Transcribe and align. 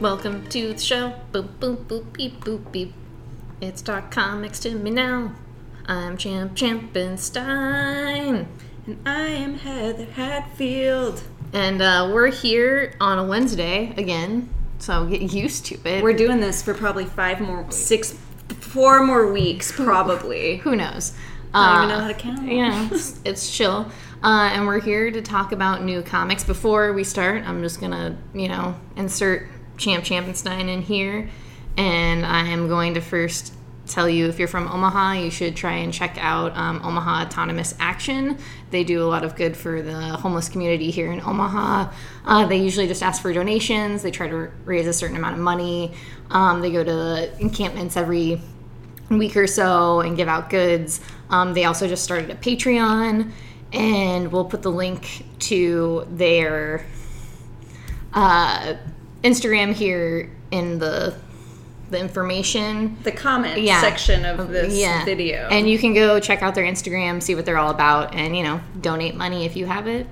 Welcome 0.00 0.46
to 0.48 0.72
the 0.74 0.78
show. 0.78 1.14
Boop 1.32 1.48
boop 1.58 1.84
boop 1.86 2.12
beep 2.12 2.44
boop 2.44 2.70
beep. 2.70 2.92
It's 3.60 3.80
Talk 3.80 4.10
Comics 4.10 4.60
to 4.60 4.74
me 4.74 4.90
now. 4.90 5.32
I'm 5.86 6.16
Champ 6.18 6.54
Champenstein. 6.54 8.46
And 8.86 8.98
I 9.08 9.26
am 9.28 9.54
Heather 9.56 10.04
Hatfield. 10.04 11.22
And 11.52 11.80
uh, 11.80 12.10
we're 12.12 12.30
here 12.30 12.94
on 13.00 13.18
a 13.18 13.24
Wednesday 13.24 13.94
again, 13.96 14.50
so 14.78 15.06
get 15.06 15.22
used 15.32 15.64
to 15.66 15.78
it. 15.88 16.02
We're 16.02 16.12
doing 16.12 16.40
this 16.40 16.60
for 16.62 16.74
probably 16.74 17.06
five 17.06 17.40
more, 17.40 17.70
six, 17.70 18.18
four 18.60 19.02
more 19.04 19.32
weeks, 19.32 19.72
probably. 19.72 20.56
Who 20.64 20.76
knows? 20.76 21.14
I 21.54 21.76
don't 21.78 21.84
even 21.84 21.90
Uh, 21.90 21.98
know 21.98 22.02
how 22.02 22.08
to 22.08 22.14
count. 22.14 22.52
yeah, 22.52 22.88
it's, 22.92 23.20
it's 23.24 23.50
chill. 23.56 23.90
Uh, 24.22 24.50
and 24.52 24.66
we're 24.66 24.80
here 24.80 25.10
to 25.10 25.22
talk 25.22 25.52
about 25.52 25.82
new 25.84 26.02
comics. 26.02 26.44
Before 26.44 26.92
we 26.92 27.04
start, 27.04 27.44
I'm 27.48 27.62
just 27.62 27.80
gonna, 27.80 28.18
you 28.34 28.48
know, 28.48 28.74
insert 28.96 29.46
Champ 29.76 30.04
Champenstein 30.04 30.68
in 30.68 30.82
here, 30.82 31.28
and 31.76 32.24
I 32.24 32.46
am 32.48 32.68
going 32.68 32.94
to 32.94 33.00
first 33.00 33.52
tell 33.86 34.08
you 34.08 34.28
if 34.28 34.38
you're 34.38 34.48
from 34.48 34.68
Omaha, 34.68 35.12
you 35.12 35.30
should 35.30 35.56
try 35.56 35.74
and 35.74 35.92
check 35.92 36.16
out 36.20 36.56
um, 36.56 36.80
Omaha 36.84 37.26
Autonomous 37.26 37.74
Action. 37.78 38.38
They 38.70 38.84
do 38.84 39.02
a 39.02 39.06
lot 39.06 39.24
of 39.24 39.36
good 39.36 39.56
for 39.56 39.80
the 39.82 39.94
homeless 39.94 40.48
community 40.48 40.90
here 40.90 41.12
in 41.12 41.20
Omaha. 41.20 41.92
Uh, 42.24 42.46
they 42.46 42.56
usually 42.56 42.88
just 42.88 43.02
ask 43.02 43.22
for 43.22 43.32
donations. 43.32 44.02
They 44.02 44.10
try 44.10 44.28
to 44.28 44.50
raise 44.64 44.86
a 44.86 44.92
certain 44.92 45.16
amount 45.16 45.34
of 45.34 45.40
money. 45.40 45.92
Um, 46.30 46.60
they 46.60 46.72
go 46.72 46.82
to 46.82 47.40
encampments 47.40 47.96
every 47.96 48.40
week 49.08 49.36
or 49.36 49.46
so 49.46 50.00
and 50.00 50.16
give 50.16 50.28
out 50.28 50.50
goods. 50.50 51.00
Um, 51.30 51.54
they 51.54 51.64
also 51.64 51.86
just 51.86 52.02
started 52.02 52.30
a 52.30 52.34
Patreon, 52.34 53.30
and 53.72 54.32
we'll 54.32 54.44
put 54.44 54.62
the 54.62 54.70
link 54.70 55.24
to 55.40 56.06
their 56.10 56.84
uh, 58.12 58.74
Instagram 59.26 59.72
here 59.72 60.30
in 60.50 60.78
the 60.78 61.14
the 61.90 62.00
information. 62.00 62.96
The 63.04 63.12
comment 63.12 63.60
Yeah. 63.62 63.80
section 63.80 64.24
of 64.24 64.48
this 64.50 64.74
Yeah. 64.76 65.04
video. 65.04 65.46
And 65.52 65.68
you 65.70 65.78
can 65.78 65.94
go 65.94 66.18
check 66.18 66.42
out 66.42 66.54
their 66.56 66.64
Instagram, 66.64 67.22
see 67.22 67.36
what 67.36 67.44
they're 67.46 67.58
all 67.58 67.70
about, 67.70 68.12
and 68.14 68.36
you 68.36 68.42
know, 68.42 68.60
donate 68.80 69.14
money 69.14 69.44
if 69.46 69.56
you 69.56 69.66
have 69.66 69.86
it, 69.86 70.06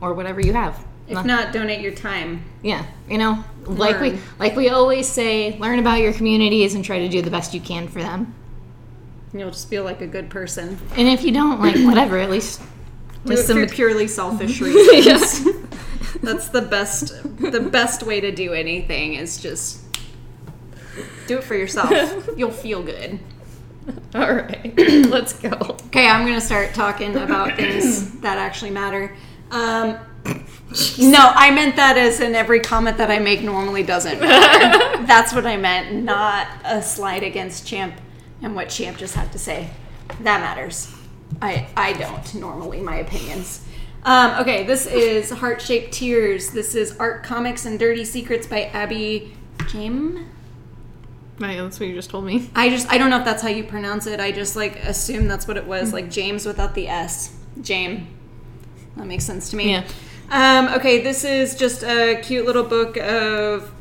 or 0.00 0.14
whatever 0.14 0.40
you 0.40 0.52
have. 0.52 0.76
if 1.08 1.24
not, 1.24 1.52
donate 1.52 1.80
your 1.80 1.92
time. 1.92 2.42
Yeah, 2.62 2.84
you 3.08 3.18
know, 3.18 3.44
like 3.66 4.00
we 4.00 4.18
like 4.40 4.56
we 4.56 4.68
always 4.70 5.06
say, 5.08 5.56
learn 5.60 5.78
about 5.78 6.00
your 6.00 6.12
communities 6.12 6.74
and 6.74 6.84
try 6.84 6.98
to 6.98 7.08
do 7.08 7.22
the 7.22 7.30
best 7.30 7.54
you 7.54 7.60
can 7.60 7.86
for 7.86 8.00
them. 8.02 8.34
And 9.30 9.40
you'll 9.40 9.50
just 9.52 9.68
feel 9.68 9.84
like 9.84 10.00
a 10.00 10.06
good 10.08 10.28
person. 10.30 10.76
And 10.96 11.06
if 11.06 11.22
you 11.22 11.30
don't, 11.30 11.60
like 11.60 11.76
whatever, 11.76 12.18
at 12.18 12.30
least 12.30 12.60
Do 13.24 13.34
it 13.34 13.36
some- 13.38 13.64
purely 13.66 14.08
selfish 14.08 14.60
reasons. 14.62 15.46
That's 16.22 16.48
the 16.48 16.62
best. 16.62 17.22
The 17.38 17.60
best 17.60 18.02
way 18.02 18.20
to 18.20 18.32
do 18.32 18.52
anything 18.52 19.14
is 19.14 19.40
just 19.40 19.82
do 21.26 21.38
it 21.38 21.44
for 21.44 21.54
yourself. 21.54 22.28
You'll 22.36 22.50
feel 22.50 22.82
good. 22.82 23.18
All 24.14 24.34
right, 24.34 24.74
let's 24.78 25.32
go. 25.34 25.50
Okay, 25.86 26.08
I'm 26.08 26.26
gonna 26.26 26.40
start 26.40 26.74
talking 26.74 27.16
about 27.16 27.56
things 27.56 28.10
that 28.20 28.38
actually 28.38 28.70
matter. 28.70 29.14
Um, 29.50 29.98
no, 30.98 31.32
I 31.34 31.52
meant 31.52 31.76
that 31.76 31.96
as 31.96 32.20
in 32.20 32.34
every 32.34 32.60
comment 32.60 32.98
that 32.98 33.10
I 33.10 33.18
make 33.18 33.42
normally 33.42 33.84
doesn't. 33.84 34.18
That's 34.20 35.32
what 35.32 35.46
I 35.46 35.56
meant, 35.56 36.02
not 36.02 36.48
a 36.64 36.82
slide 36.82 37.22
against 37.22 37.66
Champ 37.66 37.94
and 38.42 38.56
what 38.56 38.68
Champ 38.68 38.98
just 38.98 39.14
had 39.14 39.30
to 39.32 39.38
say. 39.38 39.70
That 40.20 40.40
matters. 40.40 40.92
I 41.40 41.68
I 41.76 41.92
don't 41.92 42.34
normally 42.34 42.80
my 42.80 42.96
opinions. 42.96 43.65
Um, 44.06 44.40
okay, 44.40 44.62
this 44.62 44.86
is 44.86 45.30
Heart 45.30 45.60
Shaped 45.60 45.92
Tears. 45.92 46.50
This 46.50 46.76
is 46.76 46.96
Art 46.98 47.24
Comics 47.24 47.66
and 47.66 47.76
Dirty 47.76 48.04
Secrets 48.04 48.46
by 48.46 48.66
Abby 48.66 49.34
Jame. 49.58 50.24
Right, 51.40 51.56
that's 51.56 51.80
what 51.80 51.88
you 51.88 51.94
just 51.96 52.10
told 52.10 52.24
me. 52.24 52.48
I 52.54 52.68
just 52.70 52.88
I 52.88 52.98
don't 52.98 53.10
know 53.10 53.18
if 53.18 53.24
that's 53.24 53.42
how 53.42 53.48
you 53.48 53.64
pronounce 53.64 54.06
it. 54.06 54.20
I 54.20 54.30
just 54.30 54.54
like 54.54 54.76
assume 54.76 55.26
that's 55.26 55.48
what 55.48 55.56
it 55.56 55.66
was, 55.66 55.92
like 55.92 56.08
James 56.08 56.46
without 56.46 56.76
the 56.76 56.86
S. 56.86 57.34
James. 57.60 58.06
That 58.96 59.06
makes 59.08 59.24
sense 59.24 59.50
to 59.50 59.56
me. 59.56 59.72
Yeah. 59.72 59.84
Um, 60.30 60.68
okay, 60.74 61.02
this 61.02 61.24
is 61.24 61.56
just 61.56 61.82
a 61.82 62.20
cute 62.22 62.46
little 62.46 62.62
book 62.62 62.96
of 62.98 63.72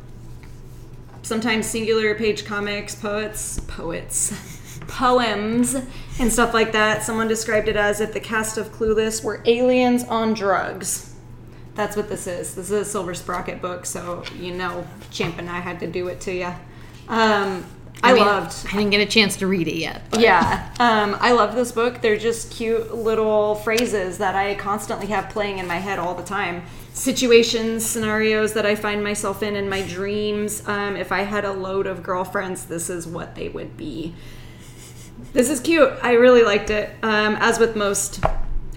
sometimes 1.21 1.67
singular 1.67 2.15
page 2.15 2.45
comics, 2.45 2.95
poets, 2.95 3.59
poets, 3.67 4.33
poems, 4.87 5.75
and 6.19 6.31
stuff 6.31 6.53
like 6.53 6.71
that. 6.71 7.03
Someone 7.03 7.27
described 7.27 7.67
it 7.67 7.75
as 7.75 8.01
if 8.01 8.13
the 8.13 8.19
cast 8.19 8.57
of 8.57 8.71
Clueless 8.71 9.23
were 9.23 9.41
aliens 9.45 10.03
on 10.05 10.33
drugs. 10.33 11.13
That's 11.75 11.97
what 11.97 12.07
this 12.07 12.25
is. 12.25 12.55
This 12.55 12.71
is 12.71 12.71
a 12.71 12.85
Silver 12.85 13.13
Sprocket 13.13 13.61
book, 13.61 13.85
so 13.85 14.23
you 14.39 14.53
know, 14.53 14.87
Champ 15.11 15.37
and 15.37 15.49
I 15.49 15.59
had 15.59 15.79
to 15.81 15.87
do 15.87 16.07
it 16.07 16.21
to 16.21 16.33
you. 16.33 16.53
Um, 17.07 17.65
I, 18.03 18.13
mean, 18.13 18.23
loved. 18.23 18.67
I 18.67 18.77
didn't 18.77 18.91
get 18.91 19.01
a 19.01 19.05
chance 19.05 19.35
to 19.37 19.47
read 19.47 19.67
it 19.67 19.75
yet. 19.75 20.03
But 20.09 20.21
Yeah, 20.21 20.69
um, 20.79 21.17
I 21.19 21.31
love 21.31 21.55
this 21.55 21.71
book. 21.71 22.01
They're 22.01 22.17
just 22.17 22.51
cute 22.51 22.93
little 22.93 23.55
phrases 23.55 24.17
that 24.19 24.35
I 24.35 24.55
constantly 24.55 25.07
have 25.07 25.29
playing 25.29 25.59
in 25.59 25.67
my 25.67 25.77
head 25.77 25.99
all 25.99 26.15
the 26.15 26.23
time. 26.23 26.63
Situations, 26.93 27.85
scenarios 27.85 28.53
that 28.53 28.65
I 28.65 28.75
find 28.75 29.03
myself 29.03 29.43
in 29.43 29.55
in 29.55 29.69
my 29.69 29.81
dreams. 29.81 30.65
Um, 30.67 30.95
if 30.95 31.11
I 31.11 31.21
had 31.21 31.45
a 31.45 31.51
load 31.51 31.87
of 31.87 32.03
girlfriends, 32.03 32.65
this 32.65 32.89
is 32.89 33.05
what 33.05 33.35
they 33.35 33.49
would 33.49 33.75
be. 33.75 34.13
This 35.33 35.49
is 35.49 35.59
cute. 35.59 35.91
I 36.01 36.13
really 36.13 36.43
liked 36.43 36.69
it. 36.69 36.89
Um, 37.03 37.35
as 37.39 37.59
with 37.59 37.75
most 37.75 38.23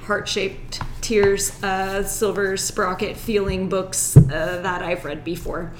heart 0.02 0.28
shaped 0.28 0.80
tears, 1.00 1.62
uh, 1.62 2.02
silver 2.02 2.56
sprocket 2.56 3.16
feeling 3.16 3.68
books 3.68 4.16
uh, 4.16 4.60
that 4.62 4.82
I've 4.82 5.04
read 5.04 5.24
before. 5.24 5.72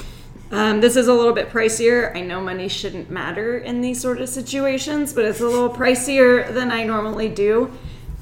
Um, 0.50 0.80
this 0.80 0.96
is 0.96 1.08
a 1.08 1.12
little 1.12 1.34
bit 1.34 1.50
pricier. 1.50 2.14
I 2.16 2.22
know 2.22 2.40
money 2.40 2.68
shouldn't 2.68 3.10
matter 3.10 3.58
in 3.58 3.80
these 3.80 4.00
sort 4.00 4.20
of 4.20 4.28
situations, 4.28 5.12
but 5.12 5.24
it's 5.24 5.40
a 5.40 5.46
little 5.46 5.68
pricier 5.68 6.52
than 6.54 6.70
I 6.70 6.84
normally 6.84 7.28
do, 7.28 7.72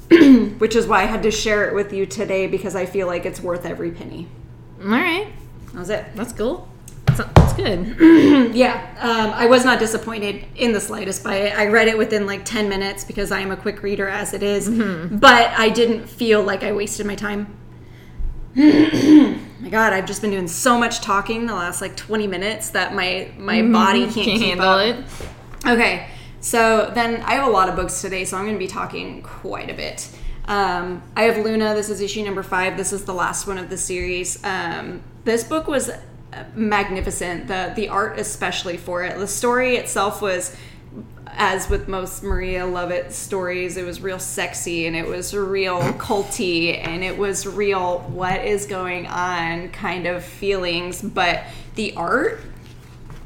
which 0.57 0.75
is 0.75 0.87
why 0.87 1.03
I 1.03 1.05
had 1.05 1.23
to 1.23 1.31
share 1.31 1.69
it 1.69 1.73
with 1.75 1.93
you 1.93 2.05
today 2.05 2.47
because 2.47 2.75
I 2.75 2.85
feel 2.85 3.07
like 3.07 3.25
it's 3.25 3.39
worth 3.39 3.65
every 3.65 3.91
penny. 3.91 4.27
all 4.83 4.89
right, 4.89 5.27
That 5.67 5.75
was 5.79 5.89
it. 5.89 6.05
that's 6.15 6.33
cool. 6.33 6.67
That's, 7.17 7.33
that's 7.33 7.53
good. 7.53 7.95
Yeah, 8.57 8.95
um, 8.99 9.31
I 9.33 9.45
was 9.45 9.65
not 9.65 9.77
disappointed 9.79 10.45
in 10.55 10.71
the 10.71 10.79
slightest 10.79 11.23
by 11.23 11.35
it. 11.35 11.57
I 11.57 11.67
read 11.67 11.87
it 11.87 11.97
within 11.97 12.25
like 12.25 12.45
10 12.45 12.69
minutes 12.69 13.03
because 13.03 13.31
I 13.31 13.39
am 13.41 13.51
a 13.51 13.57
quick 13.57 13.83
reader 13.83 14.07
as 14.07 14.33
it 14.33 14.41
is, 14.41 14.69
but 14.69 15.51
I 15.51 15.69
didn't 15.69 16.07
feel 16.07 16.41
like 16.41 16.63
I 16.63 16.71
wasted 16.71 17.05
my 17.05 17.15
time. 17.15 17.55
my 18.55 19.69
god, 19.69 19.93
I've 19.93 20.05
just 20.05 20.21
been 20.21 20.31
doing 20.31 20.47
so 20.47 20.79
much 20.79 21.01
talking 21.01 21.45
the 21.45 21.53
last 21.53 21.81
like 21.81 21.95
20 21.95 22.25
minutes 22.27 22.69
that 22.71 22.95
my 22.95 23.31
my 23.37 23.61
body 23.61 24.05
can't, 24.05 24.15
Can't 24.15 24.41
handle 24.41 24.69
up. 24.69 24.97
it. 24.99 25.05
Okay, 25.67 26.07
so 26.39 26.91
then 26.95 27.21
I 27.23 27.33
have 27.35 27.47
a 27.47 27.51
lot 27.51 27.69
of 27.69 27.75
books 27.75 28.01
today, 28.01 28.25
so 28.25 28.37
I'm 28.37 28.43
going 28.45 28.55
to 28.55 28.59
be 28.59 28.67
talking 28.67 29.21
quite 29.21 29.69
a 29.69 29.73
bit. 29.73 30.09
Um, 30.45 31.03
I 31.15 31.23
have 31.23 31.43
Luna. 31.43 31.75
This 31.75 31.89
is 31.89 31.99
issue 32.01 32.23
number 32.23 32.41
five. 32.43 32.77
This 32.77 32.93
is 32.93 33.03
the 33.03 33.13
last 33.13 33.45
one 33.47 33.57
of 33.57 33.69
the 33.69 33.77
series. 33.77 34.41
Um, 34.43 35.03
this 35.25 35.43
book 35.43 35.67
was 35.67 35.91
magnificent. 36.55 37.47
The 37.47 37.73
the 37.75 37.89
art, 37.89 38.19
especially 38.19 38.77
for 38.77 39.03
it. 39.03 39.17
The 39.17 39.27
story 39.27 39.77
itself 39.77 40.21
was, 40.21 40.55
as 41.27 41.69
with 41.69 41.87
most 41.87 42.23
Maria 42.23 42.61
Llovet 42.61 43.11
stories, 43.11 43.77
it 43.77 43.85
was 43.85 44.01
real 44.01 44.19
sexy 44.19 44.87
and 44.87 44.95
it 44.95 45.07
was 45.07 45.33
real 45.33 45.79
culty 45.93 46.77
and 46.77 47.03
it 47.03 47.17
was 47.17 47.45
real 47.45 47.99
what 47.99 48.43
is 48.45 48.65
going 48.65 49.07
on 49.07 49.69
kind 49.69 50.07
of 50.07 50.23
feelings. 50.23 51.01
But 51.01 51.43
the 51.75 51.93
art 51.95 52.41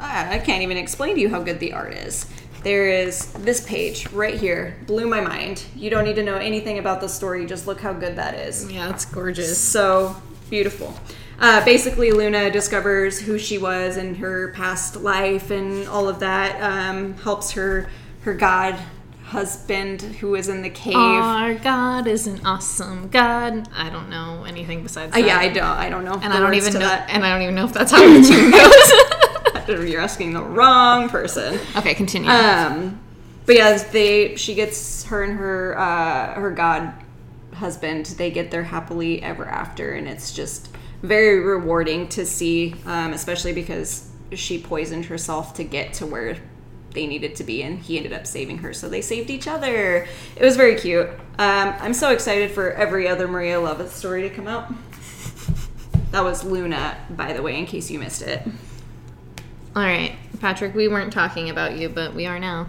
I 0.01 0.39
can't 0.39 0.63
even 0.63 0.77
explain 0.77 1.15
to 1.15 1.21
you 1.21 1.29
how 1.29 1.41
good 1.41 1.59
the 1.59 1.73
art 1.73 1.93
is. 1.93 2.25
There 2.63 2.89
is 2.89 3.31
this 3.33 3.65
page 3.65 4.07
right 4.11 4.35
here, 4.35 4.77
blew 4.87 5.07
my 5.07 5.21
mind. 5.21 5.63
You 5.75 5.89
don't 5.89 6.03
need 6.03 6.15
to 6.15 6.23
know 6.23 6.37
anything 6.37 6.79
about 6.79 7.01
the 7.01 7.09
story, 7.09 7.45
just 7.45 7.67
look 7.67 7.81
how 7.81 7.93
good 7.93 8.15
that 8.15 8.35
is. 8.35 8.71
Yeah, 8.71 8.89
it's 8.89 9.05
gorgeous. 9.05 9.57
So 9.57 10.15
beautiful. 10.49 10.93
Uh, 11.41 11.65
basically, 11.65 12.11
Luna 12.11 12.51
discovers 12.51 13.19
who 13.19 13.37
she 13.39 13.57
was 13.57 13.97
in 13.97 14.15
her 14.15 14.49
past 14.53 14.95
life 14.95 15.49
and 15.51 15.87
all 15.87 16.07
of 16.07 16.19
that. 16.19 16.61
Um, 16.61 17.15
helps 17.15 17.51
her 17.51 17.89
her 18.21 18.33
god 18.35 18.75
husband 19.23 20.01
who 20.01 20.35
is 20.35 20.49
in 20.49 20.61
the 20.61 20.69
cave. 20.69 20.95
Our 20.95 21.55
God 21.55 22.05
is 22.05 22.27
an 22.27 22.45
awesome 22.45 23.07
God. 23.09 23.67
I 23.73 23.89
don't 23.89 24.09
know 24.09 24.43
anything 24.47 24.83
besides 24.83 25.15
Uh, 25.15 25.19
yeah, 25.19 25.37
I 25.39 25.47
don't. 25.49 25.63
I 25.63 25.89
don't 25.89 26.05
know. 26.05 26.13
and 26.21 26.31
I 26.33 26.39
don't 26.39 26.53
even 26.53 26.73
know. 26.73 26.79
that. 26.79 27.09
And 27.09 27.25
I 27.25 27.31
don't 27.33 27.41
even 27.41 27.55
know 27.55 27.65
if 27.65 27.73
that's 27.73 27.91
how 27.91 27.99
the 27.99 28.21
tune 28.27 28.51
goes. 28.51 29.89
You're 29.91 30.01
asking 30.01 30.33
the 30.33 30.43
wrong 30.43 31.07
person. 31.09 31.59
okay, 31.77 31.93
continue. 31.95 32.29
Um, 32.29 32.99
but 33.45 33.55
yeah, 33.55 33.77
they 33.91 34.35
she 34.35 34.53
gets 34.53 35.05
her 35.05 35.23
and 35.23 35.37
her 35.39 35.77
uh, 35.79 36.33
her 36.33 36.51
god 36.51 36.93
husband. 37.53 38.05
They 38.07 38.29
get 38.31 38.51
their 38.51 38.63
happily 38.63 39.23
ever 39.23 39.45
after, 39.45 39.93
and 39.93 40.07
it's 40.07 40.33
just 40.33 40.70
very 41.01 41.39
rewarding 41.39 42.07
to 42.09 42.25
see, 42.25 42.75
um, 42.85 43.13
especially 43.13 43.53
because 43.53 44.09
she 44.33 44.61
poisoned 44.61 45.05
herself 45.05 45.53
to 45.55 45.63
get 45.63 45.93
to 45.93 46.05
where 46.05 46.37
they 46.93 47.07
needed 47.07 47.35
to 47.37 47.43
be, 47.43 47.63
and 47.63 47.79
he 47.79 47.97
ended 47.97 48.13
up 48.13 48.27
saving 48.27 48.59
her. 48.59 48.73
So 48.73 48.89
they 48.89 49.01
saved 49.01 49.29
each 49.29 49.47
other. 49.47 50.07
It 50.35 50.43
was 50.43 50.57
very 50.57 50.75
cute. 50.75 51.07
Um, 51.37 51.73
I'm 51.79 51.93
so 51.93 52.11
excited 52.11 52.51
for 52.51 52.71
every 52.71 53.07
other 53.07 53.27
Maria 53.27 53.57
Llovet 53.57 53.89
story 53.89 54.21
to 54.23 54.29
come 54.29 54.47
out. 54.47 54.71
That 56.11 56.23
was 56.23 56.43
Luna, 56.43 56.97
by 57.09 57.33
the 57.33 57.41
way, 57.41 57.57
in 57.57 57.65
case 57.65 57.89
you 57.89 57.99
missed 57.99 58.21
it. 58.21 58.45
All 59.73 59.83
right, 59.83 60.17
Patrick, 60.41 60.75
we 60.75 60.89
weren't 60.89 61.13
talking 61.13 61.49
about 61.49 61.77
you, 61.77 61.87
but 61.87 62.13
we 62.13 62.25
are 62.25 62.37
now. 62.37 62.67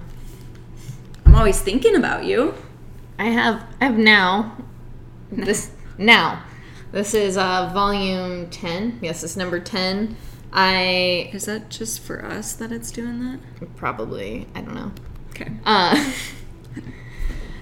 I'm 1.27 1.35
always 1.35 1.61
thinking 1.61 1.97
about 1.97 2.25
you. 2.25 2.55
I 3.19 3.25
have 3.25 3.65
I 3.81 3.87
have 3.87 3.99
now 3.99 4.57
this 5.31 5.71
now. 5.99 6.45
This 6.93 7.15
is 7.15 7.37
uh 7.37 7.71
volume 7.73 8.51
10. 8.51 8.99
Yes, 9.03 9.25
it's 9.25 9.37
number 9.37 9.59
10. 9.59 10.17
I 10.53 11.31
Is 11.33 11.47
that 11.47 11.71
just 11.71 12.01
for 12.01 12.25
us 12.25 12.53
that 12.55 12.71
it's 12.71 12.91
doing 12.91 13.21
that? 13.21 13.77
probably, 13.77 14.47
I 14.55 14.61
don't 14.61 14.75
know. 14.75 14.93
Okay. 15.31 15.51
Uh 15.65 16.13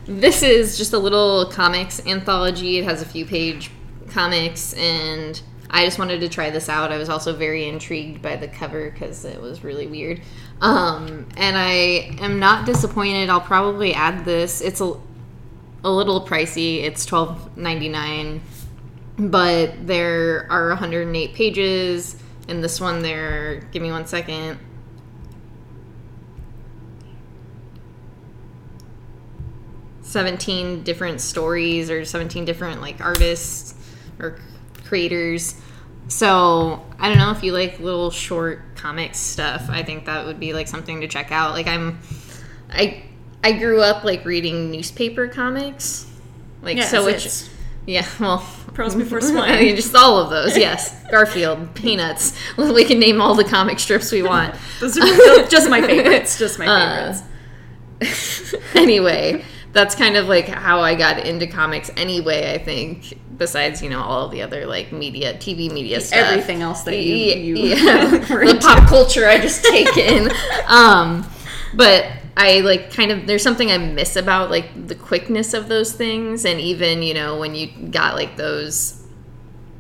This 0.06 0.43
is 0.43 0.77
just 0.77 0.93
a 0.93 0.99
little 0.99 1.47
comics 1.47 2.05
anthology. 2.05 2.79
It 2.79 2.85
has 2.85 3.00
a 3.00 3.06
few 3.06 3.25
page 3.25 3.71
comics 4.09 4.73
and 4.75 5.41
I 5.71 5.85
just 5.85 6.00
wanted 6.00 6.19
to 6.21 6.29
try 6.29 6.50
this 6.50 6.69
out. 6.69 6.91
I 6.91 6.97
was 6.97 7.09
also 7.09 7.32
very 7.37 7.69
intrigued 7.69 8.21
by 8.21 8.35
the 8.35 8.49
cover 8.49 8.91
because 8.91 9.25
it 9.25 9.41
was 9.41 9.62
really 9.62 9.87
weird. 9.87 10.21
Um, 10.61 11.29
and 11.37 11.56
I 11.56 12.17
am 12.21 12.41
not 12.41 12.67
disappointed. 12.67 13.31
I'll 13.31 13.41
probably 13.41 13.94
add 13.94 14.25
this. 14.25 14.61
It's 14.61 14.81
a, 14.81 14.94
a 15.85 15.91
little 15.91 16.27
pricey. 16.27 16.82
It's 16.82 17.06
twelve 17.06 17.56
ninety 17.56 17.88
nine, 17.88 18.41
but 19.28 19.87
there 19.87 20.46
are 20.50 20.69
108 20.70 21.34
pages. 21.34 22.17
In 22.49 22.61
this 22.62 22.81
one, 22.81 23.02
there. 23.02 23.61
Give 23.72 23.82
me 23.82 23.90
one 23.93 24.06
second. 24.06 24.58
Seventeen 30.02 30.82
different 30.82 31.20
stories 31.20 31.90
or 31.90 32.05
seventeen 32.05 32.44
different 32.44 32.81
like 32.81 33.00
artists 33.00 33.75
or 34.19 34.38
creators. 34.87 35.61
So 36.08 36.84
I 36.99 37.08
don't 37.08 37.19
know 37.19 37.31
if 37.31 37.44
you 37.44 37.52
like 37.52 37.78
little 37.81 38.11
short 38.11 38.62
comic 38.76 39.14
stuff. 39.14 39.67
I 39.69 39.82
think 39.82 40.06
that 40.06 40.25
would 40.25 40.40
be 40.40 40.55
like 40.55 40.69
something 40.69 41.02
to 41.02 41.06
check 41.08 41.31
out. 41.31 41.52
Like 41.52 41.67
I'm, 41.67 42.00
I 42.70 43.05
I 43.44 43.52
grew 43.52 43.82
up 43.82 44.02
like 44.02 44.25
reading 44.25 44.70
newspaper 44.70 45.28
comics. 45.28 46.06
Like 46.62 46.78
Yeah, 46.78 46.84
so, 46.87 47.05
which 47.05 47.17
it's- 47.26 47.50
yeah, 47.87 48.06
well, 48.20 48.38
Pearls 48.81 48.94
Before 48.94 49.19
I 49.23 49.23
mean, 49.23 49.32
Swine. 49.35 49.77
just 49.77 49.94
all 49.94 50.17
of 50.17 50.31
those. 50.31 50.56
Yes, 50.56 51.05
Garfield, 51.11 51.75
Peanuts. 51.75 52.35
We 52.56 52.87
can 52.87 52.99
name 52.99 53.21
all 53.21 53.35
the 53.35 53.44
comic 53.44 53.79
strips 53.79 54.11
we 54.11 54.23
want. 54.23 54.55
Those 54.81 54.97
are 54.97 55.47
just 55.49 55.69
my 55.69 55.82
favorites. 55.82 56.38
Just 56.38 56.59
my 56.59 56.67
Uh, 56.71 57.12
favorites. 58.00 58.55
anyway, 58.75 59.44
that's 59.75 59.94
kind 59.94 60.17
of 60.17 60.29
like 60.29 60.47
how 60.49 60.81
I 60.81 60.94
got 60.94 61.27
into 61.27 61.47
comics 61.47 61.91
anyway, 61.94 62.55
I 62.55 62.65
think. 62.65 63.19
Besides, 63.37 63.82
you 63.82 63.91
know, 63.91 64.00
all 64.00 64.29
the 64.29 64.41
other 64.41 64.65
like 64.65 64.93
media, 64.93 65.35
TV 65.35 65.71
media 65.71 66.00
stuff. 66.00 66.19
Everything 66.19 66.62
else 66.62 66.82
that 66.85 66.97
you, 66.97 67.15
you 67.15 67.56
yeah. 67.56 68.06
the 68.06 68.59
pop 68.62 68.88
culture 68.88 69.27
I 69.29 69.38
just 69.38 69.62
take 69.62 69.94
in. 69.99 70.31
um, 70.67 71.27
but 71.75 72.06
I 72.37 72.61
like 72.61 72.93
kind 72.93 73.11
of 73.11 73.27
there's 73.27 73.43
something 73.43 73.71
I 73.71 73.79
miss 73.79 74.17
about 74.17 74.50
like 74.50 74.87
the 74.88 74.94
quickness 74.94 75.55
of 75.55 75.69
those 75.69 75.93
things, 75.93 76.44
and 76.44 76.61
even 76.61 77.03
you 77.03 77.15
know 77.15 77.38
when 77.38 77.55
you 77.55 77.69
got 77.91 78.15
like 78.15 78.37
those 78.37 79.03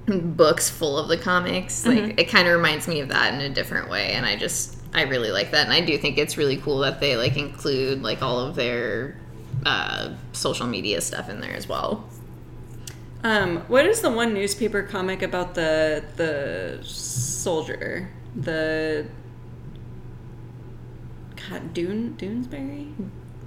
books 0.08 0.70
full 0.70 0.98
of 0.98 1.08
the 1.08 1.16
comics, 1.16 1.86
like 1.86 2.04
Mm-hmm. 2.04 2.18
it 2.18 2.28
kind 2.28 2.48
of 2.48 2.54
reminds 2.54 2.88
me 2.88 3.00
of 3.00 3.08
that 3.10 3.34
in 3.34 3.40
a 3.40 3.48
different 3.50 3.88
way, 3.90 4.12
and 4.12 4.26
I 4.26 4.36
just 4.36 4.76
I 4.94 5.02
really 5.02 5.30
like 5.30 5.52
that, 5.52 5.64
and 5.66 5.72
I 5.72 5.80
do 5.80 5.96
think 5.98 6.18
it's 6.18 6.36
really 6.36 6.56
cool 6.58 6.80
that 6.80 7.00
they 7.00 7.16
like 7.16 7.36
include 7.36 8.02
like 8.02 8.22
all 8.22 8.40
of 8.40 8.56
their 8.56 9.16
uh, 9.66 10.14
social 10.32 10.66
media 10.66 11.00
stuff 11.00 11.28
in 11.28 11.40
there 11.40 11.54
as 11.54 11.68
well. 11.68 12.08
Um, 13.22 13.58
what 13.68 13.84
is 13.84 14.00
the 14.00 14.10
one 14.10 14.32
newspaper 14.32 14.82
comic 14.82 15.22
about 15.22 15.54
the 15.54 16.04
the 16.16 16.78
soldier? 16.82 18.10
The 18.34 19.06
God, 21.50 21.74
Dune 21.74 22.14
Doonesbury? 22.18 22.94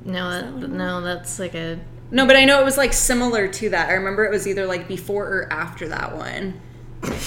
No, 0.05 0.29
that 0.29 0.61
that, 0.61 0.69
no, 0.69 1.01
that's 1.01 1.39
like 1.39 1.55
a 1.55 1.79
No, 2.11 2.27
but 2.27 2.35
I 2.35 2.45
know 2.45 2.59
it 2.59 2.65
was 2.65 2.77
like 2.77 2.91
similar 2.93 3.47
to 3.47 3.69
that. 3.69 3.89
I 3.89 3.93
remember 3.93 4.25
it 4.25 4.31
was 4.31 4.45
either 4.47 4.65
like 4.65 4.87
before 4.87 5.25
or 5.25 5.53
after 5.53 5.87
that 5.87 6.15
one. 6.15 6.59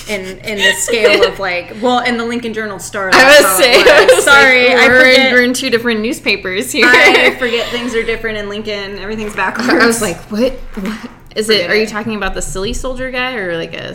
In 0.09 0.39
in 0.39 0.57
the 0.57 0.73
scale 0.79 1.27
of 1.27 1.39
like 1.51 1.77
well 1.83 1.99
in 2.05 2.17
the 2.17 2.25
Lincoln 2.25 2.55
Journal 2.55 2.79
Star. 2.79 3.11
I 3.13 3.25
was 3.41 3.57
saying, 3.59 3.85
was. 3.85 3.89
I 3.91 4.15
was 4.15 4.25
sorry, 4.25 4.69
like, 4.69 4.77
I 4.79 4.89
we're, 4.89 5.07
in, 5.07 5.15
forget. 5.17 5.33
we're 5.33 5.45
in 5.45 5.53
two 5.55 5.71
different 5.71 6.01
newspapers 6.01 6.73
here. 6.73 6.87
I 6.89 7.35
forget 7.39 7.69
things 7.71 7.95
are 7.95 8.03
different 8.03 8.39
in 8.39 8.49
Lincoln. 8.49 8.99
Everything's 8.99 9.35
backwards. 9.37 9.69
I 9.69 9.87
was 9.87 10.01
like, 10.01 10.17
what? 10.31 10.53
what? 10.53 11.11
Is 11.37 11.51
it? 11.51 11.69
Are 11.69 11.77
you 11.77 11.87
talking 11.87 12.15
about 12.17 12.33
the 12.33 12.41
silly 12.41 12.73
soldier 12.73 13.11
guy 13.11 13.35
or 13.35 13.57
like 13.59 13.75
a 13.75 13.95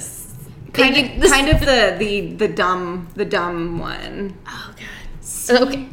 kind 0.73 0.95
you- 0.97 1.15
of, 1.15 1.21
this- 1.21 1.31
kind 1.31 1.49
of 1.49 1.59
the 1.61 1.95
the 1.97 2.33
the 2.33 2.47
dumb 2.47 3.07
the 3.15 3.25
dumb 3.25 3.79
one. 3.79 4.37
Oh 4.47 4.73
god. 4.77 5.61
Okay. 5.67 5.89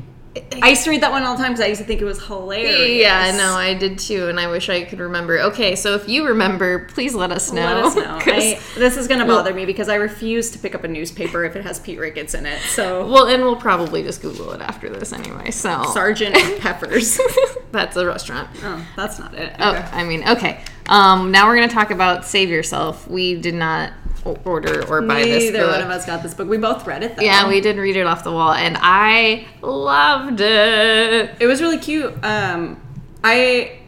I 0.62 0.68
used 0.70 0.84
to 0.84 0.90
read 0.90 1.00
that 1.02 1.10
one 1.10 1.22
all 1.22 1.36
the 1.36 1.42
time 1.42 1.52
because 1.52 1.64
I 1.64 1.68
used 1.68 1.80
to 1.80 1.86
think 1.86 2.00
it 2.00 2.04
was 2.04 2.24
hilarious. 2.24 3.00
Yeah, 3.02 3.36
no, 3.36 3.54
I 3.54 3.74
did 3.74 3.98
too, 3.98 4.28
and 4.28 4.38
I 4.38 4.48
wish 4.48 4.68
I 4.68 4.84
could 4.84 5.00
remember. 5.00 5.38
Okay, 5.40 5.74
so 5.74 5.94
if 5.94 6.08
you 6.08 6.26
remember, 6.26 6.80
please 6.86 7.14
let 7.14 7.32
us 7.32 7.50
know. 7.50 7.62
Let 7.64 7.76
us 7.84 7.96
know. 7.96 8.18
I, 8.26 8.60
this 8.76 8.96
is 8.96 9.08
going 9.08 9.20
to 9.20 9.26
Well- 9.26 9.38
bother 9.38 9.54
me 9.54 9.64
because 9.64 9.88
I 9.88 9.94
refuse 9.96 10.50
to 10.52 10.58
pick 10.58 10.74
up 10.74 10.84
a 10.84 10.88
newspaper 10.88 11.44
if 11.44 11.56
it 11.56 11.64
has 11.64 11.80
Pete 11.80 11.98
Ricketts 11.98 12.34
in 12.34 12.46
it. 12.46 12.60
So, 12.60 13.06
well, 13.10 13.26
and 13.26 13.42
we'll 13.42 13.56
probably 13.56 14.02
just 14.02 14.22
Google 14.22 14.52
it 14.52 14.60
after 14.60 14.88
this 14.90 15.12
anyway. 15.12 15.50
So 15.50 15.82
Sergeant 15.92 16.34
Peppers. 16.60 17.18
that's 17.72 17.96
a 17.96 18.06
restaurant. 18.06 18.48
oh, 18.62 18.86
that's 18.96 19.18
not 19.18 19.34
it. 19.34 19.54
Oh, 19.58 19.88
I 19.92 20.04
mean, 20.04 20.28
okay. 20.28 20.60
Um, 20.88 21.30
now 21.30 21.46
we're 21.48 21.56
gonna 21.56 21.68
talk 21.68 21.90
about 21.90 22.24
Save 22.24 22.48
Yourself. 22.48 23.08
We 23.08 23.34
did 23.40 23.54
not 23.54 23.92
order 24.24 24.86
or 24.88 25.02
buy 25.02 25.24
this 25.24 25.44
book. 25.44 25.54
Neither 25.54 25.66
one 25.68 25.82
of 25.82 25.90
us 25.90 26.06
got 26.06 26.22
this 26.22 26.34
book. 26.34 26.48
We 26.48 26.58
both 26.58 26.86
read 26.86 27.02
it 27.02 27.16
though. 27.16 27.22
Yeah, 27.22 27.48
we 27.48 27.60
did 27.60 27.76
read 27.76 27.96
it 27.96 28.06
off 28.06 28.24
the 28.24 28.32
wall, 28.32 28.52
and 28.52 28.76
I 28.80 29.46
loved 29.62 30.40
it. 30.40 31.36
It 31.40 31.46
was 31.46 31.60
really 31.60 31.78
cute. 31.78 32.12
Um, 32.24 32.80
I 33.22 33.78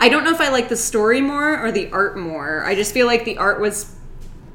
I 0.00 0.08
don't 0.08 0.24
know 0.24 0.32
if 0.32 0.40
I 0.40 0.48
like 0.50 0.68
the 0.68 0.76
story 0.76 1.20
more 1.20 1.64
or 1.64 1.70
the 1.70 1.90
art 1.92 2.16
more. 2.18 2.64
I 2.64 2.74
just 2.74 2.94
feel 2.94 3.06
like 3.06 3.24
the 3.24 3.38
art 3.38 3.60
was 3.60 3.94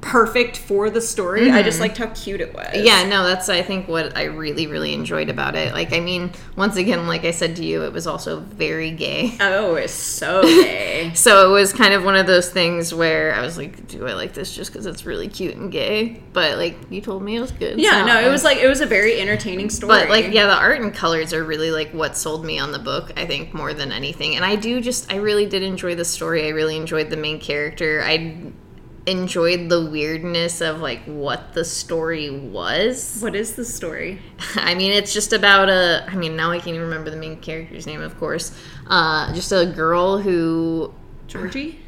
perfect 0.06 0.56
for 0.56 0.92
the 0.92 1.02
story. 1.02 1.50
I 1.50 1.64
just 1.64 1.80
liked 1.80 1.98
how 1.98 2.06
cute 2.08 2.40
it 2.40 2.54
was. 2.54 2.68
Mm-hmm. 2.68 2.86
Yeah, 2.86 3.10
no, 3.10 3.26
that's 3.26 3.50
I 3.50 3.64
think 3.64 3.88
what 3.88 4.16
I 4.16 4.26
really 4.26 4.68
really 4.68 4.94
enjoyed 4.94 5.30
about 5.30 5.56
it. 5.56 5.74
Like, 5.74 5.94
I 5.94 6.00
mean, 6.00 6.32
once 6.56 6.78
again, 6.78 7.08
like 7.08 7.26
I 7.26 7.32
said 7.32 7.56
to 7.56 7.66
you, 7.66 7.84
it 7.84 7.92
was 7.92 8.06
also 8.06 8.40
very 8.40 8.92
gay. 8.92 9.36
Oh, 9.40 9.74
it's 9.74 9.92
so 9.92 10.44
gay. 10.64 11.12
So 11.16 11.50
it 11.50 11.60
was 11.60 11.74
kind 11.74 11.94
of 11.96 12.04
one 12.04 12.16
of 12.16 12.28
those 12.28 12.50
things 12.52 12.94
where 12.94 13.34
I 13.34 13.42
was 13.42 13.58
like, 13.58 13.88
do 13.88 14.08
I 14.08 14.14
like 14.14 14.34
this 14.34 14.56
just 14.56 14.72
because 14.72 14.86
it's 14.86 15.08
really 15.08 15.28
cute 15.28 15.56
and 15.56 15.72
gay? 15.72 16.22
But 16.34 16.60
like 16.60 16.78
you 16.92 17.02
told 17.02 17.24
me 17.24 17.38
it 17.38 17.42
was 17.42 17.52
good. 17.52 17.80
yeah, 17.80 18.02
so 18.02 18.06
no, 18.06 18.20
it 18.28 18.30
was 18.30 18.44
like 18.44 18.60
it 18.60 18.68
was 18.68 18.82
a 18.82 18.86
very 18.86 19.20
entertaining 19.20 19.72
story. 19.72 19.88
But 19.90 20.10
like, 20.10 20.32
yeah, 20.32 20.46
the 20.46 20.56
art 20.56 20.82
and 20.82 20.94
colors 20.94 21.34
are 21.34 21.44
really 21.44 21.72
like 21.72 21.92
what 21.92 22.16
sold 22.16 22.46
me 22.46 22.60
on 22.60 22.72
the 22.72 22.80
book. 22.80 23.12
I 23.18 23.26
think 23.26 23.56
more 23.56 23.74
than 23.74 23.92
anything, 23.92 24.36
and 24.36 24.46
I 24.46 24.56
do 24.56 24.82
just, 24.82 25.12
I 25.12 25.16
really 25.16 25.48
did 25.48 25.64
enjoy 25.64 25.96
the 25.96 26.06
story. 26.06 26.46
I 26.46 26.50
really 26.50 26.78
enjoyed 26.78 27.10
the 27.10 27.18
main 27.18 27.40
character. 27.40 28.04
I 28.04 28.52
enjoyed 29.06 29.70
the 29.70 29.86
weirdness 29.86 30.62
of 30.62 30.80
like 30.80 31.04
what 31.06 31.54
the 31.54 31.64
story 31.64 32.30
was. 32.30 33.20
What 33.22 33.36
is 33.36 33.56
the 33.56 33.66
story? 33.66 34.22
I 34.56 34.76
mean, 34.76 34.92
it's 34.92 35.14
just 35.14 35.34
about 35.34 35.70
a. 35.70 36.06
I 36.08 36.16
mean, 36.16 36.36
now 36.36 36.52
I 36.52 36.58
can't 36.58 36.70
even 36.70 36.82
remember 36.82 37.10
the 37.10 37.18
main 37.18 37.40
character's 37.40 37.86
name, 37.86 38.02
of 38.02 38.18
course. 38.20 38.58
Uh, 38.88 39.34
just 39.34 39.52
a 39.52 39.66
girl 39.66 40.18
who. 40.18 40.94
Georgie? 41.28 41.80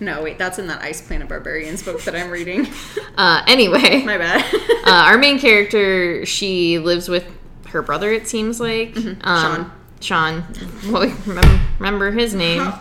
No, 0.00 0.22
wait, 0.22 0.38
that's 0.38 0.58
in 0.58 0.68
that 0.68 0.82
Ice 0.82 1.00
Planet 1.00 1.28
Barbarians 1.28 1.82
book 1.82 2.02
that 2.02 2.14
I'm 2.14 2.30
reading. 2.30 2.66
Uh, 3.18 3.42
anyway, 3.48 4.04
My 4.04 4.16
bad. 4.16 4.44
uh, 4.84 5.06
our 5.06 5.18
main 5.18 5.40
character, 5.40 6.24
she 6.24 6.78
lives 6.78 7.08
with 7.08 7.26
her 7.66 7.82
brother. 7.82 8.12
It 8.12 8.28
seems 8.28 8.60
like 8.60 8.96
um, 9.22 9.72
Sean. 9.98 10.44
Well, 10.88 11.12
remember, 11.26 11.60
remember 11.80 12.10
his 12.12 12.32
name? 12.32 12.72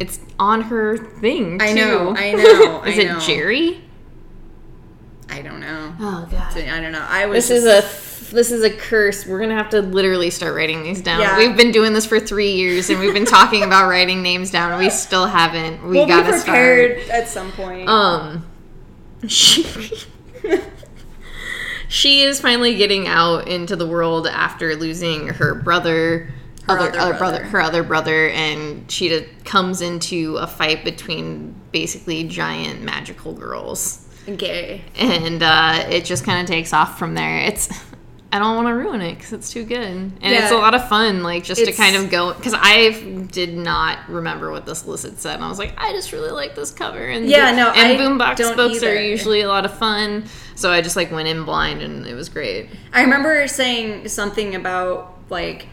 It's 0.00 0.20
on 0.38 0.62
her 0.62 0.96
thing. 0.96 1.58
Too. 1.58 1.64
I 1.64 1.72
know, 1.72 2.14
I 2.16 2.32
know, 2.32 2.82
Is 2.84 2.98
I 2.98 3.02
it 3.02 3.06
know. 3.08 3.20
Jerry? 3.20 3.82
I 5.28 5.42
don't 5.42 5.60
know. 5.60 5.94
Oh 5.98 6.28
god. 6.30 6.56
I 6.56 6.80
don't 6.80 6.92
know. 6.92 7.04
I 7.08 7.26
was 7.26 7.48
This 7.48 7.58
is 7.58 7.64
just- 7.64 8.12
a 8.32 8.34
this 8.34 8.50
is 8.50 8.64
a 8.64 8.70
curse. 8.70 9.24
We're 9.24 9.38
gonna 9.38 9.54
have 9.54 9.70
to 9.70 9.80
literally 9.82 10.30
start 10.30 10.54
writing 10.56 10.82
these 10.82 11.00
down. 11.00 11.20
Yeah. 11.20 11.38
We've 11.38 11.56
been 11.56 11.70
doing 11.70 11.92
this 11.92 12.04
for 12.06 12.18
three 12.18 12.52
years, 12.54 12.90
and 12.90 12.98
we've 12.98 13.14
been 13.14 13.24
talking 13.24 13.62
about 13.62 13.88
writing 13.88 14.20
names 14.20 14.50
down. 14.50 14.76
We 14.80 14.90
still 14.90 15.26
haven't. 15.26 15.82
We 15.84 15.90
we'll 15.98 16.06
gotta 16.08 16.32
prepared 16.32 17.04
start. 17.04 17.22
at 17.22 17.28
some 17.28 17.52
point. 17.52 17.88
Um, 17.88 18.44
she 19.28 19.64
she 21.88 22.22
is 22.22 22.40
finally 22.40 22.74
getting 22.74 23.06
out 23.06 23.46
into 23.48 23.76
the 23.76 23.86
world 23.86 24.26
after 24.26 24.74
losing 24.74 25.28
her 25.28 25.54
brother. 25.54 26.32
Her 26.66 26.78
other, 26.78 26.88
other 26.88 26.98
other 27.00 27.18
brother, 27.18 27.44
her 27.44 27.60
other 27.60 27.82
brother, 27.82 28.28
and 28.30 28.90
she 28.90 29.20
comes 29.44 29.80
into 29.80 30.36
a 30.36 30.46
fight 30.46 30.84
between 30.84 31.54
basically 31.72 32.24
giant 32.24 32.82
magical 32.82 33.32
girls 33.32 34.06
Gay. 34.36 34.82
and 34.96 35.42
uh, 35.42 35.84
it 35.88 36.04
just 36.04 36.24
kind 36.24 36.40
of 36.40 36.46
takes 36.46 36.72
off 36.72 36.98
from 36.98 37.14
there. 37.14 37.38
It's 37.38 37.68
I 38.32 38.40
don't 38.40 38.56
want 38.56 38.66
to 38.68 38.74
ruin 38.74 39.00
it 39.00 39.14
because 39.14 39.32
it's 39.32 39.50
too 39.50 39.64
good, 39.64 39.78
and 39.86 40.20
Yeah. 40.20 40.42
it's 40.42 40.52
a 40.52 40.56
lot 40.56 40.74
of 40.74 40.88
fun. 40.88 41.22
Like 41.22 41.44
just 41.44 41.64
to 41.64 41.72
kind 41.72 41.94
of 41.94 42.10
go 42.10 42.34
because 42.34 42.54
I 42.56 42.90
did 43.30 43.56
not 43.56 44.00
remember 44.08 44.50
what 44.50 44.66
this 44.66 44.84
list 44.84 45.04
had 45.04 45.18
said, 45.18 45.36
and 45.36 45.44
I 45.44 45.48
was 45.48 45.58
like, 45.58 45.72
I 45.78 45.92
just 45.92 46.10
really 46.12 46.30
like 46.32 46.56
this 46.56 46.72
cover. 46.72 46.98
And 47.06 47.26
Yeah, 47.26 47.52
no, 47.52 47.70
and 47.70 47.92
I 47.92 48.04
boombox 48.04 48.56
books 48.56 48.82
are 48.82 49.00
usually 49.00 49.42
a 49.42 49.48
lot 49.48 49.64
of 49.64 49.78
fun, 49.78 50.24
so 50.56 50.70
I 50.72 50.80
just 50.80 50.96
like 50.96 51.12
went 51.12 51.28
in 51.28 51.44
blind, 51.44 51.80
and 51.82 52.04
it 52.06 52.14
was 52.14 52.28
great. 52.28 52.68
I 52.92 53.02
remember 53.02 53.46
saying 53.46 54.08
something 54.08 54.56
about 54.56 55.16
like, 55.30 55.68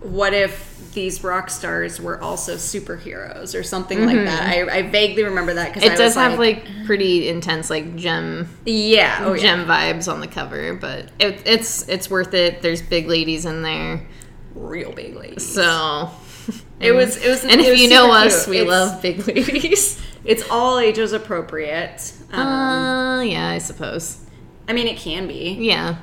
what 0.00 0.34
if 0.34 0.92
these 0.92 1.22
rock 1.24 1.50
stars 1.50 2.00
were 2.00 2.20
also 2.22 2.54
superheroes 2.54 3.58
or 3.58 3.62
something 3.62 4.06
like 4.06 4.16
that. 4.24 4.42
I, 4.48 4.78
I 4.78 4.82
vaguely 4.82 5.24
remember 5.24 5.54
that 5.54 5.68
because 5.74 5.82
Mm-hmm. 5.84 5.94
It 5.94 5.98
does 5.98 6.14
have 6.14 6.38
like 6.38 6.64
pretty 6.86 7.28
intense 7.28 7.68
like 7.68 7.96
Jem 7.96 8.48
yeah, 8.64 9.18
oh 9.22 9.34
yeah, 9.34 9.40
Jem 9.42 9.66
vibes 9.66 10.10
on 10.10 10.20
the 10.20 10.26
cover, 10.26 10.74
but 10.74 11.10
it, 11.18 11.42
it's 11.44 11.86
it's 11.88 12.08
worth 12.08 12.32
it. 12.34 12.62
There's 12.62 12.80
big 12.80 13.08
ladies 13.08 13.44
in 13.44 13.62
there, 13.62 14.06
real 14.54 14.92
big 14.92 15.16
ladies. 15.16 15.46
so. 15.46 16.10
it 16.80 16.92
was 16.92 17.16
it 17.16 17.28
was 17.28 17.42
And 17.42 17.52
it 17.60 17.60
if 17.60 17.70
was 17.72 17.80
you 17.80 17.88
know 17.90 18.10
us, 18.12 18.44
cute. 18.44 18.50
we 18.56 18.62
It's- 18.62 18.70
love 18.70 19.02
big 19.02 19.26
ladies. 19.26 20.00
It's 20.24 20.42
all 20.50 20.80
ages 20.80 21.12
appropriate. 21.12 22.12
Um, 22.32 22.40
Uh, 22.46 23.20
yeah, 23.20 23.48
I 23.48 23.58
suppose. 23.58 24.18
I 24.66 24.72
mean, 24.72 24.88
it 24.88 24.96
can 24.96 25.28
be. 25.28 25.56
Yeah. 25.60 25.98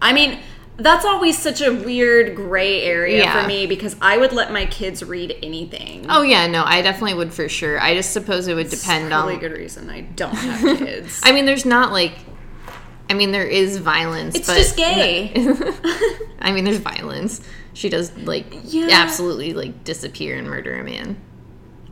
I 0.00 0.12
mean, 0.12 0.38
that's 0.76 1.04
always 1.04 1.38
such 1.38 1.60
a 1.60 1.72
weird 1.72 2.34
gray 2.34 2.82
area 2.82 3.18
Yeah. 3.18 3.40
for 3.42 3.46
me 3.48 3.66
because 3.66 3.94
I 4.02 4.18
would 4.18 4.32
let 4.32 4.52
my 4.52 4.66
kids 4.66 5.02
read 5.04 5.36
anything. 5.42 6.06
Oh 6.08 6.22
yeah, 6.22 6.46
no, 6.46 6.64
I 6.64 6.82
definitely 6.82 7.14
would 7.14 7.32
for 7.32 7.48
sure. 7.48 7.80
I 7.80 7.94
just 7.94 8.12
suppose 8.12 8.48
it 8.48 8.54
would 8.54 8.70
depend 8.70 9.08
probably 9.08 9.34
on. 9.34 9.40
Really 9.40 9.48
good 9.48 9.58
reason 9.58 9.88
I 9.90 10.00
don't 10.02 10.34
have 10.34 10.78
kids. 10.78 11.20
I 11.22 11.32
mean, 11.32 11.44
there's 11.46 11.64
not 11.64 11.92
like. 11.92 12.12
I 13.08 13.12
mean, 13.14 13.32
there 13.32 13.46
is 13.46 13.76
violence. 13.76 14.34
It's 14.34 14.46
just 14.46 14.76
gay. 14.78 15.30
I 16.40 16.52
mean, 16.52 16.64
there's 16.64 16.78
violence. 16.78 17.40
She 17.74 17.88
does 17.90 18.16
like 18.18 18.46
Yeah. 18.64 18.88
absolutely 18.90 19.52
like 19.52 19.84
disappear 19.84 20.36
and 20.36 20.48
murder 20.48 20.74
a 20.80 20.82
man. 20.84 21.16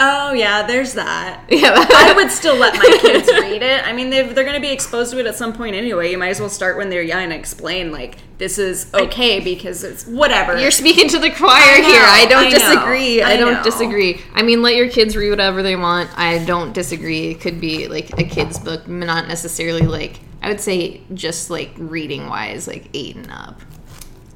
Oh 0.02 0.32
yeah, 0.32 0.66
there's 0.66 0.94
that. 0.94 1.44
Yeah, 1.52 1.74
I 1.76 2.12
would 2.16 2.30
still 2.30 2.56
let 2.56 2.74
my 2.74 2.98
kids 3.00 3.28
read 3.28 3.62
it. 3.62 3.86
I 3.86 3.92
mean, 3.92 4.10
they've, 4.10 4.34
they're 4.34 4.42
going 4.42 4.56
to 4.56 4.60
be 4.60 4.72
exposed 4.72 5.12
to 5.12 5.20
it 5.20 5.26
at 5.26 5.36
some 5.36 5.52
point 5.52 5.76
anyway. 5.76 6.10
You 6.10 6.18
might 6.18 6.30
as 6.30 6.40
well 6.40 6.48
start 6.48 6.76
when 6.76 6.90
they're 6.90 7.02
young 7.02 7.24
and 7.24 7.32
explain 7.32 7.92
like 7.92 8.16
this 8.38 8.58
is 8.58 8.92
okay 8.94 9.38
because 9.38 9.84
it's 9.84 10.04
whatever. 10.06 10.58
You're 10.58 10.72
speaking 10.72 11.08
to 11.10 11.18
the 11.20 11.30
choir 11.30 11.60
I 11.62 11.80
know, 11.80 11.88
here. 11.88 12.02
I 12.02 12.26
don't 12.28 12.46
I 12.46 12.48
know, 12.48 12.58
disagree. 12.58 13.22
I, 13.22 13.30
I 13.32 13.36
don't 13.36 13.52
know. 13.52 13.62
disagree. 13.62 14.20
I 14.34 14.42
mean, 14.42 14.62
let 14.62 14.74
your 14.74 14.88
kids 14.88 15.16
read 15.16 15.30
whatever 15.30 15.62
they 15.62 15.76
want. 15.76 16.10
I 16.18 16.44
don't 16.44 16.72
disagree. 16.72 17.30
It 17.30 17.40
could 17.40 17.60
be 17.60 17.86
like 17.86 18.18
a 18.18 18.24
kid's 18.24 18.58
book, 18.58 18.88
not 18.88 19.28
necessarily 19.28 19.82
like 19.82 20.20
I 20.42 20.48
would 20.48 20.60
say 20.60 21.02
just 21.14 21.48
like 21.50 21.70
reading 21.76 22.28
wise, 22.28 22.66
like 22.66 22.88
eight 22.94 23.14
and 23.14 23.30
up. 23.30 23.60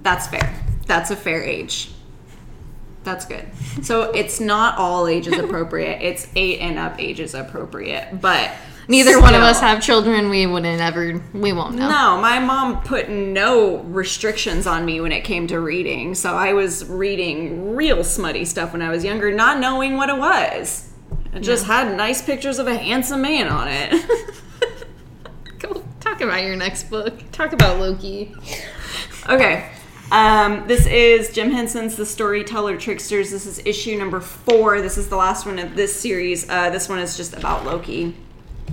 That's 0.03 0.29
fair. 0.29 0.63
That's 0.87 1.11
a 1.11 1.17
fair 1.17 1.43
age. 1.43 1.91
That's 3.07 3.25
good. 3.25 3.47
So 3.83 4.11
it's 4.11 4.41
not 4.41 4.77
all 4.79 5.07
ages 5.07 5.39
appropriate. 5.39 6.03
It's 6.03 6.29
eight 6.35 6.59
and 6.59 6.77
up 6.77 7.01
ages 7.01 7.35
appropriate, 7.35 8.21
but 8.21 8.51
Neither 8.89 9.21
one 9.21 9.35
of 9.35 9.43
us 9.43 9.61
have 9.61 9.83
children. 9.83 10.29
We 10.29 10.47
wouldn't 10.47 10.81
ever. 10.81 11.21
We 11.33 11.53
won't 11.53 11.75
know. 11.75 11.89
No, 11.89 12.21
my 12.21 12.39
mom 12.39 12.83
put 12.83 13.09
no 13.09 13.79
restrictions 13.79 14.67
on 14.67 14.85
me 14.85 15.01
when 15.01 15.11
it 15.13 15.23
came 15.25 15.47
to 15.49 15.59
reading. 15.59 16.15
So 16.15 16.35
I 16.35 16.53
was 16.53 16.85
reading 16.85 17.75
real 17.75 18.05
smutty 18.05 18.45
stuff 18.45 18.73
when 18.73 18.83
I 18.83 18.91
was 18.91 19.05
younger, 19.05 19.33
not 19.33 19.59
knowing 19.59 19.97
what 19.97 20.09
it 20.09 20.19
was. 20.19 20.93
It 21.33 21.41
just 21.41 21.67
had 21.67 21.97
nice 21.97 22.23
pictures 22.23 22.59
of 22.59 22.67
a 22.67 22.77
handsome 22.77 23.23
man 23.23 23.49
on 23.49 23.69
it. 23.69 23.93
Go 25.59 25.83
talk 26.01 26.21
about 26.21 26.43
your 26.43 26.57
next 26.57 26.89
book. 26.89 27.15
Talk 27.33 27.53
about 27.53 27.81
Loki. 27.81 28.35
okay. 29.29 29.69
Um, 30.11 30.67
this 30.69 30.87
is 30.87 31.33
Jim 31.33 31.51
Henson's 31.51 31.97
The 31.97 32.07
Storyteller 32.07 32.77
Tricksters. 32.77 33.31
This 33.31 33.45
is 33.45 33.61
issue 33.67 33.99
number 33.99 34.21
four. 34.21 34.81
This 34.81 34.97
is 34.99 35.09
the 35.09 35.17
last 35.17 35.47
one 35.47 35.59
of 35.59 35.75
this 35.75 35.95
series. 35.95 36.49
Uh, 36.49 36.71
this 36.71 36.89
one 36.89 37.01
is 37.01 37.17
just 37.17 37.37
about 37.37 37.65
Loki. 37.65 38.15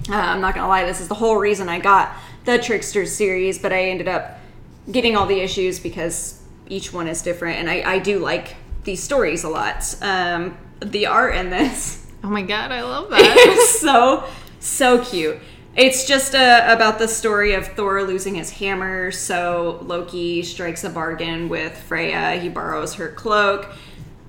Uh, 0.10 0.16
I'm 0.16 0.42
not 0.42 0.54
gonna 0.54 0.68
lie, 0.68 0.86
this 0.86 1.02
is 1.02 1.08
the 1.08 1.16
whole 1.16 1.38
reason 1.38 1.70
I 1.70 1.80
got 1.80 2.14
the 2.46 2.60
Tricksters 2.60 3.12
series, 3.12 3.58
but 3.58 3.72
I 3.72 3.86
ended 3.86 4.08
up 4.08 4.40
getting 4.92 5.16
all 5.16 5.26
the 5.26 5.40
issues 5.40 5.80
because 5.80 6.42
each 6.68 6.94
one 6.94 7.08
is 7.08 7.22
different, 7.22 7.58
and 7.60 7.70
I, 7.70 7.94
I 7.94 8.00
do 8.00 8.20
like 8.20 8.56
these 8.84 9.02
stories 9.02 9.44
a 9.44 9.50
lot. 9.50 9.96
Um, 10.02 10.58
the 10.82 11.08
art 11.08 11.36
in 11.36 11.50
this 11.50 12.06
Oh 12.24 12.30
my 12.30 12.42
god, 12.42 12.72
I 12.72 12.82
love 12.84 13.10
that. 13.12 13.76
so 13.80 14.24
so 14.60 15.04
cute. 15.04 15.40
It's 15.76 16.06
just 16.06 16.36
uh, 16.36 16.66
about 16.68 17.00
the 17.00 17.08
story 17.08 17.54
of 17.54 17.66
Thor 17.66 18.04
losing 18.04 18.36
his 18.36 18.52
hammer. 18.52 19.12
So 19.12 19.80
Loki 19.82 20.44
strikes 20.44 20.84
a 20.84 20.90
bargain 20.90 21.50
with 21.50 21.76
Freya. 21.76 22.36
He 22.36 22.48
borrows 22.48 22.94
her 22.96 23.10
cloak, 23.10 23.70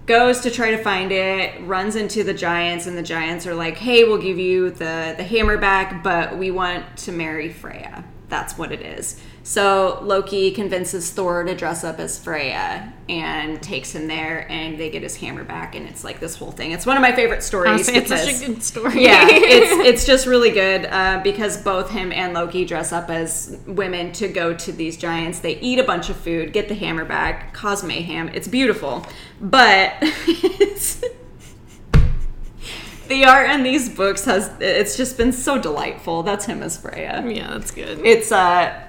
goes 0.07 0.41
to 0.41 0.51
try 0.51 0.71
to 0.71 0.83
find 0.83 1.13
it, 1.13 1.61
runs 1.67 1.97
into 1.97 2.25
the 2.25 2.33
giants, 2.33 2.87
and 2.87 2.97
the 2.97 3.03
giants 3.03 3.47
are 3.47 3.55
like, 3.55 3.77
"Hey, 3.77 4.05
we'll 4.05 4.23
give 4.23 4.39
you 4.39 4.71
the 4.71 5.15
the 5.19 5.23
hammer 5.23 5.59
back, 5.59 6.03
but 6.03 6.39
we 6.39 6.51
want 6.51 6.97
to 6.99 7.13
marry 7.13 7.51
Freya." 7.53 8.05
That's 8.31 8.57
what 8.57 8.73
it 8.73 8.81
is. 8.81 9.21
So 9.47 10.01
Loki 10.03 10.53
convinces 10.53 11.11
Thor 11.11 11.45
to 11.45 11.55
dress 11.55 11.85
up 11.85 11.99
as 11.99 12.19
Freya 12.19 12.91
and 13.11 13.63
takes 13.63 13.95
him 13.95 14.09
there, 14.09 14.51
and 14.51 14.81
they 14.81 14.89
get 14.89 15.03
his 15.03 15.17
hammer 15.17 15.45
back, 15.45 15.75
and 15.75 15.87
it's 15.87 16.03
like 16.03 16.19
this 16.19 16.35
whole 16.35 16.51
thing. 16.51 16.73
It's 16.73 16.87
one 16.87 16.97
of 16.97 17.03
my 17.03 17.13
favorite 17.13 17.43
stories. 17.43 17.87
Honestly, 17.87 17.97
it's 17.97 18.09
such 18.09 18.43
a 18.43 18.47
good 18.47 18.63
story. 18.63 19.05
yeah, 19.05 19.27
it's 19.31 19.87
it's 19.87 20.07
just 20.07 20.27
really 20.27 20.51
good 20.51 20.87
uh, 20.87 21.21
because 21.23 21.59
both 21.63 21.91
him 21.91 22.11
and 22.11 22.33
Loki 22.33 22.65
dress 22.65 22.91
up 22.91 23.11
as 23.11 23.59
women 23.67 24.13
to 24.13 24.29
go 24.29 24.55
to 24.55 24.73
these 24.73 24.97
giants. 24.97 25.41
They 25.41 25.61
eat 25.61 25.79
a 25.79 25.85
bunch 25.85 26.09
of 26.09 26.17
food, 26.17 26.55
get 26.55 26.69
the 26.69 26.75
hammer 26.75 27.05
back, 27.05 27.53
cause 27.53 27.85
mayhem. 27.85 28.31
It's 28.31 28.49
beautiful, 28.49 29.07
but 29.43 29.93
it's, 30.01 31.05
the 33.09 33.27
art 33.27 33.51
in 33.51 33.63
these 33.63 33.91
books 33.91 34.25
has 34.25 34.51
it's 34.59 34.97
just 34.97 35.19
been 35.19 35.33
so 35.33 35.59
delightful. 35.59 36.23
That's 36.23 36.47
him 36.47 36.63
as 36.63 36.79
Freya. 36.79 37.23
yeah, 37.29 37.51
that's 37.51 37.73
good. 37.73 37.99
It's 38.07 38.33
uh 38.33 38.85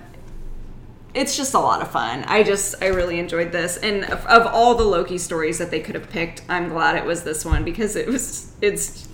it's 1.16 1.36
just 1.38 1.54
a 1.54 1.60
lot 1.60 1.82
of 1.82 1.90
fun. 1.92 2.24
I 2.26 2.44
just 2.44 2.76
I 2.84 2.88
really 2.88 3.18
enjoyed 3.20 3.52
this, 3.52 3.78
and 3.78 4.04
of, 4.06 4.26
of 4.28 4.46
all 4.48 4.76
the 4.76 4.84
Loki 4.84 5.18
stories 5.18 5.58
that 5.58 5.72
they 5.72 5.80
could 5.80 5.96
have 5.96 6.10
picked, 6.10 6.44
I'm 6.50 6.70
glad 6.70 6.96
it 6.98 7.06
was 7.06 7.24
this 7.24 7.44
one 7.46 7.64
because 7.64 7.96
it 7.96 8.08
was 8.08 8.52
it's. 8.62 9.08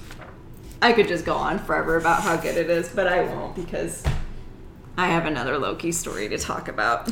I 0.82 0.94
could 0.94 1.08
just 1.08 1.26
go 1.26 1.36
on 1.36 1.60
forever 1.60 1.96
about 1.98 2.24
how 2.24 2.36
good 2.38 2.58
it 2.58 2.70
is, 2.70 2.90
but 2.90 3.08
I 3.08 3.22
won't 3.24 3.56
because 3.56 4.04
I 4.98 5.08
have 5.08 5.26
another 5.28 5.58
Loki 5.60 5.92
story 5.92 6.28
to 6.30 6.38
talk 6.40 6.68
about. 6.68 7.10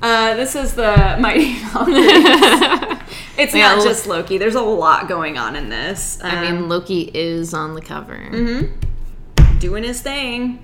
Uh, 0.00 0.34
this 0.34 0.54
is 0.54 0.74
the 0.74 1.16
Mighty 1.20 1.54
Valkyries. 1.58 2.98
It's 3.36 3.52
Yeah, 3.54 3.74
not 3.74 3.84
just 3.84 4.06
Loki. 4.06 4.38
There's 4.38 4.54
a 4.54 4.62
lot 4.62 5.08
going 5.08 5.38
on 5.38 5.56
in 5.56 5.68
this. 5.70 6.20
I 6.22 6.36
Um, 6.36 6.42
mean, 6.60 6.68
Loki 6.68 7.10
is 7.12 7.52
on 7.52 7.74
the 7.74 7.80
cover. 7.82 8.16
Mm-hmm. 8.16 9.58
doing 9.58 9.82
his 9.84 10.00
thing. 10.00 10.62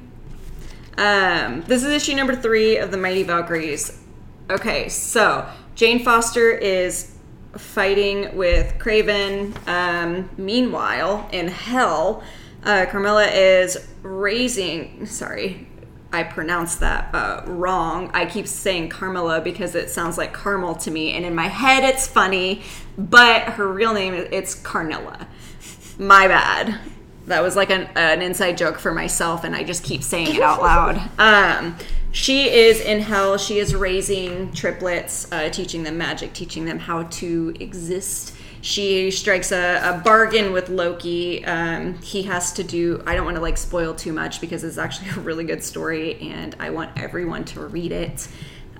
Um, 0.98 1.62
this 1.62 1.84
is 1.84 1.92
issue 1.92 2.14
number 2.14 2.34
three 2.34 2.78
of 2.78 2.90
the 2.90 2.96
Mighty 2.96 3.22
Valkyries. 3.22 4.00
Okay, 4.48 4.88
so 4.88 5.46
Jane 5.74 6.02
Foster 6.02 6.50
is 6.50 7.12
fighting 7.58 8.34
with 8.36 8.74
Kraven. 8.78 9.54
Um, 9.68 10.30
meanwhile, 10.38 11.28
in 11.32 11.48
Hell, 11.48 12.22
uh, 12.64 12.86
Carmilla 12.88 13.26
is 13.26 13.88
raising. 14.02 15.04
Sorry, 15.06 15.68
I 16.12 16.22
pronounced 16.22 16.80
that 16.80 17.14
uh, 17.14 17.42
wrong. 17.46 18.10
I 18.14 18.24
keep 18.24 18.46
saying 18.46 18.88
Carmilla 18.88 19.40
because 19.42 19.74
it 19.74 19.90
sounds 19.90 20.16
like 20.16 20.32
caramel 20.32 20.76
to 20.76 20.90
me, 20.90 21.12
and 21.12 21.26
in 21.26 21.34
my 21.34 21.48
head 21.48 21.84
it's 21.84 22.06
funny, 22.06 22.62
but 22.96 23.42
her 23.42 23.70
real 23.70 23.92
name 23.92 24.14
is 24.14 24.28
it's 24.32 24.54
Karnilla. 24.54 25.26
My 25.98 26.28
bad. 26.28 26.78
That 27.26 27.42
was 27.42 27.56
like 27.56 27.70
an, 27.70 27.88
an 27.96 28.22
inside 28.22 28.56
joke 28.56 28.78
for 28.78 28.92
myself, 28.92 29.44
and 29.44 29.54
I 29.54 29.64
just 29.64 29.82
keep 29.82 30.02
saying 30.02 30.34
it 30.36 30.42
out 30.42 30.60
loud. 30.60 31.10
Um, 31.18 31.76
she 32.12 32.48
is 32.48 32.80
in 32.80 33.00
hell. 33.00 33.36
She 33.36 33.58
is 33.58 33.74
raising 33.74 34.52
triplets, 34.52 35.30
uh, 35.30 35.50
teaching 35.50 35.82
them 35.82 35.98
magic, 35.98 36.32
teaching 36.32 36.64
them 36.64 36.78
how 36.78 37.02
to 37.02 37.54
exist. 37.60 38.34
She 38.62 39.10
strikes 39.10 39.52
a, 39.52 39.80
a 39.82 40.00
bargain 40.02 40.52
with 40.52 40.68
Loki. 40.68 41.44
Um, 41.44 41.98
he 41.98 42.22
has 42.22 42.52
to 42.54 42.64
do. 42.64 43.02
I 43.06 43.14
don't 43.14 43.24
want 43.24 43.36
to 43.36 43.42
like 43.42 43.58
spoil 43.58 43.94
too 43.94 44.12
much 44.12 44.40
because 44.40 44.64
it's 44.64 44.78
actually 44.78 45.10
a 45.16 45.20
really 45.20 45.44
good 45.44 45.62
story, 45.62 46.18
and 46.20 46.56
I 46.58 46.70
want 46.70 46.98
everyone 46.98 47.44
to 47.46 47.60
read 47.66 47.92
it. 47.92 48.28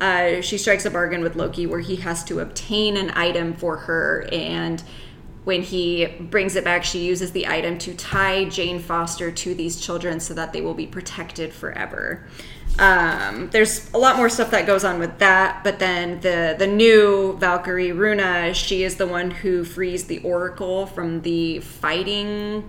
Uh, 0.01 0.41
she 0.41 0.59
strikes 0.59 0.85
a 0.85 0.91
bargain 0.91 1.23
with 1.23 1.37
Loki 1.37 1.67
where 1.67 1.81
he 1.81 1.97
has 1.97 2.25
to 2.25 2.41
obtain 2.41 2.97
an 2.97 3.11
item 3.11 3.55
for 3.55 3.77
her 3.77 4.29
and 4.33 4.83
when 5.47 5.63
he 5.63 6.07
brings 6.07 6.57
it 6.57 6.65
back, 6.65 6.83
she 6.83 7.07
uses 7.07 7.31
the 7.31 7.47
item 7.47 7.79
to 7.79 7.95
tie 7.95 8.47
Jane 8.47 8.81
Foster 8.81 9.31
to 9.31 9.55
these 9.55 9.81
children 9.81 10.19
so 10.19 10.35
that 10.35 10.53
they 10.53 10.61
will 10.61 10.75
be 10.75 10.89
protected 10.89 11.53
forever. 11.53 12.27
Um, 12.81 13.49
there's 13.51 13.89
a 13.95 13.99
lot 13.99 14.17
more 14.17 14.29
stuff 14.29 14.51
that 14.51 14.67
goes 14.67 14.83
on 14.83 14.99
with 14.99 15.21
that, 15.21 15.63
but 15.63 15.79
then 15.79 16.19
the 16.19 16.57
the 16.59 16.67
new 16.67 17.37
Valkyrie 17.39 17.93
Runa, 17.93 18.55
she 18.55 18.83
is 18.83 18.97
the 18.97 19.07
one 19.07 19.31
who 19.31 19.63
frees 19.63 20.07
the 20.07 20.19
Oracle 20.19 20.85
from 20.85 21.23
the 21.23 21.61
fighting. 21.61 22.69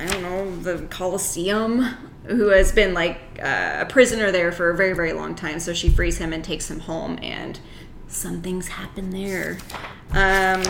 I 0.00 0.06
don't 0.06 0.22
know 0.22 0.56
the 0.56 0.86
Colosseum. 0.88 1.86
who 2.26 2.48
has 2.48 2.72
been 2.72 2.94
like 2.94 3.20
uh, 3.40 3.78
a 3.82 3.86
prisoner 3.86 4.32
there 4.32 4.50
for 4.52 4.70
a 4.70 4.76
very 4.76 4.92
very 4.92 5.12
long 5.12 5.34
time. 5.34 5.60
So 5.60 5.72
she 5.72 5.88
frees 5.88 6.18
him 6.18 6.32
and 6.32 6.42
takes 6.42 6.70
him 6.70 6.80
home, 6.80 7.18
and 7.22 7.58
some 8.08 8.40
things 8.42 8.68
happen 8.68 9.10
there. 9.10 9.58
Um, 10.10 10.62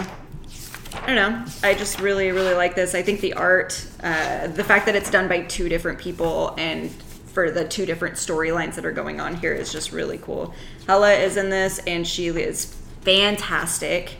I 0.94 1.06
don't 1.06 1.16
know. 1.16 1.44
I 1.62 1.74
just 1.74 2.00
really, 2.00 2.30
really 2.32 2.54
like 2.54 2.74
this. 2.74 2.94
I 2.94 3.02
think 3.02 3.20
the 3.20 3.34
art, 3.34 3.86
uh, 4.02 4.46
the 4.48 4.64
fact 4.64 4.86
that 4.86 4.96
it's 4.96 5.10
done 5.10 5.28
by 5.28 5.42
two 5.42 5.68
different 5.68 5.98
people 5.98 6.54
and 6.58 6.90
for 6.90 7.50
the 7.50 7.68
two 7.68 7.84
different 7.84 8.14
storylines 8.14 8.76
that 8.76 8.86
are 8.86 8.92
going 8.92 9.20
on 9.20 9.36
here 9.36 9.52
is 9.52 9.70
just 9.70 9.92
really 9.92 10.18
cool. 10.18 10.54
Hela 10.86 11.12
is 11.12 11.36
in 11.36 11.50
this 11.50 11.78
and 11.80 12.06
she 12.06 12.28
is 12.28 12.74
fantastic. 13.02 14.16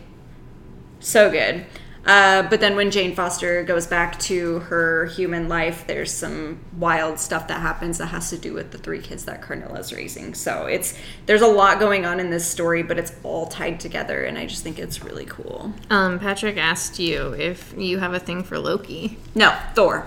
So 0.99 1.31
good. 1.31 1.65
Uh, 2.07 2.43
but 2.43 2.59
then 2.61 2.75
when 2.75 2.89
Jane 2.89 3.13
Foster 3.13 3.63
goes 3.63 3.85
back 3.85 4.17
to 4.21 4.59
her 4.59 5.07
human 5.07 5.49
life, 5.49 5.85
there's 5.87 6.11
some 6.11 6.59
wild 6.77 7.19
stuff 7.19 7.47
that 7.49 7.59
happens 7.59 7.97
that 7.97 8.07
has 8.07 8.29
to 8.29 8.37
do 8.37 8.53
with 8.53 8.71
the 8.71 8.77
three 8.77 9.01
kids 9.01 9.25
that 9.25 9.41
Karnilla's 9.41 9.91
raising. 9.91 10.33
So 10.33 10.65
it's 10.65 10.97
there's 11.25 11.41
a 11.41 11.47
lot 11.47 11.79
going 11.79 12.05
on 12.05 12.19
in 12.19 12.29
this 12.29 12.47
story, 12.47 12.81
but 12.81 12.97
it's 12.97 13.11
all 13.23 13.47
tied 13.47 13.79
together, 13.79 14.23
and 14.23 14.37
I 14.37 14.45
just 14.45 14.63
think 14.63 14.79
it's 14.79 15.03
really 15.03 15.25
cool. 15.25 15.73
Um, 15.89 16.19
Patrick 16.19 16.57
asked 16.57 16.97
you 16.97 17.33
if 17.33 17.73
you 17.77 17.99
have 17.99 18.13
a 18.13 18.19
thing 18.19 18.43
for 18.43 18.57
Loki. 18.57 19.17
No, 19.35 19.57
Thor. 19.75 20.05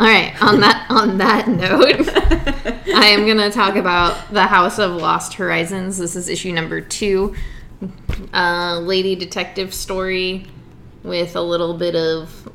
All 0.00 0.06
right. 0.06 0.40
On 0.40 0.60
that 0.60 0.86
on 0.90 1.18
that 1.18 1.48
note, 1.48 2.08
I 2.94 3.06
am 3.06 3.26
gonna 3.26 3.50
talk 3.50 3.74
about 3.76 4.32
the 4.32 4.44
House 4.44 4.78
of 4.78 4.92
Lost 4.92 5.34
Horizons. 5.34 5.98
This 5.98 6.14
is 6.14 6.28
issue 6.28 6.52
number 6.52 6.80
two, 6.80 7.34
uh, 8.32 8.78
lady 8.80 9.16
detective 9.16 9.74
story 9.74 10.46
with 11.02 11.34
a 11.34 11.42
little 11.42 11.74
bit 11.74 11.96
of 11.96 12.48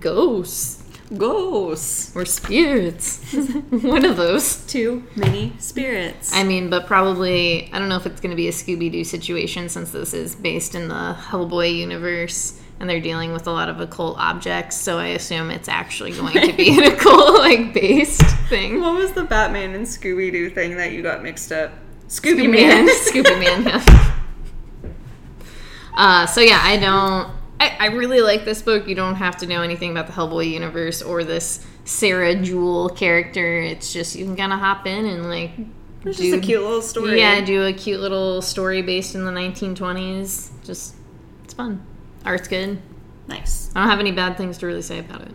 ghosts 0.00 0.84
Ghosts. 1.16 2.14
or 2.16 2.24
spirits. 2.24 3.32
One 3.70 4.04
of 4.04 4.16
those. 4.16 4.56
Too 4.66 5.04
many 5.14 5.52
spirits. 5.58 6.34
I 6.34 6.42
mean, 6.42 6.68
but 6.68 6.86
probably 6.86 7.70
I 7.72 7.78
don't 7.78 7.88
know 7.88 7.96
if 7.96 8.06
it's 8.06 8.20
going 8.20 8.30
to 8.30 8.36
be 8.36 8.48
a 8.48 8.52
Scooby 8.52 8.90
Doo 8.90 9.04
situation 9.04 9.68
since 9.68 9.90
this 9.90 10.12
is 10.14 10.34
based 10.34 10.74
in 10.74 10.88
the 10.88 11.16
Hellboy 11.18 11.76
universe 11.76 12.60
and 12.78 12.88
they're 12.88 13.00
dealing 13.00 13.32
with 13.32 13.46
a 13.46 13.50
lot 13.50 13.68
of 13.68 13.80
occult 13.80 14.18
objects. 14.18 14.76
So 14.76 14.98
I 14.98 15.08
assume 15.08 15.50
it's 15.50 15.68
actually 15.68 16.12
going 16.12 16.34
to 16.48 16.52
be 16.52 16.68
an 16.78 16.92
occult 16.92 17.38
like 17.38 17.72
based 17.72 18.22
thing. 18.48 18.80
what 18.80 18.94
was 18.94 19.12
the 19.12 19.24
Batman 19.24 19.74
and 19.74 19.86
Scooby 19.86 20.30
Doo 20.30 20.50
thing 20.50 20.76
that 20.76 20.92
you 20.92 21.02
got 21.02 21.22
mixed 21.22 21.52
up? 21.52 21.72
Scooby 22.08 22.50
Man. 22.50 22.88
Scooby 23.06 23.38
Man. 23.40 23.64
Yeah. 23.64 24.12
Uh, 25.94 26.26
so 26.26 26.40
yeah, 26.40 26.60
I 26.62 26.76
don't. 26.76 27.34
I, 27.58 27.76
I 27.80 27.86
really 27.86 28.20
like 28.20 28.44
this 28.44 28.60
book. 28.60 28.86
You 28.86 28.94
don't 28.94 29.14
have 29.14 29.38
to 29.38 29.46
know 29.46 29.62
anything 29.62 29.90
about 29.90 30.06
the 30.06 30.12
Hellboy 30.12 30.50
universe 30.50 31.00
or 31.00 31.24
this 31.24 31.66
Sarah 31.86 32.34
Jewell 32.34 32.90
character. 32.90 33.60
It's 33.60 33.92
just 33.94 34.14
you 34.14 34.26
can 34.26 34.36
kind 34.36 34.52
of 34.52 34.58
hop 34.58 34.86
in 34.86 35.06
and 35.06 35.30
like 35.30 35.52
It's 36.04 36.18
just 36.18 36.36
a 36.36 36.40
cute 36.40 36.60
little 36.60 36.82
story. 36.82 37.18
Yeah, 37.18 37.40
do 37.40 37.64
a 37.64 37.72
cute 37.72 38.00
little 38.00 38.42
story 38.42 38.82
based 38.82 39.14
in 39.14 39.24
the 39.24 39.32
1920s. 39.32 40.50
Just, 40.64 40.96
it's 41.44 41.54
fun. 41.54 41.84
Art's 42.26 42.48
good. 42.48 42.80
Nice. 43.28 43.70
I 43.74 43.80
don't 43.80 43.90
have 43.90 44.00
any 44.00 44.12
bad 44.12 44.36
things 44.36 44.58
to 44.58 44.66
really 44.66 44.82
say 44.82 44.98
about 44.98 45.22
it. 45.22 45.32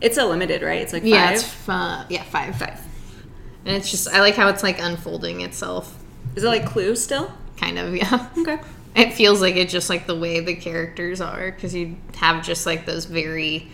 It's 0.00 0.18
a 0.18 0.24
limited, 0.26 0.62
right? 0.62 0.82
It's 0.82 0.92
like 0.92 1.02
five. 1.02 1.10
Yeah, 1.10 1.30
it's 1.30 1.42
fun. 1.44 2.06
Yeah, 2.10 2.22
five. 2.24 2.56
five. 2.56 2.80
And 3.64 3.76
it's 3.76 3.90
just, 3.90 4.08
I 4.08 4.20
like 4.20 4.34
how 4.34 4.48
it's 4.48 4.62
like 4.62 4.78
unfolding 4.78 5.40
itself. 5.40 5.98
Is 6.36 6.44
it 6.44 6.48
like 6.48 6.66
Clue 6.66 6.94
still? 6.96 7.32
Kind 7.56 7.78
of, 7.78 7.96
yeah. 7.96 8.28
Okay. 8.38 8.58
It 8.94 9.12
feels 9.14 9.40
like 9.40 9.56
it's 9.56 9.72
just 9.72 9.88
like 9.90 10.06
the 10.06 10.14
way 10.16 10.40
the 10.40 10.54
characters 10.54 11.20
are 11.20 11.50
because 11.50 11.74
you 11.74 11.96
have 12.16 12.44
just 12.44 12.66
like 12.66 12.86
those 12.86 13.06
very, 13.06 13.68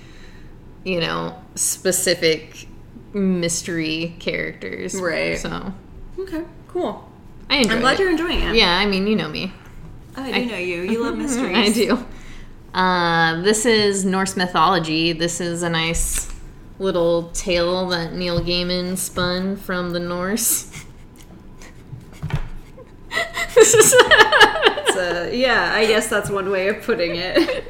you 0.84 1.00
know, 1.00 1.36
specific 1.56 2.66
mystery 3.12 4.16
characters. 4.18 4.94
Right. 4.94 5.38
So 5.38 5.74
Okay. 6.18 6.44
Cool. 6.68 7.06
I 7.48 7.56
enjoy 7.56 7.74
I'm 7.74 7.80
glad 7.80 7.94
it. 7.94 8.00
you're 8.00 8.10
enjoying 8.10 8.40
it. 8.40 8.54
Yeah, 8.54 8.78
I 8.78 8.86
mean, 8.86 9.06
you 9.06 9.16
know 9.16 9.28
me. 9.28 9.52
Oh, 10.16 10.22
I 10.22 10.44
do 10.44 10.46
know 10.46 10.56
you. 10.58 10.82
You 10.82 11.02
love 11.02 11.18
mysteries. 11.18 11.56
I 11.56 11.72
do. 11.72 12.06
Uh, 12.74 13.40
this 13.42 13.66
is 13.66 14.04
Norse 14.04 14.36
mythology. 14.36 15.12
This 15.12 15.40
is 15.40 15.62
a 15.62 15.68
nice 15.70 16.32
little 16.78 17.30
tale 17.32 17.88
that 17.88 18.14
Neil 18.14 18.40
Gaiman 18.40 18.96
spun 18.96 19.56
from 19.56 19.90
the 19.90 20.00
Norse. 20.00 20.84
this 23.54 23.74
is 23.74 23.92
a- 23.94 25.30
yeah, 25.32 25.72
I 25.74 25.86
guess 25.86 26.08
that's 26.08 26.30
one 26.30 26.50
way 26.50 26.68
of 26.68 26.82
putting 26.82 27.16
it. 27.16 27.64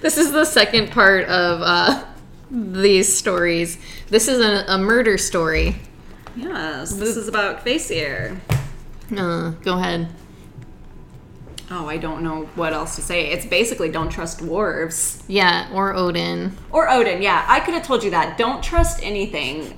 this 0.00 0.16
is 0.16 0.32
the 0.32 0.44
second 0.44 0.90
part 0.90 1.24
of 1.28 1.60
uh, 1.62 2.04
these 2.50 3.14
stories. 3.14 3.78
This 4.08 4.28
is 4.28 4.38
a, 4.40 4.64
a 4.72 4.78
murder 4.78 5.18
story. 5.18 5.76
yes, 6.36 6.94
this 6.94 7.16
is 7.16 7.28
about 7.28 7.64
Kvasir. 7.64 8.38
Uh, 9.16 9.50
go 9.62 9.78
ahead. 9.78 10.08
Oh, 11.70 11.88
I 11.88 11.96
don't 11.96 12.22
know 12.22 12.44
what 12.56 12.72
else 12.72 12.96
to 12.96 13.02
say. 13.02 13.28
It's 13.32 13.46
basically 13.46 13.90
don't 13.90 14.10
trust 14.10 14.40
dwarves. 14.40 15.22
Yeah, 15.28 15.68
or 15.72 15.94
Odin. 15.94 16.56
Or 16.70 16.90
Odin, 16.90 17.22
yeah. 17.22 17.44
I 17.48 17.60
could 17.60 17.74
have 17.74 17.84
told 17.86 18.04
you 18.04 18.10
that. 18.10 18.36
Don't 18.36 18.62
trust 18.62 19.00
anything. 19.02 19.76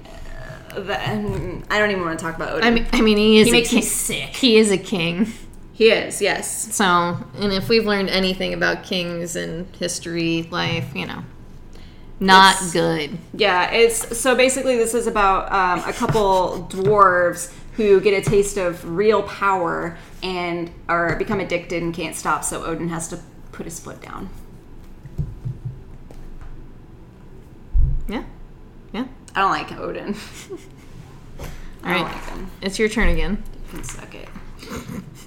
Uh, 0.75 0.81
that, 0.81 1.09
I 1.70 1.79
don't 1.79 1.90
even 1.90 2.05
want 2.05 2.18
to 2.18 2.25
talk 2.25 2.35
about 2.37 2.53
Odin. 2.55 2.64
I 2.64 2.70
mean, 2.70 2.87
I 2.92 3.01
mean, 3.01 3.16
he 3.16 3.38
is 3.38 3.46
he 3.46 3.51
a 3.51 3.53
makes 3.53 3.68
king. 3.70 3.77
me 3.79 3.83
sick. 3.83 4.37
He 4.37 4.57
is 4.57 4.70
a 4.72 4.79
king. 4.79 5.33
He 5.72 5.90
is, 5.90 6.20
yes. 6.22 6.75
So, 6.75 6.85
and 6.85 7.53
if 7.53 7.68
we've 7.68 7.85
learned 7.87 8.09
anything 8.09 8.55
about 8.55 8.83
kings 8.83 9.37
and 9.37 9.66
history, 9.77 10.44
life, 10.51 10.87
you 10.94 11.07
know, 11.07 11.22
not 12.18 12.55
It's- 12.57 12.72
good. 12.72 13.18
Yeah, 13.35 13.70
it's 13.70 14.18
so 14.18 14.35
basically 14.35 14.77
this 14.77 14.94
is 14.94 15.07
about 15.07 15.53
um, 15.53 15.87
a 15.88 15.92
couple 15.92 16.66
dwarves 16.70 17.53
who 17.75 18.01
get 18.01 18.14
a 18.14 18.29
taste 18.29 18.57
of 18.57 18.83
real 18.96 19.22
power 19.25 19.99
and 20.27 20.73
are 20.89 21.15
become 21.15 21.39
addicted 21.39 21.83
and 21.85 21.95
can't 21.95 22.17
stop. 22.17 22.43
So 22.43 22.65
Odin 22.65 22.89
has 22.89 23.07
to 23.09 23.21
put 23.53 23.65
his 23.65 23.79
foot 23.79 24.03
down. 24.03 24.29
Yeah, 28.09 28.25
yeah. 28.93 29.07
I 29.37 29.41
don't 29.41 29.51
like 29.53 29.73
Odin. 29.79 30.17
I 31.85 31.95
don't 31.95 32.03
right, 32.03 32.12
like 32.12 32.29
him. 32.31 32.51
it's 32.61 32.79
your 32.79 32.89
turn 32.89 33.09
again. 33.09 33.43
You 33.67 33.79
Can 33.79 33.85
suck 33.85 34.15
it. 34.17 34.29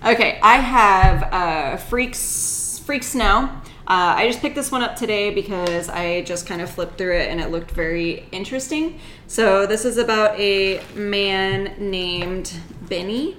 Okay, 0.04 0.38
I 0.44 0.58
have 0.58 1.34
uh, 1.34 1.78
Freaks 1.78 2.82
Freak 2.86 3.04
Snow. 3.04 3.50
Uh, 3.88 4.14
I 4.18 4.28
just 4.28 4.42
picked 4.42 4.56
this 4.56 4.72
one 4.72 4.84
up 4.84 4.96
today 4.96 5.34
because 5.34 5.90
I 5.90 6.22
just 6.22 6.46
kind 6.46 6.62
of 6.62 6.70
flipped 6.70 6.98
through 6.98 7.16
it 7.18 7.30
and 7.30 7.40
it 7.40 7.50
looked 7.50 7.72
very 7.72 8.26
interesting. 8.32 9.00
So 9.28 9.66
this 9.66 9.86
is 9.86 9.98
about 9.98 10.38
a 10.40 10.82
man 10.94 11.74
named 11.80 12.54
Benny. 12.82 13.38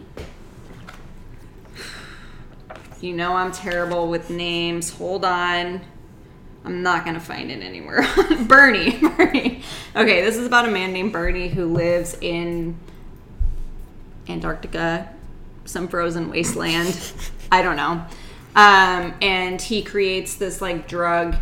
You 3.01 3.15
know 3.15 3.33
I'm 3.33 3.51
terrible 3.51 4.09
with 4.09 4.29
names. 4.29 4.91
Hold 4.91 5.25
on. 5.25 5.81
I'm 6.65 6.83
not 6.83 7.07
gonna 7.07 7.21
find 7.21 7.51
it 7.51 7.63
anywhere. 7.63 8.07
Bernie, 8.47 8.99
Bernie. 9.17 9.63
Okay, 9.97 10.21
this 10.21 10.37
is 10.37 10.47
about 10.47 10.69
a 10.69 10.71
man 10.71 10.93
named 10.93 11.13
Bernie 11.13 11.49
who 11.49 11.73
lives 11.73 12.19
in 12.21 12.77
Antarctica, 14.29 15.09
some 15.65 15.89
frozen 15.89 16.29
wasteland. 16.29 17.13
I 17.53 17.63
don't 17.63 17.77
know. 17.77 18.05
Um, 18.55 19.15
and 19.23 19.63
he 19.63 19.83
creates 19.83 20.35
this 20.35 20.61
like 20.61 20.87
drug, 20.87 21.37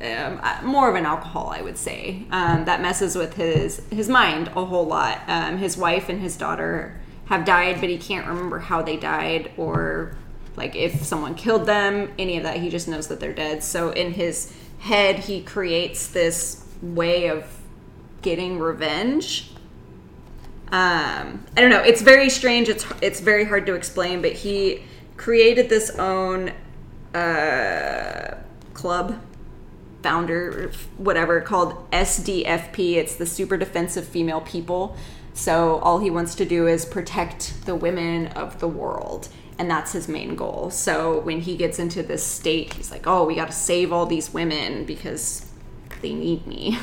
um, 0.00 0.40
uh, 0.42 0.60
more 0.62 0.88
of 0.88 0.94
an 0.94 1.04
alcohol, 1.06 1.48
I 1.48 1.62
would 1.62 1.76
say, 1.76 2.22
um, 2.30 2.64
that 2.66 2.80
messes 2.80 3.16
with 3.16 3.34
his 3.34 3.82
his 3.90 4.08
mind 4.08 4.48
a 4.54 4.64
whole 4.64 4.86
lot. 4.86 5.22
Um, 5.26 5.58
his 5.58 5.76
wife 5.76 6.08
and 6.08 6.20
his 6.20 6.36
daughter 6.36 7.00
have 7.26 7.44
died, 7.44 7.80
but 7.80 7.88
he 7.88 7.98
can't 7.98 8.28
remember 8.28 8.60
how 8.60 8.82
they 8.82 8.96
died 8.96 9.50
or 9.56 10.14
like 10.56 10.74
if 10.76 11.04
someone 11.04 11.34
killed 11.34 11.66
them, 11.66 12.12
any 12.18 12.36
of 12.36 12.42
that. 12.42 12.58
He 12.58 12.68
just 12.68 12.88
knows 12.88 13.08
that 13.08 13.20
they're 13.20 13.32
dead. 13.32 13.62
So 13.62 13.90
in 13.90 14.12
his 14.12 14.54
head, 14.80 15.20
he 15.20 15.42
creates 15.42 16.08
this 16.08 16.64
way 16.82 17.28
of 17.28 17.46
getting 18.22 18.58
revenge 18.58 19.52
um, 20.72 21.44
I 21.54 21.60
don't 21.60 21.68
know. 21.68 21.82
It's 21.82 22.00
very 22.00 22.30
strange. 22.30 22.70
It's 22.70 22.86
it's 23.02 23.20
very 23.20 23.44
hard 23.44 23.66
to 23.66 23.74
explain. 23.74 24.22
But 24.22 24.32
he 24.32 24.82
created 25.18 25.68
this 25.68 25.90
own 25.98 26.50
uh, 27.14 28.38
club, 28.72 29.20
founder, 30.02 30.72
whatever 30.96 31.42
called 31.42 31.90
SDFP. 31.90 32.94
It's 32.94 33.16
the 33.16 33.26
Super 33.26 33.58
Defensive 33.58 34.08
Female 34.08 34.40
People. 34.40 34.96
So 35.34 35.76
all 35.80 35.98
he 35.98 36.10
wants 36.10 36.34
to 36.36 36.46
do 36.46 36.66
is 36.66 36.86
protect 36.86 37.66
the 37.66 37.74
women 37.74 38.28
of 38.28 38.58
the 38.58 38.68
world. 38.68 39.28
And 39.58 39.70
that's 39.70 39.92
his 39.92 40.08
main 40.08 40.34
goal. 40.34 40.70
So 40.70 41.20
when 41.20 41.40
he 41.40 41.56
gets 41.56 41.78
into 41.78 42.02
this 42.02 42.24
state, 42.24 42.74
he's 42.74 42.90
like, 42.90 43.06
"Oh, 43.06 43.24
we 43.24 43.34
got 43.34 43.48
to 43.48 43.52
save 43.52 43.92
all 43.92 44.06
these 44.06 44.32
women 44.32 44.84
because 44.84 45.46
they 46.00 46.14
need 46.14 46.46
me." 46.46 46.78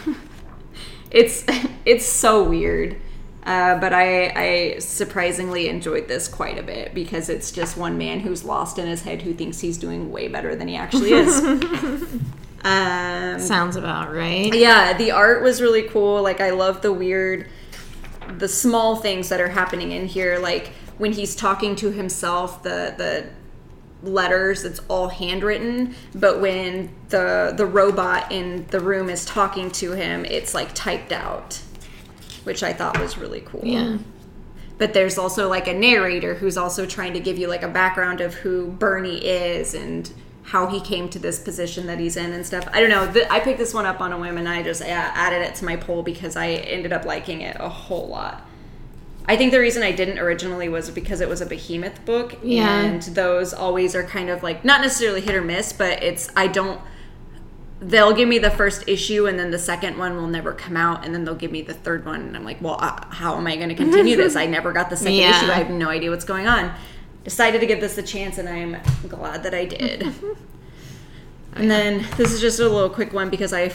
it's 1.12 1.46
it's 1.86 2.06
so 2.06 2.44
weird. 2.44 2.98
Uh, 3.44 3.80
but 3.80 3.94
I, 3.94 4.30
I 4.76 4.80
surprisingly 4.80 5.70
enjoyed 5.70 6.08
this 6.08 6.28
quite 6.28 6.60
a 6.60 6.64
bit 6.64 6.94
because 6.94 7.30
it's 7.30 7.52
just 7.52 7.78
one 7.78 7.98
man 7.98 8.20
who's 8.20 8.44
lost 8.44 8.78
in 8.78 8.86
his 8.86 9.02
head 9.02 9.22
who 9.22 9.34
thinks 9.34 9.60
he's 9.60 9.78
doing 9.78 10.12
way 10.12 10.28
better 10.28 10.56
than 10.56 10.68
he 10.68 10.76
actually 10.76 11.14
is. 11.14 11.40
um, 12.64 13.40
Sounds 13.40 13.76
about 13.76 14.14
right. 14.14 14.54
yeah, 14.54 14.96
the 14.96 15.12
art 15.12 15.42
was 15.42 15.62
really 15.62 15.84
cool. 15.84 16.22
Like 16.22 16.42
I 16.42 16.52
love 16.52 16.82
the 16.82 16.94
weird 16.94 17.48
the 18.38 18.48
small 18.48 18.96
things 18.96 19.30
that 19.30 19.42
are 19.42 19.50
happening 19.50 19.92
in 19.92 20.06
here 20.06 20.38
like 20.38 20.72
when 21.00 21.14
he's 21.14 21.36
talking 21.36 21.76
to 21.76 21.92
himself 21.92 22.62
the 22.64 22.94
the 22.98 23.30
letters 24.02 24.64
it's 24.64 24.80
all 24.88 25.10
handwritten 25.10 25.94
but 26.16 26.40
when 26.40 26.90
the 27.10 27.54
the 27.58 27.66
robot 27.66 28.32
in 28.32 28.66
the 28.68 28.80
room 28.80 29.10
is 29.10 29.26
talking 29.26 29.70
to 29.70 29.92
him 29.92 30.24
it's 30.24 30.54
like 30.54 30.74
typed 30.74 31.12
out 31.12 31.62
which 32.44 32.64
I 32.64 32.74
thought 32.74 33.00
was 33.00 33.18
really 33.18 33.42
cool. 33.42 33.62
Yeah. 33.64 33.98
But 34.78 34.94
there's 34.94 35.18
also 35.18 35.50
like 35.50 35.68
a 35.68 35.74
narrator 35.74 36.36
who's 36.36 36.58
also 36.58 36.86
trying 36.86 37.14
to 37.14 37.20
give 37.20 37.38
you 37.38 37.48
like 37.48 37.64
a 37.64 37.68
background 37.68 38.22
of 38.22 38.34
who 38.34 38.72
Bernie 38.72 39.24
is 39.24 39.74
and 39.74 40.12
how 40.44 40.68
he 40.68 40.80
came 40.80 41.10
to 41.10 41.20
this 41.20 41.40
position 41.40 41.86
that 41.88 42.00
he's 42.00 42.18
in 42.18 42.32
and 42.32 42.46
stuff. 42.46 42.68
I 42.72 42.80
don't 42.80 42.90
know. 42.90 43.12
Th- 43.12 43.28
I 43.30 43.40
picked 43.40 43.60
this 43.60 43.74
one 43.74 43.86
up 43.86 44.02
on 44.02 44.14
a 44.14 44.18
whim 44.18 44.38
and 44.38 44.48
I 44.48 44.64
just 44.64 44.82
added 44.82 45.44
it 45.44 45.56
to 45.56 45.66
my 45.66 45.76
poll 45.76 46.02
because 46.02 46.36
I 46.36 46.48
ended 46.48 46.92
up 46.94 47.06
liking 47.06 47.42
it 47.42 47.58
a 47.60 47.70
whole 47.70 48.08
lot. 48.08 48.49
I 49.30 49.38
think 49.38 49.52
the 49.52 49.60
reason 49.60 49.84
I 49.84 49.92
didn't 49.92 50.18
originally 50.20 50.68
was 50.70 50.90
because 50.90 51.22
it 51.22 51.30
was 51.30 51.40
a 51.40 51.46
behemoth 51.46 52.04
book 52.04 52.36
Yeah. 52.42 52.82
and 52.82 53.02
those 53.04 53.54
always 53.54 53.94
are 53.96 54.04
kind 54.04 54.30
of 54.30 54.42
like 54.44 54.66
not 54.66 54.82
necessarily 54.82 55.22
hit 55.22 55.36
or 55.36 55.42
miss, 55.44 55.72
but 55.72 56.02
it's 56.04 56.30
I 56.36 56.48
don't 56.48 56.82
they'll 57.82 58.12
give 58.12 58.28
me 58.28 58.38
the 58.40 58.52
first 58.52 58.84
issue 58.90 59.26
and 59.28 59.40
then 59.40 59.52
the 59.52 59.60
second 59.60 59.98
one 59.98 60.16
will 60.18 60.28
never 60.28 60.52
come 60.52 60.76
out 60.76 61.06
and 61.06 61.14
then 61.14 61.24
they'll 61.24 61.34
give 61.36 61.52
me 61.52 61.62
the 61.62 61.74
third 61.74 62.06
one 62.06 62.20
and 62.20 62.36
i'm 62.36 62.44
like 62.44 62.62
well 62.62 62.76
uh, 62.82 63.06
how 63.10 63.38
am 63.38 63.48
i 63.48 63.56
going 63.56 63.70
to 63.70 63.76
continue 63.76 64.18
this 64.18 64.36
i 64.36 64.46
never 64.58 64.74
got 64.74 64.90
the 64.90 64.98
second 64.98 65.14
Yeah. 65.14 65.30
issue 65.42 65.50
i 65.50 65.56
have 65.56 65.70
no 65.70 65.88
idea 65.88 66.10
what's 66.10 66.26
going 66.26 66.46
on 66.46 66.74
decided 67.24 67.62
to 67.62 67.66
give 67.66 67.80
this 67.80 67.98
a 67.98 68.04
chance 68.04 68.38
and 68.38 68.50
i'm 68.50 68.76
glad 69.08 69.44
that 69.44 69.54
i 69.54 69.64
did 69.64 70.02
and 71.56 71.72
then 71.72 72.06
this 72.18 72.34
is 72.34 72.42
just 72.42 72.60
a 72.60 72.68
little 72.68 72.90
quick 72.90 73.14
one 73.14 73.30
because 73.30 73.54
i 73.54 73.70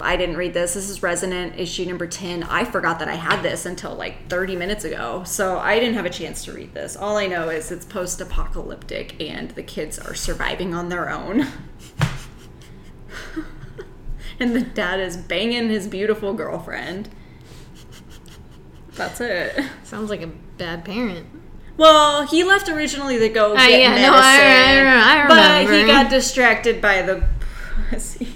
i 0.00 0.16
didn't 0.16 0.36
read 0.36 0.52
this 0.54 0.74
this 0.74 0.88
is 0.90 1.02
resonant 1.02 1.58
issue 1.58 1.84
number 1.84 2.06
10 2.06 2.42
i 2.44 2.64
forgot 2.64 2.98
that 2.98 3.08
i 3.08 3.14
had 3.14 3.42
this 3.42 3.64
until 3.66 3.94
like 3.94 4.28
30 4.28 4.56
minutes 4.56 4.84
ago 4.84 5.22
so 5.24 5.58
i 5.58 5.78
didn't 5.78 5.94
have 5.94 6.04
a 6.06 6.10
chance 6.10 6.44
to 6.44 6.52
read 6.52 6.72
this 6.74 6.96
all 6.96 7.16
i 7.16 7.26
know 7.26 7.48
is 7.48 7.70
it's 7.70 7.84
post-apocalyptic 7.86 9.20
and 9.22 9.50
the 9.52 9.62
kids 9.62 9.98
are 9.98 10.14
surviving 10.14 10.74
on 10.74 10.88
their 10.88 11.08
own 11.10 11.46
and 14.40 14.54
the 14.54 14.60
dad 14.62 15.00
is 15.00 15.16
banging 15.16 15.68
his 15.68 15.86
beautiful 15.86 16.34
girlfriend. 16.34 17.08
That's 18.94 19.20
it. 19.20 19.64
Sounds 19.84 20.10
like 20.10 20.22
a 20.22 20.26
bad 20.58 20.84
parent. 20.84 21.26
Well, 21.76 22.26
he 22.26 22.42
left 22.44 22.68
originally 22.68 23.18
to 23.18 23.28
go 23.28 23.54
Uh, 23.54 23.58
get 23.66 23.80
yeah, 23.80 23.88
medicine, 23.90 24.10
no, 24.10 24.16
I- 24.16 25.16
I- 25.16 25.24
I 25.24 25.64
but 25.66 25.74
he 25.74 25.86
got 25.86 26.10
distracted 26.10 26.80
by 26.80 27.02
the 27.02 27.24
pussy. 27.90 28.33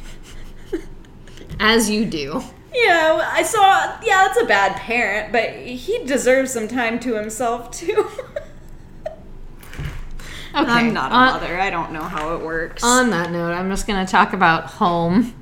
As 1.60 1.90
you 1.90 2.04
do. 2.04 2.42
Yeah, 2.74 3.28
I 3.32 3.42
saw. 3.42 3.98
Yeah, 4.04 4.26
that's 4.26 4.40
a 4.40 4.46
bad 4.46 4.76
parent, 4.76 5.32
but 5.32 5.50
he 5.54 6.04
deserves 6.04 6.52
some 6.52 6.68
time 6.68 7.00
to 7.00 7.14
himself 7.16 7.70
too. 7.70 8.08
Okay. 10.54 10.70
I'm 10.70 10.94
not 10.94 11.12
a 11.12 11.14
on, 11.14 11.32
mother. 11.34 11.60
I 11.60 11.68
don't 11.68 11.92
know 11.92 12.02
how 12.02 12.34
it 12.34 12.40
works. 12.42 12.82
on 12.82 13.10
that 13.10 13.30
note, 13.30 13.52
I'm 13.52 13.68
just 13.68 13.86
going 13.86 14.04
to 14.04 14.10
talk 14.10 14.32
about 14.32 14.64
Home. 14.64 15.34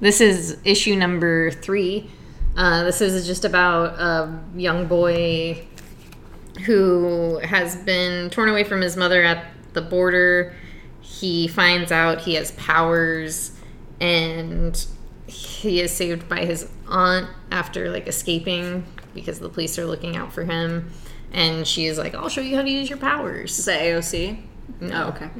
This 0.00 0.20
is 0.20 0.58
issue 0.64 0.96
number 0.96 1.50
three. 1.50 2.10
Uh, 2.56 2.82
this 2.84 3.02
is 3.02 3.26
just 3.26 3.44
about 3.44 4.00
a 4.00 4.40
young 4.56 4.86
boy 4.86 5.66
who 6.64 7.38
has 7.44 7.76
been 7.76 8.30
torn 8.30 8.48
away 8.48 8.64
from 8.64 8.80
his 8.80 8.96
mother 8.96 9.22
at 9.22 9.44
the 9.74 9.82
border. 9.82 10.54
He 11.02 11.48
finds 11.48 11.92
out 11.92 12.22
he 12.22 12.34
has 12.34 12.50
powers 12.52 13.52
and 14.00 14.86
he 15.26 15.80
is 15.80 15.92
saved 15.92 16.28
by 16.28 16.44
his 16.44 16.68
aunt 16.88 17.28
after 17.50 17.90
like 17.90 18.06
escaping 18.06 18.84
because 19.14 19.38
the 19.38 19.48
police 19.48 19.78
are 19.78 19.86
looking 19.86 20.16
out 20.16 20.32
for 20.32 20.44
him. 20.44 20.90
And 21.32 21.66
she 21.66 21.86
is 21.86 21.98
like, 21.98 22.14
I'll 22.14 22.28
show 22.28 22.40
you 22.40 22.56
how 22.56 22.62
to 22.62 22.70
use 22.70 22.88
your 22.88 22.98
powers. 22.98 23.58
Is 23.58 23.64
that 23.64 23.80
AOC? 23.80 24.42
No. 24.80 25.04
Oh, 25.04 25.08
okay. 25.08 25.30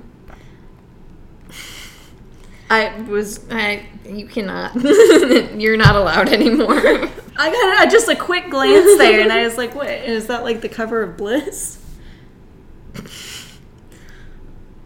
I 2.68 3.00
was. 3.02 3.48
I, 3.50 3.86
you 4.08 4.26
cannot. 4.26 4.74
You're 5.54 5.76
not 5.76 5.94
allowed 5.94 6.28
anymore. 6.30 6.76
I 7.38 7.50
got 7.50 7.86
a, 7.86 7.90
just 7.90 8.08
a 8.08 8.16
quick 8.16 8.50
glance 8.50 8.98
there, 8.98 9.20
and 9.20 9.32
I 9.32 9.44
was 9.44 9.56
like, 9.56 9.74
"What 9.74 9.88
is 9.88 10.26
that? 10.26 10.42
Like 10.42 10.62
the 10.62 10.68
cover 10.68 11.02
of 11.02 11.16
Bliss?" 11.16 11.78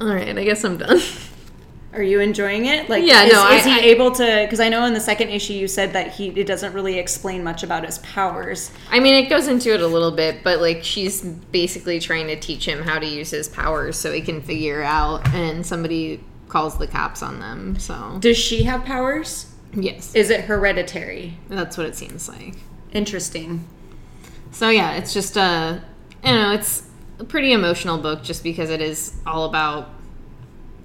All 0.00 0.08
right, 0.08 0.36
I 0.36 0.44
guess 0.44 0.64
I'm 0.64 0.76
done. 0.76 1.00
Are 1.92 2.02
you 2.02 2.20
enjoying 2.20 2.66
it? 2.66 2.88
Like, 2.88 3.04
Yeah, 3.04 3.24
is, 3.24 3.32
no, 3.32 3.50
is 3.50 3.66
I- 3.66 3.68
he 3.68 3.80
I- 3.80 3.82
able 3.92 4.12
to? 4.12 4.40
Because 4.44 4.60
I 4.60 4.68
know 4.68 4.84
in 4.84 4.94
the 4.94 5.00
second 5.00 5.30
issue 5.30 5.54
you 5.54 5.66
said 5.66 5.92
that 5.94 6.12
he 6.12 6.28
it 6.28 6.46
doesn't 6.46 6.72
really 6.72 6.98
explain 6.98 7.42
much 7.42 7.64
about 7.64 7.84
his 7.84 7.98
powers. 7.98 8.70
I 8.92 9.00
mean, 9.00 9.14
it 9.14 9.28
goes 9.28 9.48
into 9.48 9.74
it 9.74 9.80
a 9.82 9.86
little 9.88 10.12
bit, 10.12 10.44
but 10.44 10.60
like 10.60 10.84
she's 10.84 11.20
basically 11.22 11.98
trying 11.98 12.28
to 12.28 12.36
teach 12.38 12.64
him 12.66 12.82
how 12.82 13.00
to 13.00 13.06
use 13.06 13.30
his 13.30 13.48
powers 13.48 13.96
so 13.98 14.12
he 14.12 14.20
can 14.20 14.40
figure 14.40 14.82
out, 14.82 15.26
and 15.34 15.66
somebody 15.66 16.20
calls 16.48 16.78
the 16.78 16.86
cops 16.86 17.22
on 17.24 17.40
them. 17.40 17.76
So 17.80 18.18
Does 18.20 18.36
she 18.38 18.62
have 18.64 18.84
powers? 18.84 19.46
yes, 19.74 20.14
Is 20.14 20.30
it 20.30 20.42
hereditary? 20.42 21.38
that's 21.48 21.76
what 21.76 21.86
it 21.86 21.96
seems 21.96 22.28
like. 22.28 22.54
Interesting. 22.92 23.66
So 24.52 24.68
yeah, 24.68 24.92
it's 24.92 25.12
just 25.12 25.36
a, 25.36 25.82
you 26.24 26.32
know, 26.32 26.52
it's 26.52 26.84
a 27.18 27.24
pretty 27.24 27.52
emotional 27.52 27.98
book 27.98 28.22
just 28.22 28.42
because 28.44 28.70
it 28.70 28.80
is 28.80 29.14
all 29.26 29.44
about, 29.44 29.90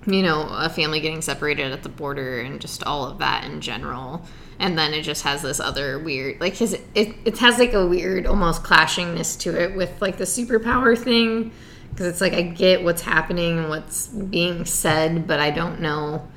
you 0.05 0.21
know, 0.21 0.47
a 0.49 0.69
family 0.69 0.99
getting 0.99 1.21
separated 1.21 1.71
at 1.71 1.83
the 1.83 1.89
border 1.89 2.39
and 2.39 2.61
just 2.61 2.83
all 2.83 3.05
of 3.05 3.19
that 3.19 3.45
in 3.45 3.61
general. 3.61 4.25
And 4.59 4.77
then 4.77 4.93
it 4.93 5.01
just 5.01 5.23
has 5.23 5.41
this 5.41 5.59
other 5.59 5.99
weird, 5.99 6.39
like, 6.39 6.55
his, 6.55 6.73
it, 6.93 7.15
it 7.25 7.37
has 7.39 7.59
like 7.59 7.73
a 7.73 7.85
weird, 7.85 8.25
almost 8.25 8.63
clashingness 8.63 9.39
to 9.41 9.61
it 9.61 9.75
with 9.75 10.01
like 10.01 10.17
the 10.17 10.23
superpower 10.23 10.97
thing. 10.97 11.51
Because 11.89 12.07
it's 12.07 12.21
like, 12.21 12.33
I 12.33 12.41
get 12.41 12.83
what's 12.83 13.01
happening 13.01 13.57
and 13.57 13.69
what's 13.69 14.07
being 14.07 14.65
said, 14.65 15.27
but 15.27 15.39
I 15.39 15.51
don't 15.51 15.79
know 15.81 16.27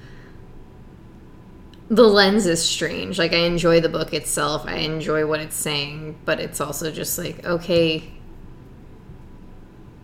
the 1.90 2.06
lens 2.06 2.46
is 2.46 2.62
strange. 2.62 3.18
Like 3.18 3.32
I 3.32 3.38
enjoy 3.38 3.80
the 3.80 3.88
book 3.88 4.12
itself. 4.12 4.66
I 4.66 4.76
enjoy 4.76 5.26
what 5.26 5.40
it's 5.40 5.56
saying, 5.56 6.18
but 6.24 6.38
it's 6.38 6.60
also 6.60 6.90
just 6.90 7.18
like, 7.18 7.44
okay, 7.44 8.12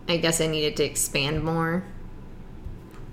I 0.08 0.16
guess 0.16 0.40
I 0.40 0.46
needed 0.46 0.76
to 0.78 0.84
expand 0.84 1.44
more. 1.44 1.84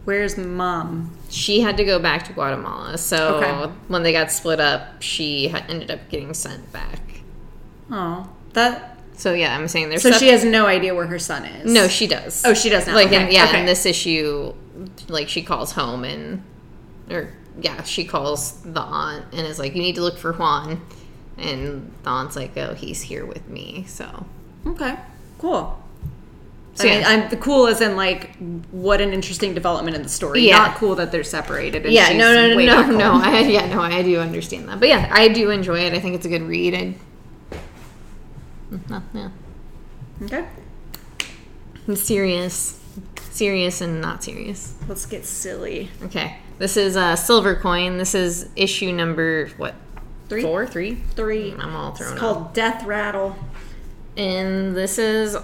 Where's 0.06 0.38
mom? 0.38 1.16
She 1.30 1.62
had 1.62 1.78
to 1.78 1.84
go 1.84 2.00
back 2.00 2.24
to 2.26 2.34
Guatemala. 2.34 2.98
So 2.98 3.36
Okay. 3.36 3.72
when 3.88 4.04
they 4.04 4.12
got 4.12 4.32
split 4.32 4.60
up, 4.60 5.02
she 5.02 5.50
ended 5.70 5.92
up 5.92 6.10
getting 6.10 6.34
sent 6.34 6.72
back. 6.74 7.00
Oh, 7.92 8.28
that. 8.54 9.00
So 9.16 9.34
yeah, 9.34 9.56
I'm 9.56 9.68
saying 9.68 9.90
there's 9.90 10.02
So 10.02 10.10
stuff- 10.10 10.20
she 10.20 10.30
has 10.30 10.44
no 10.44 10.66
idea 10.66 10.96
where 10.96 11.06
her 11.06 11.20
son 11.20 11.46
is. 11.46 11.72
No, 11.72 11.88
she 11.88 12.08
does. 12.08 12.42
Oh, 12.46 12.54
she 12.56 12.70
does 12.70 12.88
now. 12.88 12.96
Like 12.96 13.08
Okay, 13.08 13.28
in, 13.28 13.32
yeah, 13.32 13.46
okay. 13.50 13.60
in 13.60 13.66
this 13.66 13.86
issue, 13.86 14.54
like 15.08 15.30
she 15.30 15.44
calls 15.44 15.74
home 15.74 16.04
and 16.04 16.44
or 17.10 17.30
yeah, 17.62 17.84
she 17.84 18.06
calls 18.06 18.54
the 18.64 18.80
aunt 18.82 19.26
and 19.34 19.46
is 19.46 19.60
like, 19.60 19.76
"You 19.76 19.82
need 19.82 19.96
to 19.96 20.02
look 20.02 20.18
for 20.18 20.32
Juan," 20.34 20.82
and 21.38 21.92
the 22.04 22.10
aunt's 22.10 22.36
like, 22.36 22.58
"Oh, 22.58 22.74
he's 22.74 23.02
here 23.04 23.26
with 23.26 23.48
me." 23.50 23.86
So 23.88 24.26
Okay. 24.66 24.96
Cool. 25.38 25.78
So, 26.82 26.88
I 26.88 26.92
mean, 26.92 27.02
yeah. 27.02 27.10
I'm 27.10 27.30
the 27.30 27.38
cool 27.38 27.68
as 27.68 27.82
in 27.82 27.96
like 27.96 28.36
what 28.72 29.02
an 29.02 29.14
interesting 29.14 29.54
development 29.54 29.96
in 29.96 30.04
the 30.04 30.10
story. 30.10 30.48
Yeah. 30.48 30.58
Not 30.58 30.78
cool 30.78 30.96
that 30.96 31.12
they're 31.12 31.24
separated. 31.24 31.86
And 31.86 31.94
yeah, 31.94 32.10
no, 32.14 32.34
no, 32.34 32.56
no, 32.56 32.82
no, 32.92 32.98
no. 32.98 33.12
I 33.24 33.40
yeah, 33.42 33.68
no, 33.74 33.82
I 33.82 34.02
do 34.02 34.20
understand 34.20 34.68
that, 34.70 34.80
but 34.80 34.90
yeah, 34.90 35.10
I 35.12 35.28
do 35.28 35.50
enjoy 35.50 35.80
it. 35.80 35.94
I 35.94 36.00
think 36.00 36.16
it's 36.16 36.26
a 36.26 36.30
good 36.30 36.44
read. 36.44 36.74
I, 36.74 36.94
no, 38.90 39.04
yeah, 39.14 39.30
Okay. 40.24 40.46
It's 41.88 42.02
serious, 42.04 42.80
serious, 43.32 43.82
and 43.82 44.02
not 44.02 44.24
serious. 44.24 44.76
Let's 44.88 45.06
get 45.06 45.26
silly. 45.26 45.90
Okay, 46.04 46.38
this 46.58 46.78
is 46.78 46.96
uh, 46.96 47.16
Silver 47.16 47.56
Coin. 47.56 47.98
This 47.98 48.14
is 48.16 48.48
issue 48.56 48.92
number 48.94 49.48
what? 49.58 49.76
Three? 50.30 50.44
Four, 50.44 50.66
three. 50.66 50.96
Three. 51.16 51.52
I'm 51.52 51.76
all 51.76 51.92
thrown 51.92 52.14
It's 52.14 52.22
up. 52.22 52.34
called 52.34 52.54
Death 52.54 52.86
Rattle. 52.86 53.36
And 54.16 54.76
this 54.76 54.98
is 54.98 55.36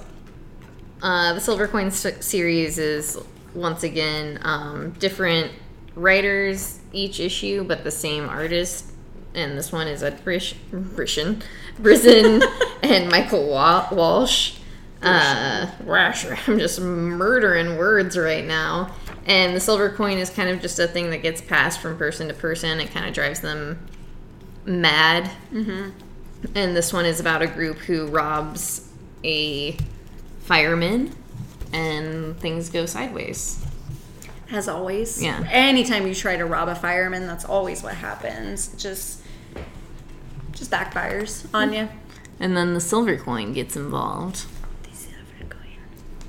uh, 1.02 1.34
the 1.34 1.40
Silver 1.40 1.68
Coin 1.68 1.92
series 1.92 2.78
is 2.78 3.18
once 3.54 3.84
again 3.84 4.40
um, 4.44 4.92
different 5.00 5.52
writers 5.96 6.80
each 6.94 7.20
issue, 7.20 7.64
but 7.64 7.84
the 7.84 7.92
same 7.92 8.28
artist. 8.30 8.92
And 9.34 9.58
this 9.58 9.72
one 9.72 9.88
is 9.88 10.02
Ed 10.02 10.24
Brish, 10.24 10.56
Brishin, 10.72 11.44
Brisen 11.80 12.44
and 12.84 13.10
Michael 13.10 13.48
Wa- 13.48 13.88
Walsh. 13.92 14.58
Uh, 15.02 15.70
Rash, 15.84 16.26
I'm 16.48 16.58
just 16.58 16.82
murdering 16.82 17.78
words 17.78 18.18
right 18.18 18.44
now. 18.44 18.96
And 19.28 19.56
the 19.56 19.60
silver 19.60 19.92
coin 19.92 20.18
is 20.18 20.32
kind 20.32 20.50
of 20.50 20.60
just 20.62 20.80
a 20.80 20.88
thing 20.88 21.12
that 21.12 21.20
gets 21.20 21.40
passed 21.40 21.80
from 21.80 21.98
person 21.98 22.30
to 22.30 22.34
person. 22.34 22.80
It 22.80 22.92
kind 22.92 23.06
of 23.06 23.14
drives 23.14 23.42
them 23.42 23.88
mad 24.66 25.30
and 26.56 26.76
this 26.76 26.94
one 26.94 27.06
is 27.06 27.20
about 27.20 27.42
a 27.42 27.48
group 27.48 27.78
who 27.78 28.08
robs 28.08 28.90
a 29.24 29.76
fireman, 30.48 31.14
and 31.74 32.40
things 32.40 32.70
go 32.70 32.86
sideways. 32.86 33.64
As 34.50 34.70
always. 34.70 35.22
Yeah. 35.22 35.46
Anytime 35.52 36.08
you 36.08 36.16
try 36.16 36.38
to 36.38 36.46
rob 36.46 36.70
a 36.70 36.76
fireman, 36.76 37.28
that's 37.28 37.44
always 37.44 37.84
what 37.84 37.94
happens. 37.94 38.70
Just 38.82 39.22
just 40.54 40.72
backfires 40.72 41.46
on 41.54 41.74
you. 41.74 41.90
And 42.40 42.56
then 42.56 42.74
the 42.74 42.80
silver 42.80 43.18
coin 43.18 43.54
gets 43.54 43.76
involved. 43.76 44.46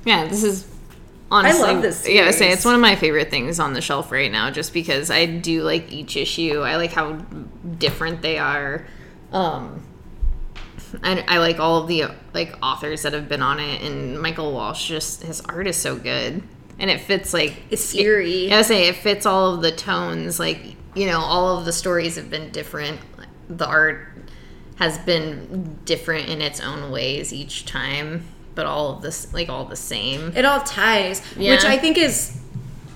Yeah, 0.05 0.27
this 0.27 0.43
is 0.43 0.67
honestly. 1.31 1.63
I 1.63 1.71
love 1.73 1.81
this 1.81 2.07
Yeah, 2.07 2.25
I 2.25 2.31
say 2.31 2.51
it's 2.51 2.65
one 2.65 2.75
of 2.75 2.81
my 2.81 2.95
favorite 2.95 3.29
things 3.29 3.59
on 3.59 3.73
the 3.73 3.81
shelf 3.81 4.11
right 4.11 4.31
now, 4.31 4.51
just 4.51 4.73
because 4.73 5.09
I 5.09 5.25
do 5.25 5.63
like 5.63 5.91
each 5.91 6.17
issue. 6.17 6.59
I 6.59 6.75
like 6.75 6.91
how 6.91 7.13
different 7.77 8.21
they 8.21 8.37
are. 8.37 8.85
Um, 9.31 9.83
I, 11.03 11.23
I 11.27 11.37
like 11.39 11.59
all 11.59 11.81
of 11.81 11.87
the 11.87 12.05
like 12.33 12.57
authors 12.61 13.01
that 13.03 13.13
have 13.13 13.27
been 13.29 13.41
on 13.41 13.59
it, 13.59 13.81
and 13.81 14.19
Michael 14.21 14.51
Walsh 14.53 14.87
just 14.87 15.23
his 15.23 15.41
art 15.41 15.67
is 15.67 15.77
so 15.77 15.95
good, 15.95 16.41
and 16.79 16.89
it 16.89 17.01
fits 17.01 17.33
like 17.33 17.55
It's 17.69 17.93
eerie. 17.95 18.47
Yeah, 18.49 18.59
I 18.59 18.61
say 18.63 18.87
it 18.87 18.95
fits 18.95 19.25
all 19.25 19.53
of 19.55 19.61
the 19.61 19.71
tones. 19.71 20.39
Like 20.39 20.59
you 20.95 21.05
know, 21.07 21.19
all 21.19 21.57
of 21.57 21.65
the 21.65 21.73
stories 21.73 22.15
have 22.15 22.29
been 22.29 22.49
different. 22.51 22.99
The 23.49 23.67
art 23.67 24.07
has 24.77 24.97
been 24.99 25.77
different 25.85 26.29
in 26.29 26.41
its 26.41 26.59
own 26.61 26.91
ways 26.91 27.33
each 27.33 27.65
time, 27.65 28.25
but 28.55 28.65
all 28.65 28.95
of 28.95 29.01
this 29.01 29.33
like 29.33 29.49
all 29.49 29.65
the 29.65 29.75
same. 29.75 30.31
It 30.35 30.45
all 30.45 30.61
ties, 30.61 31.21
Yeah. 31.37 31.51
which 31.55 31.65
I 31.65 31.77
think 31.77 31.97
is, 31.97 32.39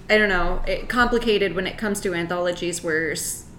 I 0.10 0.18
don't 0.18 0.30
know, 0.30 0.62
it, 0.66 0.88
complicated 0.90 1.56
when 1.56 1.68
it 1.68 1.78
comes 1.78 2.00
to 2.02 2.14
anthologies 2.14 2.84
where 2.84 3.16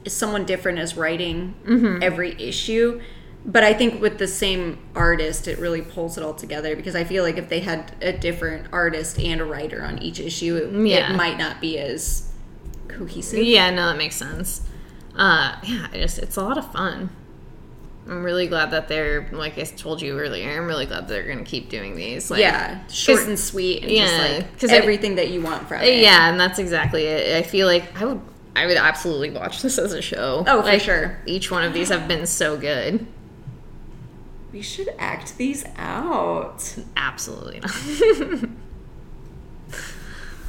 someone 0.07 0.45
different 0.47 0.79
is 0.79 0.97
writing 0.97 1.55
Mm-hmm. 1.67 2.03
every 2.03 2.33
issue. 2.41 3.01
But 3.47 3.63
I 3.63 3.75
think 3.75 4.01
with 4.01 4.17
the 4.19 4.27
same 4.27 4.79
artist, 4.95 5.47
it 5.49 5.59
really 5.59 5.83
pulls 5.83 6.17
it 6.17 6.25
all 6.25 6.33
together 6.33 6.75
because 6.77 6.97
I 6.97 7.05
feel 7.05 7.23
like 7.23 7.37
if 7.37 7.51
they 7.51 7.61
had 7.61 7.93
a 8.01 8.11
different 8.13 8.69
artist 8.73 9.19
and 9.21 9.41
a 9.41 9.45
writer 9.45 9.83
on 9.83 9.99
each 10.03 10.19
issue, 10.19 10.57
it, 10.57 10.87
Yeah. 10.89 11.13
it 11.13 11.17
might 11.17 11.37
not 11.37 11.61
be 11.61 11.79
as 11.79 12.31
cohesive. 12.89 13.43
Yeah, 13.45 13.69
no, 13.71 13.87
that 13.89 13.99
makes 13.99 14.17
sense. 14.17 14.63
Uh, 15.17 15.57
yeah, 15.63 15.89
I 15.93 15.99
just 15.99 16.19
it's 16.19 16.37
a 16.37 16.43
lot 16.43 16.57
of 16.57 16.73
fun. 16.73 17.11
I'm 18.09 18.23
really 18.23 18.47
glad 18.49 18.71
that 18.73 18.89
they're 18.89 19.29
like 19.33 19.59
I 19.59 19.63
told 19.65 20.03
you 20.03 20.19
earlier. 20.19 20.51
I'm 20.59 20.67
really 20.67 20.87
glad 20.87 21.09
they're 21.09 21.27
gonna 21.29 21.45
keep 21.45 21.69
doing 21.71 21.97
these. 21.97 22.31
Like, 22.31 22.41
yeah, 22.41 22.87
short 22.89 23.23
and 23.27 23.39
sweet, 23.39 23.83
and 23.83 23.93
yeah, 23.93 24.41
just 24.59 24.73
like 24.73 24.73
everything 24.83 25.15
that 25.17 25.31
you 25.31 25.41
want 25.43 25.69
from 25.69 25.83
it. 25.83 26.01
Yeah, 26.01 26.31
and 26.31 26.39
that's 26.41 26.59
exactly 26.59 27.05
it. 27.05 27.37
I 27.37 27.43
feel 27.43 27.67
like 27.67 28.01
I 28.01 28.05
would 28.07 28.21
I 28.57 28.67
would 28.67 28.77
absolutely 28.77 29.31
watch 29.31 29.63
this 29.63 29.79
as 29.79 29.93
a 29.93 30.03
show. 30.03 30.45
Oh, 30.47 30.61
for 30.63 30.67
Like, 30.69 30.81
sure. 30.81 31.19
Each 31.27 31.51
one 31.51 31.63
of 31.65 31.73
these 31.75 31.91
have 31.91 32.09
been 32.09 32.27
so 32.27 32.57
good. 32.57 33.07
We 34.55 34.63
should 34.63 34.89
act 35.01 35.37
these 35.37 35.65
out. 35.77 36.77
Absolutely 36.97 37.59
not. 37.59 37.75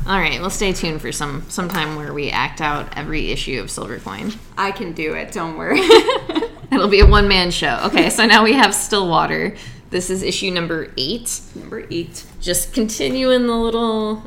All 0.08 0.20
right, 0.20 0.39
well, 0.39 0.52
stay 0.52 0.72
tuned 0.74 1.02
for 1.02 1.12
some 1.12 1.44
some 1.50 1.68
time 1.68 1.96
where 1.96 2.13
we 2.13 2.30
act 2.30 2.62
out 2.62 2.96
every 2.96 3.32
issue 3.32 3.60
of 3.60 3.72
Silver 3.72 3.98
Coin. 3.98 4.32
I 4.56 4.72
can 4.72 4.94
do 4.94 5.15
it. 5.15 5.32
Don't 5.32 5.58
worry. 5.58 5.80
It'll 6.72 6.88
be 6.88 7.00
a 7.00 7.08
one 7.08 7.28
man 7.28 7.50
show. 7.50 7.80
Okay, 7.86 8.12
so 8.12 8.28
now 8.28 8.44
we 8.44 8.54
have 8.54 8.76
Stillwater. 8.76 9.58
This 9.89 10.12
is 10.12 10.22
issue 10.22 10.52
number 10.52 10.94
eight. 10.98 11.41
Number 11.56 11.88
eight. 11.89 12.26
Just 12.39 12.74
continuing 12.74 13.48
the 13.48 13.56
little 13.56 14.22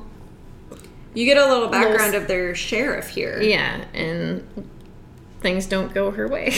You 1.14 1.24
get 1.24 1.36
a 1.36 1.46
little 1.46 1.68
background 1.68 2.16
of 2.16 2.26
their 2.26 2.56
sheriff 2.56 3.10
here. 3.10 3.40
yeah, 3.40 3.84
and 3.94 4.44
things 5.40 5.66
don't 5.66 5.94
go 5.94 6.10
her 6.10 6.26
way. 6.26 6.54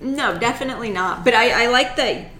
No, 0.00 0.38
definitely 0.38 0.90
not. 0.90 1.24
But 1.24 1.34
I, 1.34 1.64
I 1.64 1.66
like 1.68 1.96
that 1.96 2.30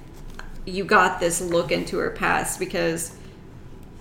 you 0.64 0.84
got 0.84 1.18
this 1.20 1.40
look 1.40 1.72
into 1.72 1.98
her 1.98 2.10
past 2.10 2.58
because 2.58 3.16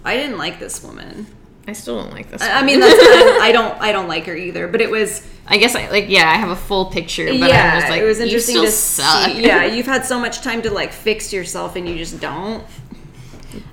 I 0.04 0.16
didn't 0.16 0.38
like 0.38 0.60
this 0.60 0.84
woman. 0.84 1.28
I 1.68 1.74
still 1.74 2.02
don't 2.02 2.14
like 2.14 2.30
this. 2.30 2.42
I, 2.42 2.60
I 2.60 2.64
mean, 2.64 2.80
that's, 2.80 2.94
I, 2.94 3.40
I 3.48 3.52
don't 3.52 3.80
I 3.82 3.92
don't 3.92 4.08
like 4.08 4.26
her 4.26 4.36
either. 4.36 4.68
But 4.68 4.80
it 4.82 4.90
was 4.90 5.28
I 5.48 5.58
guess 5.58 5.76
I 5.76 5.90
like 5.90 6.06
yeah, 6.08 6.30
I 6.30 6.36
have 6.36 6.50
a 6.50 6.56
full 6.56 6.86
picture, 6.86 7.26
but 7.26 7.36
yeah, 7.36 7.74
I'm 7.74 7.80
just 7.82 7.90
like 7.92 8.02
it 8.02 8.06
was 8.06 8.20
interesting 8.20 8.56
you 8.58 8.66
to 8.66 8.72
suck. 8.72 9.32
see. 9.32 9.44
Yeah, 9.46 9.66
you've 9.66 9.86
had 9.86 10.06
so 10.06 10.20
much 10.20 10.42
time 10.42 10.62
to 10.62 10.72
like 10.72 10.94
fix 10.94 11.34
yourself 11.34 11.76
and 11.76 11.88
you 11.88 11.96
just 11.98 12.20
don't. 12.22 12.64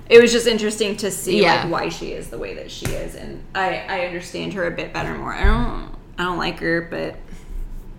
It 0.09 0.21
was 0.21 0.31
just 0.31 0.45
interesting 0.45 0.97
to 0.97 1.09
see 1.11 1.41
Yeah. 1.41 1.63
like 1.63 1.71
why 1.71 1.89
she 1.89 2.11
is 2.11 2.29
the 2.29 2.37
way 2.37 2.53
that 2.55 2.69
she 2.69 2.85
is, 2.87 3.15
and 3.15 3.43
I 3.53 3.77
I 3.87 4.05
understand 4.05 4.53
her 4.53 4.67
a 4.67 4.71
bit 4.71 4.93
better 4.93 5.17
more. 5.17 5.33
I 5.33 5.43
don't 5.45 5.95
I 6.17 6.23
don't 6.23 6.37
like 6.37 6.59
her, 6.59 6.81
but 6.81 7.15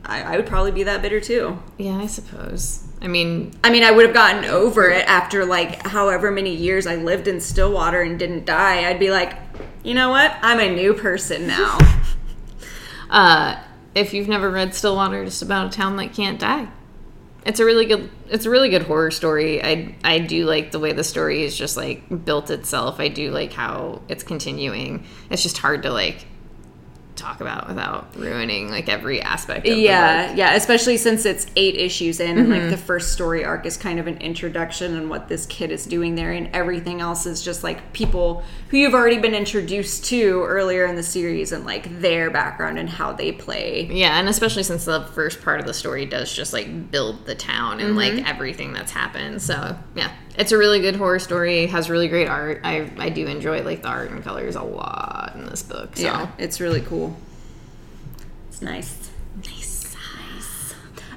I, 0.06 0.22
I 0.22 0.36
would 0.36 0.46
probably 0.46 0.72
be 0.72 0.84
that 0.84 1.02
bitter 1.02 1.20
too. 1.20 1.60
yeah, 1.78 1.96
I 1.96 2.06
suppose. 2.06 2.86
I 3.02 3.08
mean, 3.08 3.52
I 3.62 3.70
mean, 3.70 3.82
I 3.82 3.90
would 3.90 4.06
have 4.06 4.14
gotten 4.14 4.44
over 4.44 4.88
it 4.88 5.06
after 5.06 5.44
like 5.44 5.86
however 5.86 6.30
many 6.30 6.54
years 6.54 6.86
I 6.86 6.96
lived 6.96 7.28
in 7.28 7.40
Stillwater 7.40 8.00
and 8.00 8.18
didn't 8.18 8.46
die. 8.46 8.88
I'd 8.88 8.98
be 8.98 9.10
like, 9.10 9.36
you 9.82 9.94
know 9.94 10.10
what? 10.10 10.34
I'm 10.40 10.60
a 10.60 10.74
new 10.74 10.94
person 10.94 11.46
now. 11.46 11.78
uh, 13.10 13.62
if 13.94 14.14
you've 14.14 14.28
never 14.28 14.50
read 14.50 14.74
Stillwater, 14.74 15.24
just 15.24 15.42
about 15.42 15.66
a 15.66 15.76
town 15.76 15.96
that 15.96 16.14
can't 16.14 16.38
die. 16.38 16.68
It's 17.44 17.60
a 17.60 17.64
really 17.64 17.86
good. 17.86 18.10
It's 18.28 18.44
a 18.44 18.50
really 18.50 18.70
good 18.70 18.82
horror 18.82 19.10
story. 19.12 19.62
I 19.62 19.94
I 20.02 20.18
do 20.18 20.46
like 20.46 20.72
the 20.72 20.80
way 20.80 20.92
the 20.92 21.04
story 21.04 21.44
is 21.44 21.56
just 21.56 21.76
like 21.76 22.24
built 22.24 22.50
itself. 22.50 22.98
I 22.98 23.08
do 23.08 23.30
like 23.30 23.52
how 23.52 24.02
it's 24.08 24.24
continuing. 24.24 25.04
It's 25.30 25.42
just 25.42 25.58
hard 25.58 25.84
to 25.84 25.90
like 25.92 26.26
talk 27.26 27.40
about 27.40 27.66
without 27.68 28.14
ruining 28.16 28.70
like 28.70 28.88
every 28.88 29.20
aspect. 29.20 29.66
Of 29.66 29.74
the 29.74 29.80
yeah, 29.80 30.34
yeah. 30.34 30.54
Especially 30.54 30.96
since 30.96 31.26
it's 31.26 31.46
eight 31.56 31.74
issues 31.74 32.20
in, 32.20 32.38
and 32.38 32.48
like 32.48 32.62
the 32.62 32.76
mm-hmm. 32.76 32.84
first 32.84 33.12
story 33.12 33.44
arc 33.44 33.66
is 33.66 33.76
kind 33.76 33.98
of 33.98 34.06
an 34.06 34.18
introduction 34.18 34.96
on 34.96 35.08
what 35.08 35.28
this 35.28 35.46
kid 35.46 35.70
is 35.70 35.86
doing 35.86 36.14
there, 36.14 36.32
and 36.32 36.48
everything 36.54 37.00
else 37.00 37.26
is 37.26 37.42
just 37.42 37.64
like 37.64 37.92
people 37.92 38.44
who 38.68 38.76
you've 38.76 38.94
already 38.94 39.18
been 39.18 39.34
introduced 39.34 40.04
to 40.06 40.42
earlier 40.44 40.86
in 40.86 40.94
the 40.96 41.02
series, 41.02 41.52
and 41.52 41.64
like 41.64 42.00
their 42.00 42.30
background 42.30 42.78
and 42.78 42.88
how 42.88 43.12
they 43.12 43.32
play. 43.32 43.88
Yeah, 43.90 44.18
and 44.18 44.28
especially 44.28 44.62
since 44.62 44.84
the 44.84 45.02
first 45.12 45.42
part 45.42 45.60
of 45.60 45.66
the 45.66 45.74
story 45.74 46.06
does 46.06 46.32
just 46.32 46.52
like 46.52 46.90
build 46.90 47.26
the 47.26 47.34
town 47.34 47.80
and 47.80 47.96
like 47.96 48.12
mm-hmm. 48.12 48.26
everything 48.26 48.72
that's 48.72 48.92
happened. 48.92 49.42
So 49.42 49.76
yeah, 49.94 50.12
it's 50.38 50.52
a 50.52 50.58
really 50.58 50.80
good 50.80 50.96
horror 50.96 51.18
story. 51.18 51.66
Has 51.66 51.88
really 51.90 52.08
great 52.08 52.28
art. 52.28 52.60
I 52.64 52.90
I 52.98 53.08
do 53.08 53.26
enjoy 53.26 53.62
like 53.62 53.82
the 53.82 53.88
art 53.88 54.10
and 54.10 54.22
colors 54.22 54.56
a 54.56 54.62
lot 54.62 55.32
in 55.34 55.46
this 55.46 55.62
book. 55.62 55.96
So 55.96 56.02
Yeah, 56.02 56.30
it's 56.38 56.60
really 56.60 56.80
cool. 56.80 57.16
It's 58.48 58.62
nice. 58.62 59.10
nice. 59.44 59.94
Nice. 60.34 60.74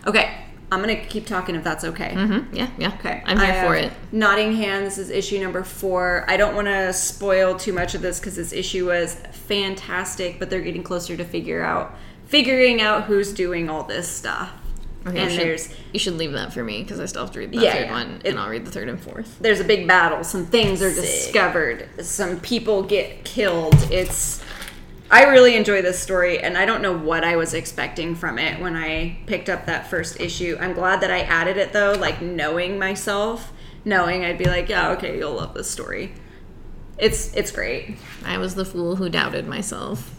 Okay, 0.08 0.36
I'm 0.71 0.82
gonna 0.82 0.95
keep 0.95 1.25
talking 1.25 1.55
if 1.55 1.63
that's 1.63 1.84
okay. 1.84 2.13
Mm-hmm. 2.15 2.55
Yeah, 2.55 2.69
yeah. 2.77 2.93
Okay, 2.99 3.21
I'm 3.25 3.38
here 3.38 3.53
I 3.53 3.65
for 3.65 3.75
it. 3.75 3.91
Nottingham. 4.12 4.84
This 4.84 4.97
is 4.97 5.10
issue 5.10 5.39
number 5.39 5.63
four. 5.63 6.25
I 6.27 6.38
don't 6.38 6.55
want 6.55 6.67
to 6.67 6.93
spoil 6.93 7.58
too 7.58 7.73
much 7.73 7.95
of 7.95 8.01
this 8.01 8.19
because 8.19 8.36
this 8.36 8.53
issue 8.53 8.88
was 8.88 9.15
fantastic, 9.32 10.39
but 10.39 10.49
they're 10.49 10.62
getting 10.62 10.84
closer 10.84 11.17
to 11.17 11.25
figure 11.25 11.62
out 11.62 11.95
figuring 12.25 12.82
out 12.82 13.05
who's 13.05 13.34
doing 13.34 13.69
all 13.69 13.84
this 13.84 14.08
stuff. 14.08 14.51
Okay, 15.07 15.17
and 15.17 15.31
you 15.31 15.38
should, 15.38 15.47
there's 15.47 15.75
you 15.93 15.99
should 15.99 16.15
leave 16.15 16.33
that 16.33 16.51
for 16.53 16.63
me 16.63 16.81
because 16.83 16.99
I 16.99 17.05
still 17.05 17.21
have 17.23 17.31
to 17.33 17.39
read 17.39 17.51
the 17.53 17.57
Yeah, 17.59 17.73
third 17.73 17.85
yeah. 17.85 17.91
one, 17.91 18.21
It- 18.23 18.29
and 18.31 18.39
I'll 18.39 18.49
read 18.49 18.65
the 18.65 18.71
third 18.71 18.89
and 18.89 18.99
fourth. 18.99 19.38
there's 19.39 19.59
a 19.62 19.63
big 19.63 19.88
battle. 19.88 20.23
Some 20.23 20.45
things 20.45 20.81
are 20.81 20.91
Sick. 20.91 21.01
discovered. 21.03 21.88
Some 22.05 22.39
people 22.41 22.83
get 22.83 23.23
killed. 23.23 23.75
It's 23.91 24.43
I 25.12 25.23
really 25.23 25.55
enjoy 25.55 25.81
this 25.81 25.97
story, 25.99 26.38
and 26.39 26.55
I 26.57 26.65
don't 26.65 26.81
know 26.83 26.95
what 26.95 27.23
I 27.23 27.35
was 27.38 27.53
expecting 27.55 28.13
from 28.13 28.38
it 28.38 28.59
when 28.62 28.75
I 28.75 29.17
picked 29.25 29.49
up 29.49 29.65
that 29.65 29.89
first 29.89 30.19
issue. 30.19 30.55
I'm 30.59 30.73
glad 30.73 31.01
that 31.01 31.09
I 31.09 31.21
added 31.21 31.57
it 31.57 31.71
though, 31.73 31.93
like 31.93 32.21
knowing 32.21 32.77
myself, 32.77 33.51
knowing 33.85 34.23
I'd 34.25 34.38
be 34.38 34.45
like, 34.45 34.69
yeah, 34.69 34.91
okay, 34.91 35.17
you'll 35.17 35.33
love 35.35 35.53
this 35.55 35.69
story. 35.69 36.13
It's 36.97 37.33
it's 37.33 37.51
great. 37.51 37.95
I 38.25 38.38
was 38.38 38.55
the 38.55 38.65
fool 38.65 38.97
who 38.97 39.07
doubted 39.09 39.47
myself. 39.47 40.13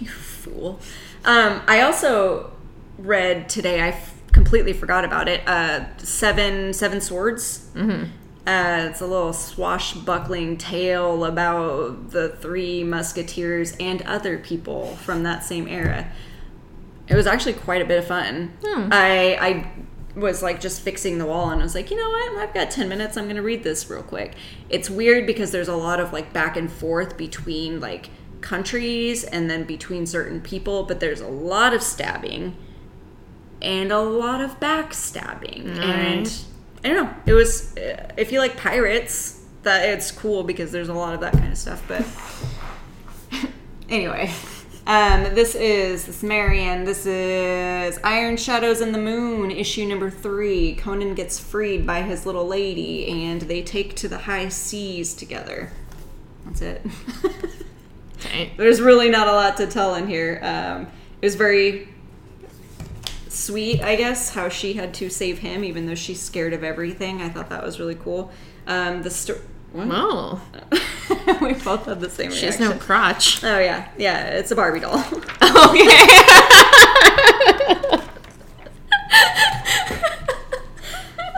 You 0.00 0.08
fool. 0.08 0.80
Um, 1.24 1.62
I 1.66 1.80
also 1.80 2.52
read 2.98 3.48
today. 3.48 3.80
I 3.88 3.92
completely 4.36 4.74
forgot 4.74 5.02
about 5.02 5.28
it. 5.28 5.40
Uh, 5.48 5.86
seven 5.96 6.74
Seven 6.74 7.00
Swords. 7.00 7.70
Mm-hmm. 7.74 8.04
Uh, 8.46 8.88
it's 8.90 9.00
a 9.00 9.06
little 9.06 9.32
swashbuckling 9.32 10.58
tale 10.58 11.24
about 11.24 12.10
the 12.10 12.28
three 12.28 12.84
musketeers 12.84 13.74
and 13.80 14.02
other 14.02 14.36
people 14.38 14.94
from 14.96 15.22
that 15.22 15.42
same 15.42 15.66
era. 15.66 16.12
It 17.08 17.16
was 17.16 17.26
actually 17.26 17.54
quite 17.54 17.80
a 17.80 17.86
bit 17.86 17.98
of 17.98 18.06
fun. 18.06 18.56
I 18.92 19.38
I 19.40 20.20
was 20.20 20.42
like 20.42 20.60
just 20.60 20.82
fixing 20.82 21.16
the 21.18 21.26
wall 21.26 21.50
and 21.50 21.60
I 21.60 21.64
was 21.64 21.74
like, 21.74 21.90
you 21.90 21.96
know 21.96 22.08
what? 22.08 22.38
I've 22.38 22.54
got 22.54 22.70
10 22.70 22.88
minutes. 22.88 23.16
I'm 23.16 23.24
going 23.24 23.36
to 23.36 23.42
read 23.42 23.64
this 23.64 23.88
real 23.88 24.02
quick. 24.02 24.34
It's 24.68 24.90
weird 24.90 25.26
because 25.26 25.50
there's 25.50 25.68
a 25.68 25.76
lot 25.76 25.98
of 25.98 26.12
like 26.12 26.32
back 26.32 26.56
and 26.56 26.70
forth 26.70 27.16
between 27.16 27.80
like 27.80 28.10
countries 28.42 29.24
and 29.24 29.50
then 29.50 29.64
between 29.64 30.06
certain 30.06 30.40
people, 30.42 30.84
but 30.84 31.00
there's 31.00 31.20
a 31.20 31.28
lot 31.28 31.72
of 31.72 31.82
stabbing 31.82 32.56
and 33.62 33.92
a 33.92 34.00
lot 34.00 34.40
of 34.40 34.58
backstabbing. 34.60 35.78
And 35.78 36.32
I 36.84 36.88
don't 36.88 37.04
know. 37.04 37.14
It 37.26 37.32
was 37.32 37.76
uh, 37.76 38.12
if 38.16 38.32
you 38.32 38.38
like 38.38 38.56
pirates, 38.56 39.42
that 39.62 39.88
it's 39.88 40.10
cool 40.12 40.44
because 40.44 40.70
there's 40.72 40.88
a 40.88 40.94
lot 40.94 41.14
of 41.14 41.20
that 41.20 41.32
kind 41.32 41.50
of 41.50 41.58
stuff, 41.58 41.82
but 41.88 42.04
anyway, 43.88 44.32
Um, 44.86 45.34
this 45.34 45.56
is 45.56 46.06
this 46.06 46.22
Marion. 46.22 46.84
This 46.84 47.06
is 47.06 47.98
Iron 48.04 48.36
Shadows 48.36 48.80
in 48.80 48.92
the 48.92 49.00
Moon, 49.00 49.50
issue 49.50 49.84
number 49.84 50.10
three. 50.10 50.76
Conan 50.76 51.14
gets 51.16 51.40
freed 51.40 51.84
by 51.84 52.02
his 52.02 52.24
little 52.24 52.46
lady, 52.46 53.24
and 53.24 53.42
they 53.42 53.62
take 53.62 53.96
to 53.96 54.08
the 54.08 54.18
high 54.18 54.48
seas 54.48 55.12
together. 55.12 55.72
That's 56.44 56.62
it. 56.62 56.86
There's 58.56 58.80
really 58.80 59.10
not 59.10 59.26
a 59.26 59.32
lot 59.32 59.56
to 59.56 59.66
tell 59.66 59.96
in 59.96 60.06
here. 60.06 60.38
Um, 60.40 60.86
it 61.20 61.26
was 61.26 61.34
very 61.34 61.88
sweet, 63.36 63.82
I 63.82 63.96
guess, 63.96 64.30
how 64.30 64.48
she 64.48 64.74
had 64.74 64.94
to 64.94 65.08
save 65.10 65.38
him, 65.38 65.64
even 65.64 65.86
though 65.86 65.94
she's 65.94 66.20
scared 66.20 66.52
of 66.52 66.64
everything. 66.64 67.20
I 67.22 67.28
thought 67.28 67.48
that 67.50 67.62
was 67.62 67.78
really 67.78 67.94
cool. 67.96 68.30
Um, 68.66 69.02
the 69.02 69.10
story. 69.10 69.40
Oh, 69.74 70.40
we 71.42 71.52
both 71.52 71.84
had 71.84 72.00
the 72.00 72.08
same 72.08 72.30
she 72.30 72.46
has 72.46 72.58
reaction. 72.58 72.78
no 72.78 72.84
crotch. 72.84 73.44
Oh 73.44 73.58
yeah, 73.58 73.88
yeah, 73.98 74.28
it's 74.28 74.50
a 74.50 74.56
Barbie 74.56 74.80
doll. 74.80 75.04
Okay. 75.42 76.06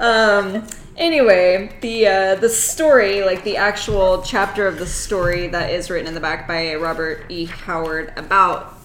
um 0.00 0.64
anyway 0.96 1.70
the 1.80 2.06
uh 2.06 2.34
the 2.37 2.48
story 2.48 3.22
like 3.22 3.42
the 3.44 3.56
actual 3.56 4.22
chapter 4.22 4.66
of 4.66 4.78
the 4.78 4.87
story 4.87 5.48
that 5.48 5.70
is 5.70 5.90
written 5.90 6.06
in 6.06 6.14
the 6.14 6.20
back 6.20 6.46
by 6.46 6.74
robert 6.74 7.24
e 7.28 7.44
howard 7.46 8.12
about 8.16 8.78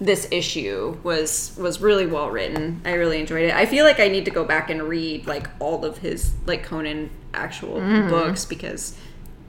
this 0.00 0.26
issue 0.30 0.96
was 1.02 1.54
was 1.56 1.80
really 1.80 2.04
well 2.06 2.30
written 2.30 2.80
i 2.84 2.92
really 2.94 3.20
enjoyed 3.20 3.44
it 3.44 3.54
i 3.54 3.64
feel 3.64 3.84
like 3.84 4.00
i 4.00 4.08
need 4.08 4.24
to 4.24 4.30
go 4.30 4.44
back 4.44 4.68
and 4.68 4.82
read 4.82 5.26
like 5.26 5.48
all 5.60 5.84
of 5.84 5.98
his 5.98 6.32
like 6.46 6.64
conan 6.64 7.08
actual 7.32 7.80
mm-hmm. 7.80 8.08
books 8.08 8.44
because 8.44 8.96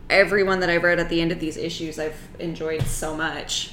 everyone 0.10 0.60
that 0.60 0.70
i've 0.70 0.84
read 0.84 1.00
at 1.00 1.10
the 1.10 1.20
end 1.20 1.32
of 1.32 1.40
these 1.40 1.58
issues 1.58 1.98
i've 1.98 2.28
enjoyed 2.40 2.84
so 2.84 3.18
much 3.18 3.72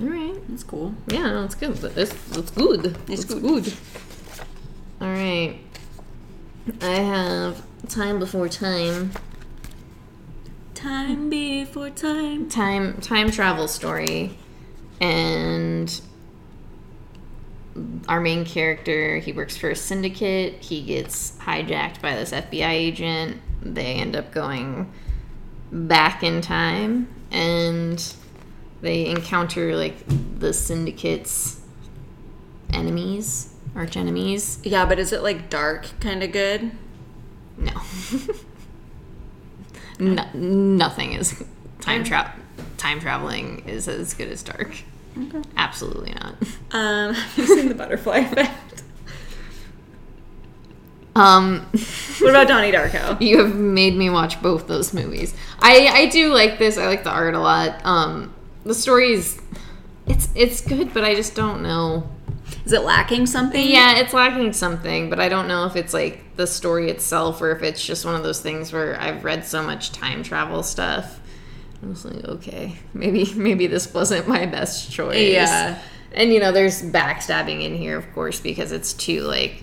All 0.00 0.06
right. 0.06 0.34
that's 0.48 0.62
cool 0.62 0.94
Yeah, 1.08 1.22
no, 1.32 1.44
it's 1.44 1.56
good. 1.56 1.72
It's, 1.96 2.12
it's 2.36 2.50
good. 2.52 2.96
It's 3.08 3.24
good. 3.24 3.74
All 5.00 5.08
right. 5.08 5.58
I 6.82 6.94
have 7.00 7.62
time 7.88 8.18
before 8.18 8.48
time. 8.48 9.12
time 10.74 11.28
before 11.30 11.90
time 11.90 12.48
Time 12.48 13.00
time 13.00 13.30
travel 13.30 13.66
story, 13.66 14.36
and 15.00 16.00
our 18.08 18.20
main 18.20 18.44
character 18.44 19.18
he 19.18 19.32
works 19.32 19.56
for 19.56 19.70
a 19.70 19.76
syndicate. 19.76 20.54
He 20.62 20.82
gets 20.82 21.32
hijacked 21.38 22.00
by 22.00 22.14
this 22.14 22.32
FBI 22.32 22.68
agent. 22.70 23.40
They 23.62 23.94
end 23.94 24.16
up 24.16 24.32
going 24.32 24.92
back 25.70 26.22
in 26.22 26.40
time, 26.40 27.08
and 27.30 28.14
they 28.80 29.06
encounter 29.06 29.76
like 29.76 29.96
the 30.38 30.52
syndicate's 30.52 31.60
enemies, 32.72 33.54
arch 33.74 33.96
enemies. 33.96 34.60
yeah 34.62 34.84
but 34.86 34.98
is 34.98 35.12
it 35.12 35.22
like 35.22 35.48
dark 35.50 35.88
kind 36.00 36.22
of 36.22 36.32
good 36.32 36.70
No. 37.56 37.72
no 39.98 40.24
nothing 40.34 41.12
is 41.14 41.42
time 41.80 42.04
travel. 42.04 42.32
Time 42.76 43.00
traveling 43.00 43.62
is 43.66 43.88
as 43.88 44.14
good 44.14 44.28
as 44.28 44.42
dark. 44.42 44.70
okay 45.18 45.42
Absolutely 45.56 46.14
not. 46.14 46.34
Um, 46.72 47.14
have 47.14 47.38
you 47.38 47.46
seen 47.46 47.68
the 47.68 47.74
butterfly 47.74 48.18
effect? 48.18 48.82
Um, 51.14 51.66
What 52.20 52.30
about 52.30 52.48
Donnie 52.48 52.72
Darko? 52.72 53.20
you 53.20 53.38
have 53.38 53.54
made 53.54 53.96
me 53.96 54.10
watch 54.10 54.40
both 54.42 54.66
those 54.66 54.92
movies. 54.92 55.34
I 55.60 55.88
I 55.92 56.06
do 56.06 56.32
like 56.32 56.58
this. 56.58 56.78
I 56.78 56.86
like 56.86 57.04
the 57.04 57.10
art 57.10 57.34
a 57.34 57.40
lot. 57.40 57.80
Um, 57.84 58.34
the 58.64 58.74
story 58.74 59.12
is 59.12 59.40
it's 60.06 60.28
it's 60.34 60.60
good, 60.60 60.92
but 60.92 61.04
I 61.04 61.14
just 61.14 61.34
don't 61.34 61.62
know. 61.62 62.08
Is 62.64 62.72
it 62.72 62.82
lacking 62.82 63.26
something? 63.26 63.66
Yeah, 63.66 63.98
it's 63.98 64.12
lacking 64.12 64.52
something, 64.52 65.10
but 65.10 65.20
I 65.20 65.28
don't 65.28 65.48
know 65.48 65.66
if 65.66 65.76
it's 65.76 65.94
like 65.94 66.36
the 66.36 66.46
story 66.46 66.90
itself 66.90 67.40
or 67.40 67.50
if 67.52 67.62
it's 67.62 67.84
just 67.84 68.04
one 68.04 68.14
of 68.14 68.22
those 68.22 68.40
things 68.40 68.72
where 68.72 69.00
I've 69.00 69.24
read 69.24 69.44
so 69.46 69.62
much 69.62 69.92
time 69.92 70.22
travel 70.22 70.62
stuff. 70.62 71.17
I 71.82 71.86
was 71.86 72.04
like, 72.04 72.24
okay, 72.24 72.76
maybe 72.94 73.32
maybe 73.36 73.66
this 73.66 73.92
wasn't 73.92 74.28
my 74.28 74.46
best 74.46 74.90
choice. 74.90 75.32
Yeah. 75.32 75.80
And 76.12 76.32
you 76.32 76.40
know, 76.40 76.52
there's 76.52 76.82
backstabbing 76.82 77.62
in 77.62 77.76
here, 77.76 77.96
of 77.98 78.12
course, 78.14 78.40
because 78.40 78.72
it's 78.72 78.92
two 78.92 79.20
like 79.22 79.62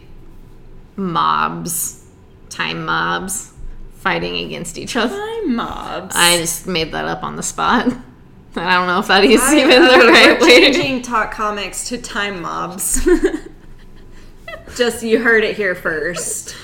mobs, 0.96 2.06
time 2.50 2.86
mobs, 2.86 3.52
fighting 3.96 4.46
against 4.46 4.78
each 4.78 4.96
other. 4.96 5.16
Time 5.16 5.56
mobs. 5.56 6.16
I 6.16 6.38
just 6.38 6.68
made 6.68 6.92
that 6.94 7.06
up 7.06 7.24
on 7.24 7.36
the 7.36 7.44
spot. 7.44 7.88
I 8.58 8.74
don't 8.76 8.88
know 8.88 9.00
if 9.00 9.08
that 9.08 9.26
is 9.26 9.42
I- 9.42 9.58
even 9.58 9.82
the 9.82 10.08
right 10.08 10.40
way 10.40 10.62
to 10.62 10.74
changing 10.74 11.02
talk 11.02 11.32
comics 11.34 11.90
to 11.90 11.98
time 11.98 12.42
mobs. 12.42 13.06
Just 14.76 15.04
you 15.04 15.22
heard 15.22 15.44
it 15.44 15.56
here 15.56 15.76
first. 15.76 16.56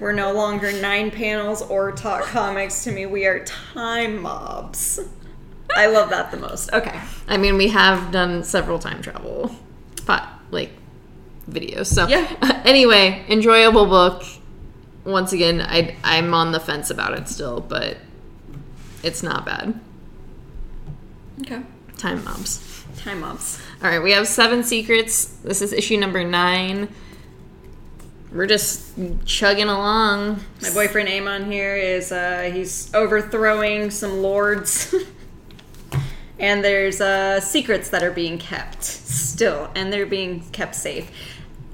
We're 0.00 0.12
no 0.12 0.32
longer 0.32 0.72
nine 0.72 1.10
panels 1.10 1.62
or 1.62 1.92
talk 1.92 2.24
comics 2.24 2.84
to 2.84 2.92
me. 2.92 3.06
We 3.06 3.26
are 3.26 3.44
time 3.44 4.20
mobs. 4.22 5.00
I 5.76 5.86
love 5.86 6.10
that 6.10 6.30
the 6.30 6.36
most. 6.38 6.72
Okay. 6.72 6.98
I 7.26 7.36
mean, 7.36 7.56
we 7.56 7.68
have 7.68 8.10
done 8.10 8.42
several 8.42 8.78
time 8.78 9.02
travel, 9.02 9.54
pot 10.06 10.40
like 10.50 10.70
videos. 11.48 11.86
So 11.86 12.06
Yeah. 12.08 12.62
anyway, 12.64 13.24
enjoyable 13.28 13.86
book. 13.86 14.24
Once 15.04 15.32
again, 15.32 15.60
I 15.60 15.96
I'm 16.04 16.34
on 16.34 16.52
the 16.52 16.60
fence 16.60 16.90
about 16.90 17.14
it 17.14 17.28
still, 17.28 17.60
but 17.60 17.98
it's 19.02 19.22
not 19.22 19.44
bad. 19.46 19.78
Okay. 21.40 21.62
Time 21.96 22.24
mobs. 22.24 22.84
Time 22.96 23.20
mobs. 23.20 23.60
All 23.82 23.88
right, 23.88 24.02
we 24.02 24.12
have 24.12 24.26
seven 24.26 24.62
secrets. 24.64 25.24
This 25.24 25.62
is 25.62 25.72
issue 25.72 25.96
number 25.96 26.24
nine. 26.24 26.88
We're 28.32 28.46
just 28.46 28.92
chugging 29.24 29.68
along. 29.68 30.40
My 30.60 30.70
boyfriend 30.74 31.08
Amon 31.08 31.50
here 31.50 31.76
is 31.76 32.12
uh, 32.12 32.50
he's 32.52 32.92
overthrowing 32.94 33.90
some 33.90 34.22
lords. 34.22 34.94
and 36.38 36.62
there's 36.62 37.00
uh, 37.00 37.40
secrets 37.40 37.88
that 37.90 38.02
are 38.02 38.10
being 38.10 38.38
kept 38.38 38.84
still, 38.84 39.70
and 39.74 39.92
they're 39.92 40.06
being 40.06 40.40
kept 40.50 40.74
safe. 40.74 41.10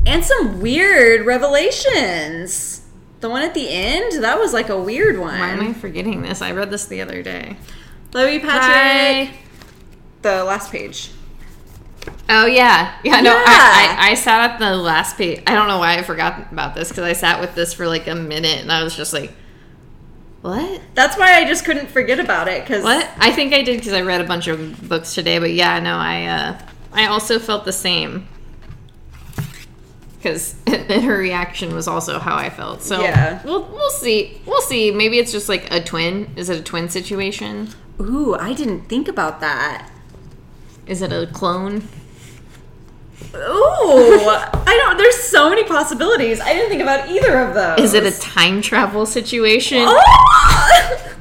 And 0.06 0.24
some 0.24 0.60
weird 0.60 1.26
revelations. 1.26 2.82
The 3.20 3.30
one 3.30 3.42
at 3.42 3.54
the 3.54 3.68
end, 3.70 4.22
that 4.22 4.38
was 4.38 4.52
like 4.52 4.68
a 4.68 4.78
weird 4.78 5.18
one. 5.18 5.38
Why 5.38 5.48
am 5.48 5.60
I 5.60 5.72
forgetting 5.72 6.22
this? 6.22 6.42
I 6.42 6.52
read 6.52 6.70
this 6.70 6.86
the 6.86 7.00
other 7.00 7.22
day. 7.22 7.56
Love 8.12 8.30
you, 8.30 8.40
Patrick. 8.40 9.34
The 10.22 10.44
last 10.44 10.70
page. 10.70 11.10
Oh 12.28 12.46
yeah, 12.46 12.96
yeah. 13.04 13.20
No, 13.20 13.32
Yeah. 13.32 13.44
I, 13.46 13.96
I 13.98 14.10
I 14.10 14.14
sat 14.14 14.50
at 14.50 14.58
the 14.58 14.76
last 14.76 15.16
page. 15.18 15.42
I 15.46 15.54
don't 15.54 15.68
know 15.68 15.78
why 15.78 15.98
I 15.98 16.02
forgot 16.02 16.50
about 16.52 16.74
this 16.74 16.88
because 16.88 17.04
I 17.04 17.12
sat 17.12 17.40
with 17.40 17.54
this 17.54 17.72
for 17.74 17.86
like 17.86 18.06
a 18.06 18.14
minute 18.14 18.60
and 18.60 18.72
I 18.72 18.82
was 18.82 18.96
just 18.96 19.12
like, 19.12 19.32
what? 20.42 20.80
That's 20.94 21.16
why 21.18 21.34
I 21.34 21.44
just 21.46 21.64
couldn't 21.64 21.88
forget 21.88 22.18
about 22.20 22.48
it 22.48 22.62
because 22.64 22.82
What? 22.84 23.08
I 23.18 23.30
think 23.32 23.52
I 23.54 23.62
did 23.62 23.78
because 23.78 23.92
I 23.92 24.02
read 24.02 24.20
a 24.20 24.24
bunch 24.24 24.46
of 24.48 24.88
books 24.88 25.14
today. 25.14 25.38
But 25.38 25.52
yeah, 25.52 25.78
no, 25.80 25.94
I 25.96 26.24
uh, 26.26 26.58
I 26.92 27.06
also 27.06 27.38
felt 27.38 27.64
the 27.64 27.72
same 27.72 28.26
because 30.16 30.56
her 30.66 31.18
reaction 31.18 31.74
was 31.74 31.86
also 31.86 32.18
how 32.18 32.36
I 32.36 32.50
felt. 32.50 32.82
So 32.82 33.00
Yeah. 33.00 33.42
we'll 33.44 33.64
we'll 33.64 33.90
see. 33.90 34.40
We'll 34.46 34.62
see. 34.62 34.90
Maybe 34.90 35.18
it's 35.18 35.32
just 35.32 35.48
like 35.48 35.70
a 35.72 35.82
twin. 35.82 36.30
Is 36.36 36.48
it 36.48 36.58
a 36.58 36.62
twin 36.62 36.88
situation? 36.88 37.68
Ooh, 38.00 38.34
I 38.34 38.54
didn't 38.54 38.82
think 38.88 39.08
about 39.08 39.40
that. 39.40 39.90
Is 40.86 41.02
it 41.02 41.12
a 41.12 41.26
clone? 41.26 41.88
Ooh, 43.34 44.28
I 44.28 44.80
don't. 44.84 44.98
There's 44.98 45.16
so 45.16 45.48
many 45.48 45.64
possibilities. 45.64 46.40
I 46.40 46.52
didn't 46.52 46.68
think 46.68 46.82
about 46.82 47.08
either 47.08 47.38
of 47.40 47.54
those. 47.54 47.80
Is 47.80 47.94
it 47.94 48.04
a 48.04 48.18
time 48.20 48.60
travel 48.60 49.06
situation? 49.06 49.84
Oh! 49.86 51.16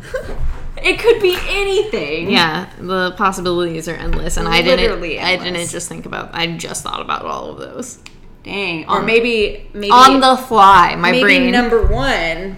it 0.78 1.00
could 1.00 1.22
be 1.22 1.38
anything. 1.48 2.30
Yeah, 2.30 2.70
the 2.80 3.12
possibilities 3.12 3.88
are 3.88 3.96
endless, 3.96 4.38
and 4.38 4.48
I 4.48 4.62
didn't. 4.62 4.80
Literally 4.80 5.20
I 5.20 5.38
didn't 5.38 5.70
just 5.70 5.88
think 5.88 6.06
about. 6.06 6.32
I 6.34 6.58
just 6.58 6.84
thought 6.84 7.02
about 7.02 7.26
all 7.26 7.52
of 7.52 7.58
those 7.58 8.00
Dang. 8.44 8.90
Or 8.90 9.02
maybe 9.02 9.70
maybe 9.74 9.92
on 9.92 10.20
the 10.20 10.36
fly. 10.36 10.96
My 10.96 11.12
maybe 11.12 11.24
brain. 11.24 11.52
number 11.52 11.86
one 11.86 12.58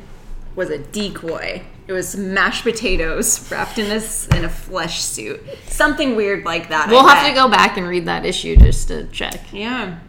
was 0.55 0.69
a 0.69 0.79
decoy. 0.79 1.61
It 1.87 1.93
was 1.93 2.15
mashed 2.15 2.63
potatoes 2.63 3.49
wrapped 3.51 3.77
in 3.77 3.91
a 3.91 4.01
in 4.35 4.43
a 4.45 4.49
flesh 4.49 5.01
suit. 5.01 5.41
Something 5.67 6.15
weird 6.15 6.43
like 6.43 6.69
that. 6.69 6.89
We'll 6.89 7.07
have 7.07 7.27
to 7.27 7.33
go 7.33 7.47
back 7.47 7.77
and 7.77 7.87
read 7.87 8.05
that 8.05 8.25
issue 8.25 8.55
just 8.55 8.87
to 8.87 9.05
check. 9.07 9.39
Yeah. 9.53 9.99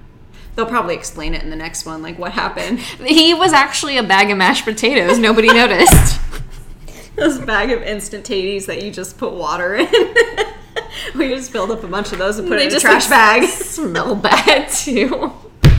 They'll 0.55 0.65
probably 0.67 0.95
explain 0.95 1.35
it 1.35 1.43
in 1.43 1.51
the 1.51 1.57
next 1.57 1.85
one, 1.85 2.01
like 2.03 2.19
what 2.19 2.33
happened. 2.33 2.79
He 3.07 3.35
was 3.35 3.53
actually 3.53 3.99
a 3.99 4.03
bag 4.03 4.31
of 4.31 4.39
mashed 4.39 4.65
potatoes. 4.65 5.19
Nobody 5.19 5.49
noticed. 5.49 6.19
those 7.17 7.39
bag 7.41 7.71
of 7.71 7.83
instant 7.83 8.25
taties 8.27 8.65
that 8.67 8.83
you 8.83 8.91
just 8.91 9.19
put 9.19 9.33
water 9.33 9.75
in. 9.77 9.89
we 11.15 11.29
just 11.29 11.51
filled 11.53 11.71
up 11.71 11.85
a 11.85 11.89
bunch 11.89 12.13
of 12.13 12.19
those 12.19 12.39
and 12.39 12.49
put 12.49 12.57
They 12.57 12.67
it 12.67 12.73
in 12.73 12.77
a 12.79 12.81
trash 12.81 13.11
like, 13.11 13.43
bag. 13.43 13.49
Smell 13.51 14.15
bad 14.15 14.69
too. 14.71 15.33
We 15.63 15.71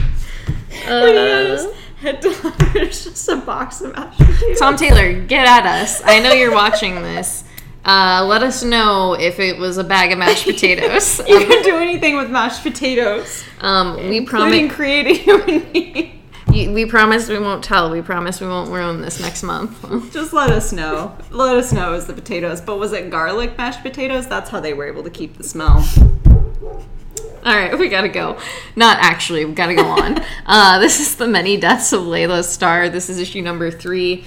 Uh, 0.86 1.72
head 2.00 2.22
to- 2.22 2.54
There's 2.72 3.04
just 3.04 3.28
a 3.28 3.36
box 3.36 3.80
of 3.80 3.94
mashed 3.94 4.18
potatoes. 4.18 4.58
Tom 4.58 4.76
Taylor, 4.76 5.12
get 5.26 5.46
at 5.46 5.66
us. 5.66 6.02
I 6.04 6.20
know 6.20 6.32
you're 6.32 6.52
watching 6.54 6.96
this. 6.96 7.44
Uh, 7.84 8.24
let 8.26 8.42
us 8.42 8.62
know 8.62 9.14
if 9.14 9.38
it 9.40 9.56
was 9.58 9.78
a 9.78 9.84
bag 9.84 10.12
of 10.12 10.18
mashed 10.18 10.44
potatoes. 10.44 11.20
You 11.28 11.38
can 11.46 11.62
do 11.62 11.76
anything 11.76 12.16
with 12.16 12.30
mashed 12.30 12.62
potatoes, 12.62 13.44
Um, 13.60 13.96
we 14.08 14.20
promise. 14.26 14.72
creating. 14.72 16.14
We 16.50 16.86
promise 16.86 17.28
we 17.28 17.38
won't 17.38 17.62
tell. 17.62 17.90
We 17.90 18.02
promise 18.02 18.40
we 18.40 18.48
won't 18.48 18.70
ruin 18.70 19.00
this 19.00 19.20
next 19.20 19.42
month. 19.42 20.12
Just 20.12 20.32
let 20.32 20.50
us 20.50 20.72
know. 20.72 21.16
Let 21.30 21.56
us 21.56 21.72
know 21.72 21.90
it 21.92 21.96
was 21.96 22.06
the 22.06 22.14
potatoes. 22.14 22.60
But 22.60 22.78
was 22.78 22.92
it 22.92 23.10
garlic 23.10 23.56
mashed 23.56 23.82
potatoes? 23.82 24.26
That's 24.26 24.50
how 24.50 24.58
they 24.60 24.72
were 24.74 24.86
able 24.86 25.02
to 25.04 25.10
keep 25.10 25.36
the 25.36 25.44
smell. 25.44 25.84
All 27.44 27.54
right, 27.54 27.78
we 27.78 27.88
gotta 27.88 28.08
go. 28.08 28.38
Not 28.76 28.98
actually, 29.00 29.44
we 29.44 29.52
gotta 29.52 29.74
go 29.74 29.86
on. 29.86 30.22
uh, 30.46 30.78
this 30.78 31.00
is 31.00 31.16
the 31.16 31.28
many 31.28 31.56
deaths 31.56 31.92
of 31.92 32.06
Laila 32.06 32.42
Starr. 32.42 32.88
This 32.88 33.08
is 33.08 33.18
issue 33.18 33.42
number 33.42 33.70
three. 33.70 34.24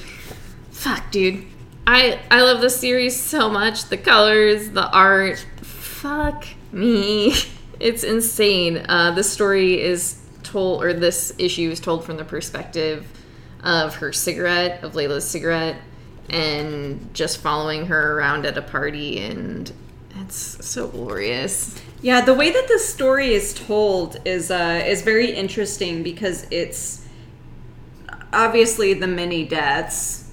Fuck, 0.72 1.12
dude. 1.12 1.46
I 1.86 2.20
I 2.30 2.42
love 2.42 2.62
this 2.62 2.80
series 2.80 3.20
so 3.20 3.50
much. 3.50 3.86
The 3.86 3.98
colors, 3.98 4.70
the 4.70 4.90
art. 4.90 5.46
Fuck 5.62 6.46
me. 6.72 7.34
It's 7.82 8.04
insane. 8.04 8.86
Uh, 8.88 9.10
this 9.10 9.28
story 9.34 9.82
is 9.82 10.22
told, 10.44 10.84
or 10.84 10.94
this 10.94 11.34
issue 11.40 11.72
is 11.72 11.80
told 11.80 12.06
from 12.06 12.18
the 12.18 12.24
perspective 12.24 13.08
of 13.64 13.96
her 13.96 14.14
cigarette, 14.14 14.84
of 14.84 14.94
Laila's 14.94 15.28
cigarette, 15.28 15.78
and 16.30 17.12
just 17.16 17.40
following 17.40 17.88
her 17.88 18.20
around 18.20 18.46
at 18.46 18.56
a 18.56 18.62
party, 18.62 19.20
and 19.20 19.72
it's 20.20 20.64
so 20.64 20.88
glorious. 20.90 21.76
Yeah, 22.02 22.22
the 22.22 22.34
way 22.34 22.52
that 22.52 22.68
this 22.68 22.92
story 22.92 23.34
is 23.34 23.54
told 23.54 24.18
is 24.26 24.50
uh, 24.50 24.84
is 24.86 25.04
very 25.04 25.32
interesting 25.32 26.02
because 26.02 26.48
it's 26.50 27.06
obviously 28.34 28.94
the 28.94 29.08
many 29.08 29.46
deaths. 29.46 30.32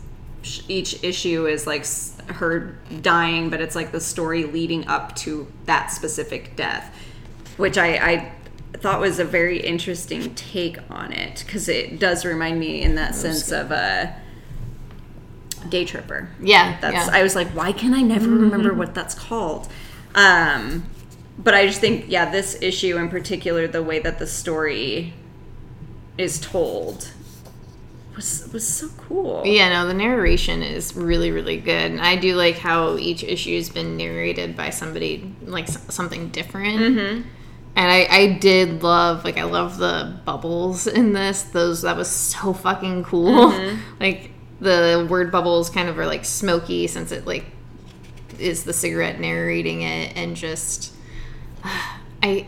Each 0.66 1.03
issue 1.05 1.47
is 1.47 1.66
like 1.66 1.85
her 2.29 2.79
dying, 3.03 3.51
but 3.51 3.61
it's 3.61 3.75
like 3.75 3.93
the 3.93 4.01
story 4.01 4.45
leading 4.45 4.87
up 4.87 5.14
to 5.16 5.47
that 5.66 5.91
specific 5.91 6.57
death, 6.57 6.95
which 7.59 7.77
I, 7.77 7.97
I 7.97 8.33
thought 8.79 9.01
was 9.01 9.19
a 9.19 9.25
very 9.25 9.61
interesting 9.61 10.35
take 10.35 10.79
on 10.91 11.12
it 11.12 11.43
because 11.45 11.69
it 11.69 11.99
does 11.99 12.25
remind 12.25 12.61
me 12.61 12.83
in 12.83 12.95
that 12.95 13.14
sense 13.14 13.51
of 13.51 13.71
a 13.73 14.16
Daytripper. 15.64 16.29
Yeah, 16.41 16.79
That's 16.81 16.95
yeah. 16.95 17.07
Mm-hmm. 17.07 17.14
I 17.14 17.23
was 17.23 17.35
like, 17.35 17.49
why 17.49 17.73
can 17.73 17.93
I 17.93 18.03
never 18.03 18.29
remember 18.29 18.73
what 18.73 18.95
that's 18.95 19.14
called? 19.14 19.69
Um, 20.14 20.85
but 21.39 21.55
I 21.55 21.66
just 21.66 21.80
think, 21.80 22.07
yeah, 22.09 22.30
this 22.30 22.61
issue 22.61 22.97
in 22.97 23.09
particular, 23.09 23.68
the 23.68 23.82
way 23.82 24.01
that 24.01 24.18
the 24.18 24.26
story 24.26 25.14
is 26.18 26.41
told 26.41 27.12
was 28.18 28.51
was 28.53 28.66
so 28.66 28.89
cool. 28.97 29.43
Yeah, 29.47 29.68
no, 29.68 29.86
the 29.86 29.95
narration 29.95 30.62
is 30.62 30.97
really, 30.97 31.30
really 31.30 31.59
good. 31.59 31.93
And 31.93 32.01
I 32.01 32.16
do 32.16 32.34
like 32.34 32.59
how 32.59 32.97
each 32.97 33.22
issue 33.22 33.55
has 33.57 33.70
been 33.70 33.97
narrated 33.97 34.57
by 34.57 34.70
somebody, 34.70 35.34
like 35.43 35.68
something 35.68 36.28
different. 36.30 36.80
Mm-hmm. 36.80 37.28
And 37.76 37.93
I, 37.93 38.07
I 38.11 38.32
did 38.39 38.82
love, 38.82 39.24
like, 39.24 39.39
I 39.39 39.45
love 39.45 39.78
the 39.78 40.20
bubbles 40.24 40.89
in 40.89 41.12
this. 41.12 41.43
Those, 41.45 41.82
that 41.82 41.97
was 41.97 42.11
so 42.11 42.53
fucking 42.53 43.05
cool. 43.05 43.53
Mm-hmm. 43.53 43.80
like, 44.01 44.32
the 44.61 45.07
word 45.09 45.30
bubbles 45.30 45.70
kind 45.70 45.89
of 45.89 45.97
are 45.97 46.07
like 46.07 46.24
smoky 46.24 46.89
since 46.89 47.12
it, 47.12 47.24
like, 47.24 47.45
is 48.41 48.64
the 48.64 48.72
cigarette 48.72 49.20
narrating 49.20 49.82
it. 49.82 50.16
And 50.16 50.34
just, 50.34 50.93
I, 51.65 52.47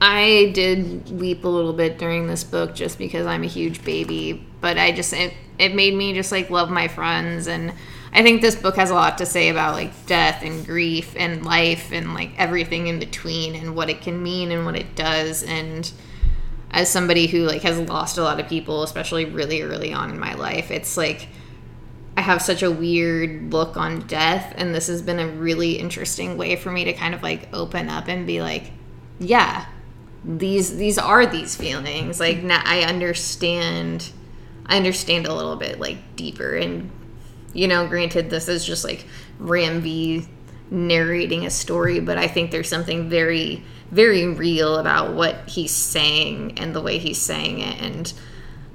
I 0.00 0.50
did 0.54 1.10
weep 1.10 1.44
a 1.44 1.48
little 1.48 1.72
bit 1.72 1.98
during 1.98 2.26
this 2.26 2.44
book 2.44 2.74
just 2.74 2.98
because 2.98 3.26
I'm 3.26 3.42
a 3.42 3.48
huge 3.48 3.84
baby, 3.84 4.46
but 4.60 4.78
I 4.78 4.92
just 4.92 5.12
it, 5.12 5.34
it 5.58 5.74
made 5.74 5.94
me 5.94 6.14
just 6.14 6.32
like 6.32 6.50
love 6.50 6.70
my 6.70 6.88
friends 6.88 7.46
and 7.48 7.72
I 8.12 8.22
think 8.22 8.40
this 8.40 8.56
book 8.56 8.76
has 8.76 8.90
a 8.90 8.94
lot 8.94 9.18
to 9.18 9.26
say 9.26 9.48
about 9.48 9.74
like 9.74 10.06
death 10.06 10.42
and 10.42 10.64
grief 10.64 11.14
and 11.16 11.44
life 11.44 11.92
and 11.92 12.14
like 12.14 12.30
everything 12.38 12.86
in 12.86 12.98
between 12.98 13.54
and 13.54 13.76
what 13.76 13.90
it 13.90 14.00
can 14.00 14.22
mean 14.22 14.50
and 14.50 14.64
what 14.64 14.76
it 14.76 14.94
does 14.94 15.42
and 15.42 15.90
as 16.70 16.88
somebody 16.88 17.26
who 17.26 17.44
like 17.44 17.62
has 17.62 17.78
lost 17.88 18.18
a 18.18 18.22
lot 18.22 18.40
of 18.40 18.48
people 18.48 18.82
especially 18.82 19.24
really 19.24 19.62
early 19.62 19.92
on 19.92 20.10
in 20.10 20.18
my 20.18 20.34
life 20.34 20.70
it's 20.70 20.96
like 20.96 21.28
I 22.18 22.20
have 22.20 22.42
such 22.42 22.64
a 22.64 22.70
weird 22.70 23.52
look 23.52 23.76
on 23.76 24.00
death 24.08 24.52
and 24.56 24.74
this 24.74 24.88
has 24.88 25.02
been 25.02 25.20
a 25.20 25.28
really 25.28 25.78
interesting 25.78 26.36
way 26.36 26.56
for 26.56 26.72
me 26.72 26.82
to 26.84 26.92
kind 26.92 27.14
of 27.14 27.22
like 27.22 27.48
open 27.52 27.88
up 27.88 28.08
and 28.08 28.26
be 28.26 28.42
like 28.42 28.72
yeah 29.20 29.66
these 30.24 30.76
these 30.76 30.98
are 30.98 31.26
these 31.26 31.54
feelings. 31.54 32.18
Like 32.18 32.42
now 32.42 32.60
i 32.64 32.82
understand 32.82 34.10
i 34.66 34.76
understand 34.76 35.26
a 35.26 35.32
little 35.32 35.54
bit 35.54 35.78
like 35.78 36.16
deeper. 36.16 36.56
And 36.56 36.90
you 37.54 37.68
know 37.68 37.86
granted 37.86 38.30
this 38.30 38.48
is 38.48 38.64
just 38.64 38.82
like 38.82 39.06
ram 39.38 39.80
v 39.80 40.26
narrating 40.70 41.46
a 41.46 41.50
story 41.50 41.98
but 41.98 42.18
i 42.18 42.28
think 42.28 42.50
there's 42.50 42.68
something 42.68 43.08
very 43.08 43.62
very 43.90 44.26
real 44.26 44.76
about 44.76 45.14
what 45.14 45.48
he's 45.48 45.74
saying 45.74 46.58
and 46.58 46.74
the 46.74 46.80
way 46.80 46.98
he's 46.98 47.20
saying 47.20 47.60
it. 47.60 47.80
And 47.80 48.12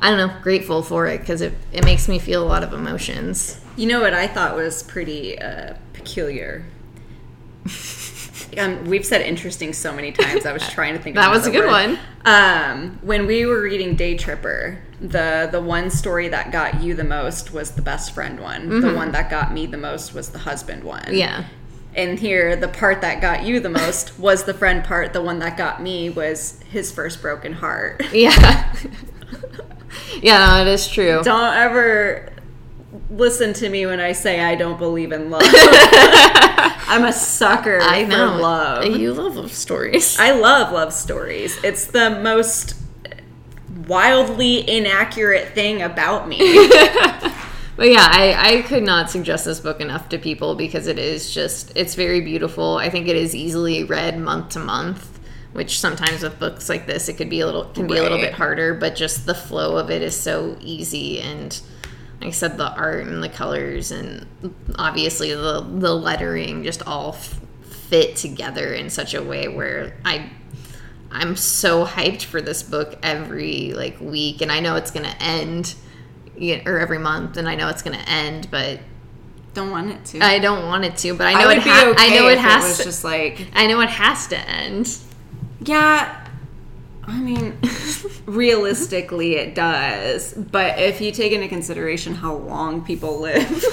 i 0.03 0.09
don't 0.09 0.17
know 0.19 0.31
grateful 0.41 0.83
for 0.83 1.07
it 1.07 1.19
because 1.19 1.41
it, 1.41 1.53
it 1.71 1.83
makes 1.83 2.07
me 2.07 2.19
feel 2.19 2.43
a 2.43 2.49
lot 2.53 2.63
of 2.63 2.71
emotions 2.73 3.59
You 3.75 3.87
know 3.87 4.01
what 4.01 4.13
I 4.13 4.27
thought 4.27 4.55
was 4.55 4.83
pretty 4.83 5.39
uh, 5.41 5.73
peculiar. 5.93 6.63
Um, 8.55 8.85
we've 8.85 9.03
said 9.05 9.21
interesting 9.21 9.73
so 9.73 9.91
many 9.91 10.11
times. 10.11 10.45
I 10.45 10.53
was 10.53 10.61
trying 10.69 10.93
to 10.95 11.01
think. 11.01 11.15
That 11.15 11.29
of 11.29 11.33
was 11.33 11.47
a 11.47 11.51
good 11.51 11.65
word. 11.65 11.97
Um, 12.23 12.99
when 13.01 13.25
we 13.25 13.47
were 13.47 13.61
reading 13.61 13.97
Daytripper, 13.97 14.77
the 15.01 15.49
the 15.51 15.59
one 15.59 15.89
story 15.89 16.27
that 16.27 16.51
got 16.51 16.83
you 16.83 16.93
the 16.93 17.03
most 17.03 17.51
was 17.51 17.71
the 17.71 17.81
best 17.81 18.13
friend 18.13 18.39
one. 18.39 18.81
The 18.81 18.93
one 18.93 19.11
that 19.13 19.31
got 19.31 19.51
me 19.53 19.65
the 19.65 19.77
most 19.77 20.13
was 20.13 20.29
the 20.29 20.37
husband 20.39 20.83
one. 20.83 21.07
yeah 21.15 21.45
And 21.95 22.19
here, 22.19 22.55
the 22.55 22.67
part 22.67 23.01
that 23.01 23.21
got 23.21 23.43
you 23.43 23.59
the 23.59 23.69
most 23.71 24.19
was 24.27 24.43
the 24.43 24.53
friend 24.53 24.83
part. 24.83 25.13
The 25.13 25.21
one 25.23 25.39
that 25.39 25.57
got 25.57 25.81
me 25.81 26.11
was 26.11 26.59
his 26.69 26.91
first 26.91 27.23
broken 27.23 27.53
heart. 27.53 28.03
yeah 28.13 28.71
yeah 30.21 30.45
no, 30.45 30.61
it 30.61 30.67
is 30.67 30.87
true 30.87 31.21
Don't 31.23 31.53
ever 31.55 32.29
listen 33.09 33.53
to 33.53 33.69
me 33.69 33.85
when 33.85 33.99
I 33.99 34.11
say 34.11 34.41
I 34.41 34.55
don't 34.55 34.77
believe 34.77 35.11
in 35.11 35.29
love. 35.29 35.43
I'm 35.45 37.05
a 37.05 37.13
sucker 37.13 37.79
I 37.81 38.05
for 38.05 38.11
love. 38.11 38.85
You 38.85 39.13
love 39.13 39.35
love 39.35 39.51
stories. 39.51 40.19
I 40.19 40.31
love 40.31 40.71
love 40.71 40.93
stories. 40.93 41.57
It's 41.63 41.87
the 41.87 42.21
most 42.21 42.75
wildly 43.87 44.69
inaccurate 44.69 45.49
thing 45.49 45.81
about 45.81 46.27
me. 46.27 46.39
But 47.75 47.89
yeah, 47.89 48.07
I, 48.07 48.57
I 48.57 48.61
could 48.61 48.83
not 48.83 49.09
suggest 49.09 49.45
this 49.45 49.59
book 49.59 49.81
enough 49.81 50.07
to 50.09 50.19
people 50.19 50.53
because 50.55 50.85
it 50.85 50.99
is 50.99 51.33
just, 51.33 51.75
it's 51.75 51.95
very 51.95 52.21
beautiful. 52.21 52.77
I 52.77 52.89
think 52.89 53.07
it 53.07 53.15
is 53.15 53.33
easily 53.33 53.83
read 53.83 54.19
month 54.19 54.49
to 54.49 54.59
month, 54.59 55.12
which 55.53 55.79
sometimes 55.79 56.21
with 56.23 56.37
books 56.39 56.67
like 56.69 56.85
this, 56.87 57.09
it 57.09 57.13
could 57.17 57.29
be 57.29 57.39
a 57.39 57.45
little, 57.45 57.65
can 57.65 57.87
be 57.87 57.97
a 57.97 58.03
little 58.03 58.17
bit 58.17 58.33
harder, 58.33 58.73
but 58.73 58.95
just 58.95 59.25
the 59.25 59.35
flow 59.35 59.77
of 59.77 59.89
it 59.89 60.01
is 60.01 60.19
so 60.19 60.57
easy. 60.61 61.19
And 61.21 61.59
like 62.19 62.29
I 62.29 62.31
said, 62.31 62.57
the 62.57 62.71
art 62.73 63.05
and 63.07 63.23
the 63.23 63.29
colors 63.29 63.91
and 63.91 64.25
obviously 64.75 65.33
the, 65.33 65.61
the 65.61 65.93
lettering 65.93 66.63
just 66.63 66.81
all 66.87 67.13
f- 67.13 67.39
fit 67.63 68.15
together 68.15 68.73
in 68.73 68.89
such 68.89 69.13
a 69.13 69.21
way 69.23 69.47
where 69.47 69.95
I 70.03 70.29
I'm 71.11 71.35
so 71.35 71.85
hyped 71.85 72.23
for 72.23 72.41
this 72.41 72.63
book 72.63 72.97
every 73.03 73.73
like 73.73 73.99
week, 74.01 74.41
and 74.41 74.51
I 74.51 74.59
know 74.61 74.75
it's 74.77 74.89
gonna 74.89 75.15
end, 75.19 75.75
yeah, 76.35 76.67
or 76.67 76.79
every 76.79 76.97
month, 76.97 77.37
and 77.37 77.47
I 77.47 77.53
know 77.53 77.67
it's 77.69 77.83
gonna 77.83 78.03
end, 78.07 78.47
but 78.49 78.79
Don't 79.53 79.69
want 79.69 79.91
it 79.91 80.03
to. 80.05 80.21
I 80.21 80.39
don't 80.39 80.65
want 80.65 80.85
it 80.85 80.97
to. 80.97 81.13
But 81.13 81.27
I 81.27 81.33
I 81.33 81.41
know 81.41 81.47
would 81.49 81.57
it. 81.57 81.63
be 81.63 81.69
Ha- 81.69 81.85
okay 81.91 82.03
I 82.15 82.15
know 82.17 82.29
it 82.29 82.39
has 82.39 82.63
it 82.63 82.67
was 82.69 82.77
to. 82.77 82.83
just 82.85 83.03
like 83.03 83.47
I 83.53 83.67
know 83.67 83.79
it 83.81 83.89
has 83.89 84.25
to 84.29 84.39
end. 84.49 84.89
Yeah. 85.65 86.27
I 87.05 87.19
mean, 87.19 87.59
realistically, 88.25 89.35
it 89.35 89.55
does. 89.55 90.33
But 90.33 90.79
if 90.79 91.01
you 91.01 91.11
take 91.11 91.33
into 91.33 91.47
consideration 91.49 92.15
how 92.15 92.35
long 92.35 92.85
people 92.85 93.19
live, 93.19 93.65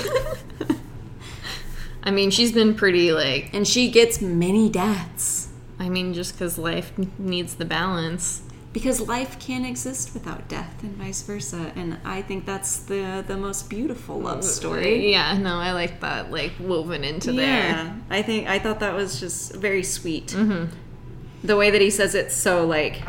I 2.02 2.10
mean, 2.10 2.30
she's 2.30 2.50
been 2.52 2.74
pretty 2.74 3.12
like. 3.12 3.54
and 3.54 3.66
she 3.68 3.90
gets 3.90 4.20
many 4.20 4.68
deaths 4.68 5.48
I 5.80 5.88
mean, 5.88 6.12
just 6.12 6.34
because 6.34 6.58
life 6.58 6.92
needs 7.18 7.54
the 7.54 7.64
balance. 7.64 8.42
because 8.72 9.00
life 9.00 9.40
can't 9.40 9.66
exist 9.66 10.12
without 10.14 10.46
death 10.48 10.82
and 10.82 10.94
vice 10.96 11.22
versa. 11.22 11.72
And 11.74 11.98
I 12.04 12.20
think 12.22 12.44
that's 12.46 12.76
the 12.80 13.24
the 13.26 13.36
most 13.36 13.70
beautiful 13.70 14.20
love 14.20 14.44
story. 14.44 15.10
Yeah, 15.10 15.36
no, 15.38 15.56
I 15.56 15.72
like 15.72 16.00
that, 16.00 16.30
like 16.30 16.52
woven 16.60 17.02
into 17.02 17.32
there. 17.32 17.70
Yeah, 17.70 17.94
I 18.10 18.22
think 18.22 18.46
I 18.48 18.58
thought 18.58 18.80
that 18.80 18.94
was 18.94 19.18
just 19.18 19.54
very 19.56 19.82
sweet. 19.82 20.28
Mm-hmm. 20.28 20.66
The 21.42 21.56
way 21.56 21.70
that 21.70 21.80
he 21.80 21.90
says 21.90 22.14
it's 22.14 22.34
so 22.36 22.66
like, 22.66 23.02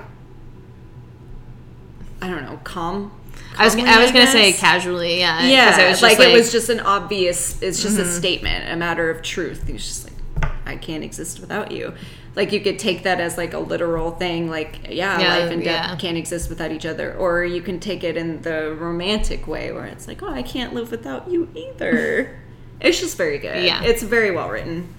I 2.22 2.28
don't 2.30 2.44
know, 2.44 2.60
calm. 2.64 3.12
I 3.58 3.66
was, 3.66 3.76
I 3.76 4.02
was 4.02 4.12
gonna 4.12 4.28
say 4.28 4.54
casually, 4.54 5.20
yeah. 5.20 5.46
Yeah, 5.46 5.66
it 5.86 5.90
was 5.90 6.00
just 6.00 6.02
like, 6.04 6.18
like, 6.20 6.28
Mm-hmm. 6.28 6.36
it 6.36 6.40
was 6.40 6.52
just 6.52 6.70
an 6.70 6.80
obvious. 6.80 7.62
It's 7.62 7.82
just 7.82 7.98
a 8.00 8.06
statement, 8.06 8.70
a 8.72 8.76
matter 8.76 9.10
of 9.10 9.22
truth. 9.22 9.68
He's 9.68 9.86
just 9.86 10.06
like, 10.06 10.52
I 10.66 10.78
can't 10.78 11.04
exist 11.04 11.40
without 11.40 11.72
you. 11.72 11.94
Like 12.34 12.54
you 12.54 12.62
could 12.62 12.80
take 12.80 13.04
that 13.04 13.20
as 13.20 13.38
like 13.38 13.54
a 13.54 13.60
literal 13.60 14.12
thing, 14.12 14.50
like 14.50 14.88
yeah, 14.90 15.20
Yeah, 15.20 15.38
life 15.40 15.52
and 15.52 15.62
death 15.64 15.90
yeah. 15.90 15.96
can't 15.98 16.18
exist 16.18 16.50
without 16.50 16.72
each 16.72 16.86
other, 16.86 17.14
or 17.16 17.44
you 17.44 17.62
can 17.62 17.80
take 17.82 18.06
it 18.06 18.16
in 18.16 18.42
the 18.44 18.74
romantic 18.80 19.48
way, 19.48 19.74
where 19.74 19.86
it's 19.86 20.08
like, 20.08 20.24
oh, 20.24 20.30
I 20.32 20.42
can't 20.44 20.74
live 20.74 20.92
without 20.92 21.30
you 21.30 21.50
either. 21.56 22.38
It's 22.80 23.00
just 23.00 23.16
very 23.16 23.38
good. 23.38 23.64
Yeah. 23.64 23.84
It's 23.84 24.02
very 24.02 24.32
well 24.32 24.50
written. 24.50 24.92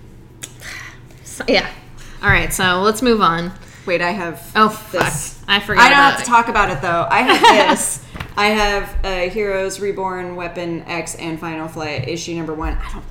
So, 1.25 1.45
yeah. 1.49 1.69
All 2.23 2.29
right, 2.29 2.53
so 2.53 2.83
let's 2.83 3.03
move 3.03 3.21
on. 3.21 3.53
Wait, 3.85 4.01
I 4.01 4.13
have. 4.13 4.53
Oh 4.55 4.69
fuck! 4.69 5.07
This. 5.07 5.43
I 5.49 5.59
forgot. 5.59 5.83
I 5.83 5.89
don't 5.89 5.99
have 5.99 6.19
to 6.21 6.25
talk 6.25 6.49
about 6.49 6.71
it 6.71 6.81
though. 6.81 7.07
I 7.11 7.23
have 7.23 7.69
this. 7.69 8.05
I 8.37 8.47
have 8.47 9.05
uh, 9.05 9.31
Heroes 9.31 9.81
Reborn, 9.81 10.37
Weapon 10.37 10.83
X, 10.83 11.17
and 11.17 11.39
Final 11.41 11.67
Flight 11.67 12.09
issue 12.09 12.35
number 12.35 12.55
one. 12.55 12.75
I 12.75 12.93
don't. 12.93 13.05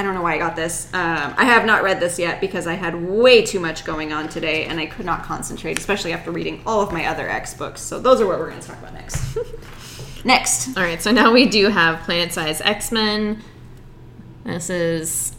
I 0.00 0.04
don't 0.04 0.14
know 0.14 0.22
why 0.22 0.34
I 0.34 0.38
got 0.38 0.54
this. 0.54 0.86
Um, 0.94 1.34
I 1.36 1.44
have 1.44 1.66
not 1.66 1.82
read 1.82 1.98
this 1.98 2.20
yet 2.20 2.40
because 2.40 2.68
I 2.68 2.74
had 2.74 2.94
way 3.04 3.44
too 3.44 3.58
much 3.58 3.84
going 3.84 4.12
on 4.12 4.28
today 4.28 4.66
and 4.66 4.78
I 4.78 4.86
could 4.86 5.04
not 5.04 5.24
concentrate, 5.24 5.76
especially 5.76 6.12
after 6.12 6.30
reading 6.30 6.62
all 6.64 6.80
of 6.80 6.92
my 6.92 7.06
other 7.06 7.28
X 7.28 7.52
books. 7.54 7.80
So 7.80 7.98
those 7.98 8.20
are 8.20 8.26
what 8.26 8.38
we're 8.38 8.48
going 8.48 8.60
to 8.60 8.66
talk 8.68 8.78
about 8.78 8.94
next. 8.94 9.36
next. 10.24 10.76
All 10.76 10.84
right, 10.84 11.02
so 11.02 11.10
now 11.10 11.32
we 11.32 11.46
do 11.46 11.68
have 11.68 12.00
Planet 12.04 12.32
Size 12.32 12.60
X 12.60 12.92
Men. 12.92 13.42
This 14.44 14.70
is 14.70 15.34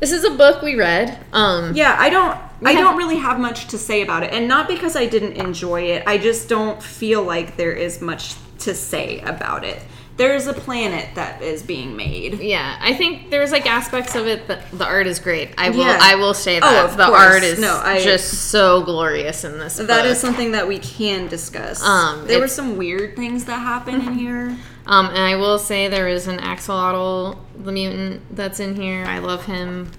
this 0.00 0.12
is 0.12 0.24
a 0.24 0.30
book 0.30 0.62
we 0.62 0.74
read. 0.76 1.18
Um, 1.32 1.74
Yeah, 1.74 1.94
I 1.98 2.10
don't. 2.10 2.38
I 2.62 2.74
don't 2.74 2.96
really 2.98 3.16
have 3.16 3.40
much 3.40 3.68
to 3.68 3.78
say 3.78 4.02
about 4.02 4.22
it, 4.22 4.34
and 4.34 4.46
not 4.46 4.68
because 4.68 4.94
I 4.94 5.06
didn't 5.06 5.32
enjoy 5.34 5.82
it. 5.82 6.02
I 6.06 6.18
just 6.18 6.46
don't 6.48 6.82
feel 6.82 7.22
like 7.22 7.56
there 7.56 7.72
is 7.72 8.02
much 8.02 8.34
to 8.58 8.74
say 8.74 9.20
about 9.20 9.64
it. 9.64 9.80
There 10.18 10.34
is 10.34 10.46
a 10.46 10.52
planet 10.52 11.14
that 11.14 11.40
is 11.40 11.62
being 11.62 11.96
made. 11.96 12.40
yeah, 12.40 12.76
I 12.78 12.92
think 12.92 13.30
there's 13.30 13.50
like 13.52 13.64
aspects 13.64 14.14
of 14.14 14.26
it 14.26 14.48
that 14.48 14.70
the 14.70 14.84
art 14.84 15.06
is 15.06 15.18
great. 15.18 15.54
I 15.56 15.70
will 15.70 15.78
Yeah. 15.78 15.98
I 15.98 16.16
will 16.16 16.34
say 16.34 16.58
Oh, 16.58 16.60
that 16.60 16.84
of 16.84 16.96
the 16.98 17.06
course. 17.06 17.18
art 17.18 17.42
is 17.42 17.58
No, 17.58 17.80
I- 17.82 18.02
just 18.04 18.50
so 18.50 18.82
glorious 18.82 19.44
in 19.44 19.58
this. 19.58 19.76
That 19.76 19.86
book. 19.86 20.04
is 20.04 20.20
something 20.20 20.52
that 20.52 20.68
we 20.68 20.78
can 20.78 21.28
discuss. 21.28 21.82
Um, 21.82 22.26
there 22.26 22.38
were 22.40 22.48
some 22.48 22.76
weird 22.76 23.16
things 23.16 23.46
that 23.46 23.60
happen 23.60 23.94
in 23.94 24.12
here. 24.12 24.54
Um, 24.86 25.06
and 25.06 25.18
I 25.18 25.36
will 25.36 25.58
say 25.58 25.88
there 25.88 26.08
is 26.08 26.26
an 26.26 26.38
axolotl, 26.38 27.38
the 27.56 27.70
mutant 27.72 28.22
that's 28.34 28.60
in 28.60 28.74
here. 28.76 29.04
I 29.04 29.18
love 29.18 29.44
him. 29.46 29.90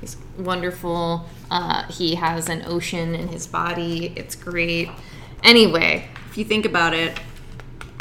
He's 0.00 0.16
wonderful. 0.38 1.26
Uh, 1.50 1.84
he 1.84 2.16
has 2.16 2.48
an 2.48 2.62
ocean 2.66 3.14
in 3.14 3.28
his 3.28 3.46
body. 3.46 4.12
It's 4.16 4.34
great. 4.34 4.90
Anyway, 5.42 6.08
If 6.30 6.38
you 6.38 6.44
think 6.44 6.66
about 6.66 6.94
it, 6.94 7.18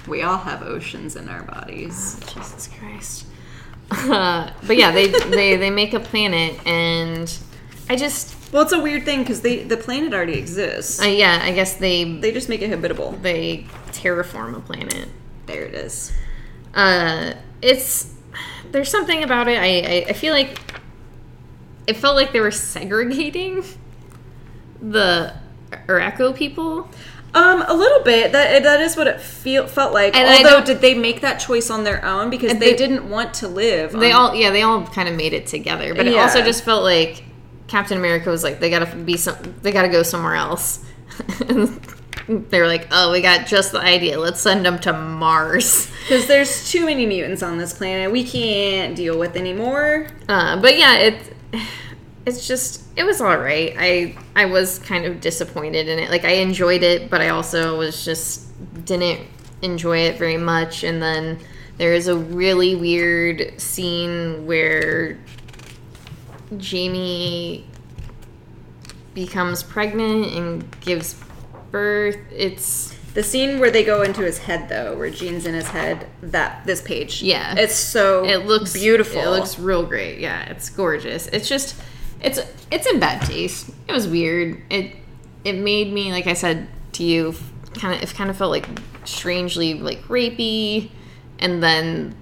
we 0.08 0.22
all 0.24 0.38
have 0.40 0.64
oceans 0.64 1.16
in 1.16 1.30
our 1.30 1.44
bodies. 1.44 2.20
Jesus 2.34 2.68
Christ. 2.80 3.26
Uh, 3.92 4.52
but 4.66 4.76
yeah, 4.76 4.92
they, 4.92 5.08
they 5.08 5.56
they 5.56 5.70
make 5.70 5.94
a 5.94 6.00
planet, 6.00 6.56
and 6.66 7.38
I 7.90 7.96
just 7.96 8.34
Well, 8.52 8.64
it's 8.64 8.72
a 8.72 8.80
weird 8.82 9.06
thing 9.06 9.20
because 9.20 9.42
they 9.42 9.64
the 9.64 9.78
planet 9.78 10.14
already 10.14 10.34
exists. 10.40 11.00
uh, 11.00 11.06
yeah, 11.06 11.40
I 11.44 11.52
guess 11.52 11.76
they 11.76 12.04
they 12.20 12.32
just 12.32 12.50
make 12.50 12.62
it 12.64 12.70
habitable. 12.72 13.12
they 13.22 13.68
terraform 13.92 14.58
a 14.58 14.62
planet. 14.62 15.10
There 15.46 15.64
it 15.64 15.76
is. 15.76 16.12
Uh 16.74 17.34
it's 17.62 18.12
there's 18.72 18.90
something 18.90 19.24
about 19.24 19.48
it 19.48 19.58
I, 19.60 19.66
I 19.66 20.06
i 20.10 20.14
feel 20.14 20.34
like 20.34 20.60
it 21.88 21.98
felt 21.98 22.16
like 22.16 22.32
they 22.32 22.40
were 22.40 22.52
segregating 22.52 23.64
the 24.82 25.34
Echo 25.88 26.34
people 26.34 26.90
Um, 27.36 27.64
a 27.68 27.74
little 27.74 28.04
bit. 28.04 28.32
That 28.32 28.62
that 28.64 28.80
is 28.80 28.96
what 28.96 29.08
it 29.08 29.20
feel 29.20 29.66
felt 29.68 29.92
like. 29.92 30.16
And 30.16 30.46
Although, 30.46 30.64
did 30.64 30.82
they 30.82 30.94
make 30.94 31.22
that 31.22 31.40
choice 31.40 31.72
on 31.72 31.84
their 31.84 32.06
own 32.06 32.30
because 32.30 32.52
they, 32.54 32.60
they- 32.72 32.76
didn't 32.76 33.10
want 33.10 33.34
to 33.36 33.48
live? 33.48 33.92
they 33.92 34.12
on- 34.12 34.30
all 34.30 34.36
yeah 34.36 34.52
they 34.52 34.62
all 34.62 34.86
kind 34.86 35.10
of 35.10 35.16
made 35.16 35.34
it 35.34 35.48
together 35.48 35.96
but 35.96 36.06
it 36.06 36.16
also 36.16 36.42
just 36.44 36.64
felt 36.64 36.84
like 36.84 37.24
captain 37.68 37.98
america 37.98 38.30
was 38.30 38.44
like 38.44 38.60
they 38.60 38.70
gotta 38.70 38.96
be 38.98 39.18
some 39.18 39.36
they 39.64 39.72
gotta 39.72 39.90
go 39.90 40.04
somewhere 40.04 40.36
else 40.36 40.86
they 42.28 42.60
were 42.60 42.68
like 42.68 42.88
oh 42.92 43.12
we 43.12 43.22
got 43.22 43.46
just 43.46 43.72
the 43.72 43.80
idea 43.80 44.20
let's 44.20 44.40
send 44.40 44.66
them 44.66 44.80
to 44.80 44.94
mars 44.94 45.92
because 46.04 46.28
there's 46.28 46.70
too 46.70 46.86
many 46.86 47.06
mutants 47.06 47.42
on 47.42 47.58
this 47.58 47.74
planet. 47.74 48.12
We 48.12 48.26
can't 48.26 48.96
deal 48.96 49.18
with 49.18 49.36
anymore. 49.36 50.08
Uh, 50.28 50.62
but 50.62 50.78
yeah, 50.78 50.98
it 50.98 51.34
it's 52.26 52.46
just 52.48 52.84
it 52.98 53.04
was 53.04 53.22
all 53.22 53.38
right. 53.38 53.74
I 53.78 54.16
I 54.36 54.46
was 54.46 54.80
kind 54.80 55.06
of 55.06 55.22
disappointed 55.22 55.88
in 55.88 56.00
it. 56.00 56.10
Like 56.10 56.26
I 56.26 56.34
enjoyed 56.34 56.84
it, 56.84 57.10
but 57.10 57.22
I 57.22 57.30
also 57.30 57.78
was 57.78 58.04
just 58.04 58.48
didn't 58.86 59.22
enjoy 59.62 60.00
it 60.00 60.18
very 60.18 60.38
much. 60.38 60.84
And 60.84 61.02
then 61.02 61.40
there 61.78 61.94
is 61.94 62.08
a 62.10 62.18
really 62.18 62.76
weird 62.76 63.60
scene 63.60 64.46
where 64.46 65.18
Jamie 66.58 67.66
becomes 69.14 69.64
pregnant 69.64 70.34
and 70.34 70.82
gives 70.82 71.16
birth. 71.74 72.16
It's 72.32 72.94
The 73.14 73.22
scene 73.24 73.60
where 73.60 73.70
they 73.70 73.84
go 73.84 74.02
into 74.02 74.22
his 74.22 74.38
head, 74.40 74.70
though, 74.70 74.96
where 74.98 75.10
Jean's 75.10 75.46
in 75.46 75.54
his 75.54 75.68
head, 75.68 76.08
that 76.22 76.66
this 76.66 76.82
page, 76.82 77.22
Yeah. 77.22 77.54
it's 77.58 77.76
so 77.76 78.24
it 78.26 78.46
looks 78.46 78.72
beautiful. 78.74 79.20
It 79.22 79.28
looks 79.28 79.60
real 79.60 79.84
great. 79.86 80.20
Yeah, 80.20 80.44
it's 80.46 80.70
gorgeous. 80.70 81.28
It's 81.28 81.48
just 81.50 81.76
it's 82.22 82.40
it's 82.72 82.88
in 82.88 83.00
bad 83.02 83.22
taste. 83.26 83.70
It 83.90 83.92
was 83.92 84.08
weird. 84.08 84.62
It 84.70 84.96
it 85.44 85.54
made 85.58 85.92
me 85.92 86.12
like 86.14 86.26
I 86.28 86.34
said 86.34 86.68
to 86.94 87.04
you 87.04 87.36
kind 87.76 87.94
of 87.96 88.02
it 88.02 88.16
kind 88.16 88.30
of 88.30 88.38
felt 88.38 88.52
like 88.52 88.68
strangely 89.06 89.74
like 89.74 90.02
rapey 90.04 90.90
and 91.40 91.62
then 91.62 92.16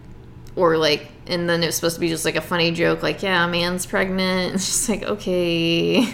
or 0.55 0.75
like 0.77 1.07
and 1.27 1.47
then 1.47 1.61
it 1.61 1.67
was 1.67 1.75
supposed 1.75 1.95
to 1.95 1.99
be 2.01 2.09
just 2.09 2.25
like 2.25 2.35
a 2.35 2.41
funny 2.41 2.71
joke 2.71 3.03
like 3.03 3.21
yeah, 3.23 3.45
a 3.45 3.47
man's 3.47 3.85
pregnant. 3.85 4.53
It's 4.55 4.65
just 4.65 4.89
like 4.89 5.03
okay. 5.03 6.13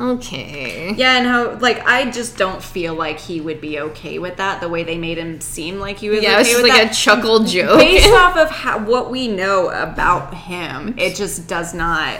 Okay. 0.00 0.94
Yeah, 0.96 1.18
and 1.18 1.26
how 1.26 1.58
like 1.58 1.86
I 1.86 2.10
just 2.10 2.38
don't 2.38 2.62
feel 2.62 2.94
like 2.94 3.18
he 3.20 3.40
would 3.40 3.60
be 3.60 3.78
okay 3.80 4.18
with 4.18 4.38
that. 4.38 4.60
The 4.62 4.68
way 4.68 4.82
they 4.82 4.96
made 4.96 5.18
him 5.18 5.40
seem 5.40 5.78
like 5.78 5.98
he 5.98 6.08
was. 6.08 6.22
Yeah, 6.22 6.36
it 6.36 6.38
was 6.38 6.48
just 6.48 6.62
like 6.62 6.72
that. 6.72 6.92
a 6.92 6.94
chuckle 6.94 7.44
joke. 7.44 7.78
Based 7.78 8.08
off 8.12 8.36
of 8.36 8.50
how, 8.50 8.82
what 8.82 9.10
we 9.10 9.28
know 9.28 9.68
about 9.68 10.32
him, 10.32 10.94
it 10.98 11.16
just 11.16 11.46
does 11.46 11.74
not. 11.74 12.18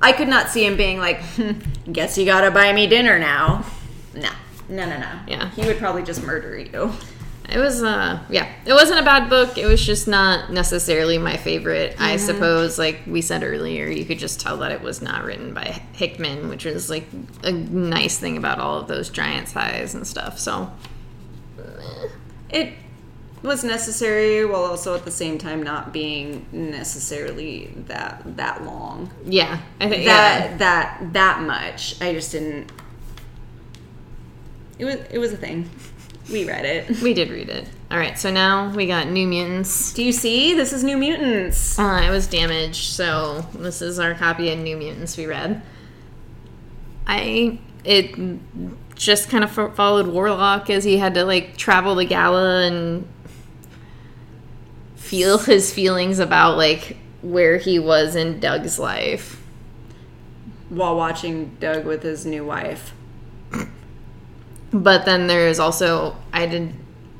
I 0.00 0.12
could 0.12 0.28
not 0.28 0.48
see 0.48 0.64
him 0.64 0.76
being 0.76 0.98
like, 0.98 1.20
"Hmm, 1.20 1.52
"Guess 1.92 2.16
you 2.16 2.24
gotta 2.24 2.50
buy 2.50 2.72
me 2.72 2.86
dinner 2.86 3.18
now." 3.18 3.64
No, 4.14 4.30
no, 4.70 4.88
no, 4.88 4.98
no. 4.98 5.18
Yeah. 5.28 5.50
he 5.50 5.66
would 5.66 5.78
probably 5.78 6.02
just 6.02 6.22
murder 6.22 6.58
you. 6.58 6.92
It 7.52 7.58
was 7.58 7.82
uh 7.82 8.20
yeah, 8.30 8.50
it 8.64 8.72
wasn't 8.72 9.00
a 9.00 9.02
bad 9.02 9.28
book. 9.28 9.58
It 9.58 9.66
was 9.66 9.84
just 9.84 10.08
not 10.08 10.50
necessarily 10.50 11.18
my 11.18 11.36
favorite. 11.36 11.96
I 12.00 12.16
suppose 12.16 12.78
like 12.78 13.00
we 13.06 13.20
said 13.20 13.42
earlier, 13.42 13.86
you 13.86 14.04
could 14.04 14.18
just 14.18 14.40
tell 14.40 14.56
that 14.58 14.72
it 14.72 14.80
was 14.80 15.02
not 15.02 15.24
written 15.24 15.52
by 15.52 15.82
Hickman, 15.92 16.48
which 16.48 16.64
is 16.64 16.88
like 16.88 17.04
a 17.44 17.52
nice 17.52 18.16
thing 18.18 18.36
about 18.36 18.58
all 18.58 18.78
of 18.78 18.88
those 18.88 19.10
giant 19.10 19.48
size 19.48 19.94
and 19.94 20.06
stuff. 20.06 20.38
So 20.38 20.70
It 22.48 22.74
was 23.42 23.64
necessary 23.64 24.44
while 24.44 24.64
also 24.64 24.94
at 24.94 25.04
the 25.04 25.10
same 25.10 25.36
time 25.36 25.62
not 25.62 25.92
being 25.92 26.46
necessarily 26.52 27.72
that 27.88 28.22
that 28.36 28.64
long. 28.64 29.10
yeah, 29.24 29.58
I 29.80 29.88
think 29.88 30.04
that 30.06 30.50
yeah. 30.50 30.56
that 30.58 31.12
that 31.12 31.42
much. 31.42 32.00
I 32.00 32.12
just 32.12 32.32
didn't. 32.32 32.70
It 34.78 34.84
was 34.84 34.96
it 35.10 35.18
was 35.18 35.32
a 35.32 35.36
thing. 35.36 35.68
We 36.30 36.44
read 36.44 36.64
it. 36.64 37.00
we 37.00 37.14
did 37.14 37.30
read 37.30 37.48
it. 37.48 37.68
All 37.90 37.98
right, 37.98 38.18
so 38.18 38.30
now 38.30 38.72
we 38.74 38.86
got 38.86 39.08
New 39.08 39.26
Mutants. 39.26 39.92
Do 39.92 40.02
you 40.02 40.12
see? 40.12 40.54
This 40.54 40.72
is 40.72 40.82
New 40.84 40.96
Mutants. 40.96 41.78
Uh, 41.78 42.02
it 42.06 42.10
was 42.10 42.26
damaged, 42.26 42.92
so 42.92 43.46
this 43.54 43.82
is 43.82 43.98
our 43.98 44.14
copy 44.14 44.50
of 44.50 44.58
New 44.58 44.76
Mutants 44.76 45.16
we 45.16 45.26
read. 45.26 45.62
I 47.06 47.58
it 47.84 48.14
just 48.94 49.28
kind 49.28 49.42
of 49.42 49.50
fo- 49.50 49.72
followed 49.72 50.06
Warlock 50.06 50.70
as 50.70 50.84
he 50.84 50.98
had 50.98 51.14
to 51.14 51.24
like 51.24 51.56
travel 51.56 51.96
the 51.96 52.04
gala 52.04 52.62
and 52.62 53.06
feel 54.94 55.38
his 55.38 55.72
feelings 55.74 56.18
about 56.18 56.56
like 56.56 56.96
where 57.20 57.58
he 57.58 57.78
was 57.78 58.14
in 58.14 58.40
Doug's 58.40 58.78
life. 58.78 59.42
While 60.68 60.96
watching 60.96 61.56
Doug 61.60 61.84
with 61.84 62.02
his 62.02 62.24
new 62.24 62.46
wife. 62.46 62.94
But 64.72 65.04
then 65.04 65.26
there 65.26 65.48
is 65.48 65.60
also 65.60 66.16
I 66.32 66.46
did 66.46 66.72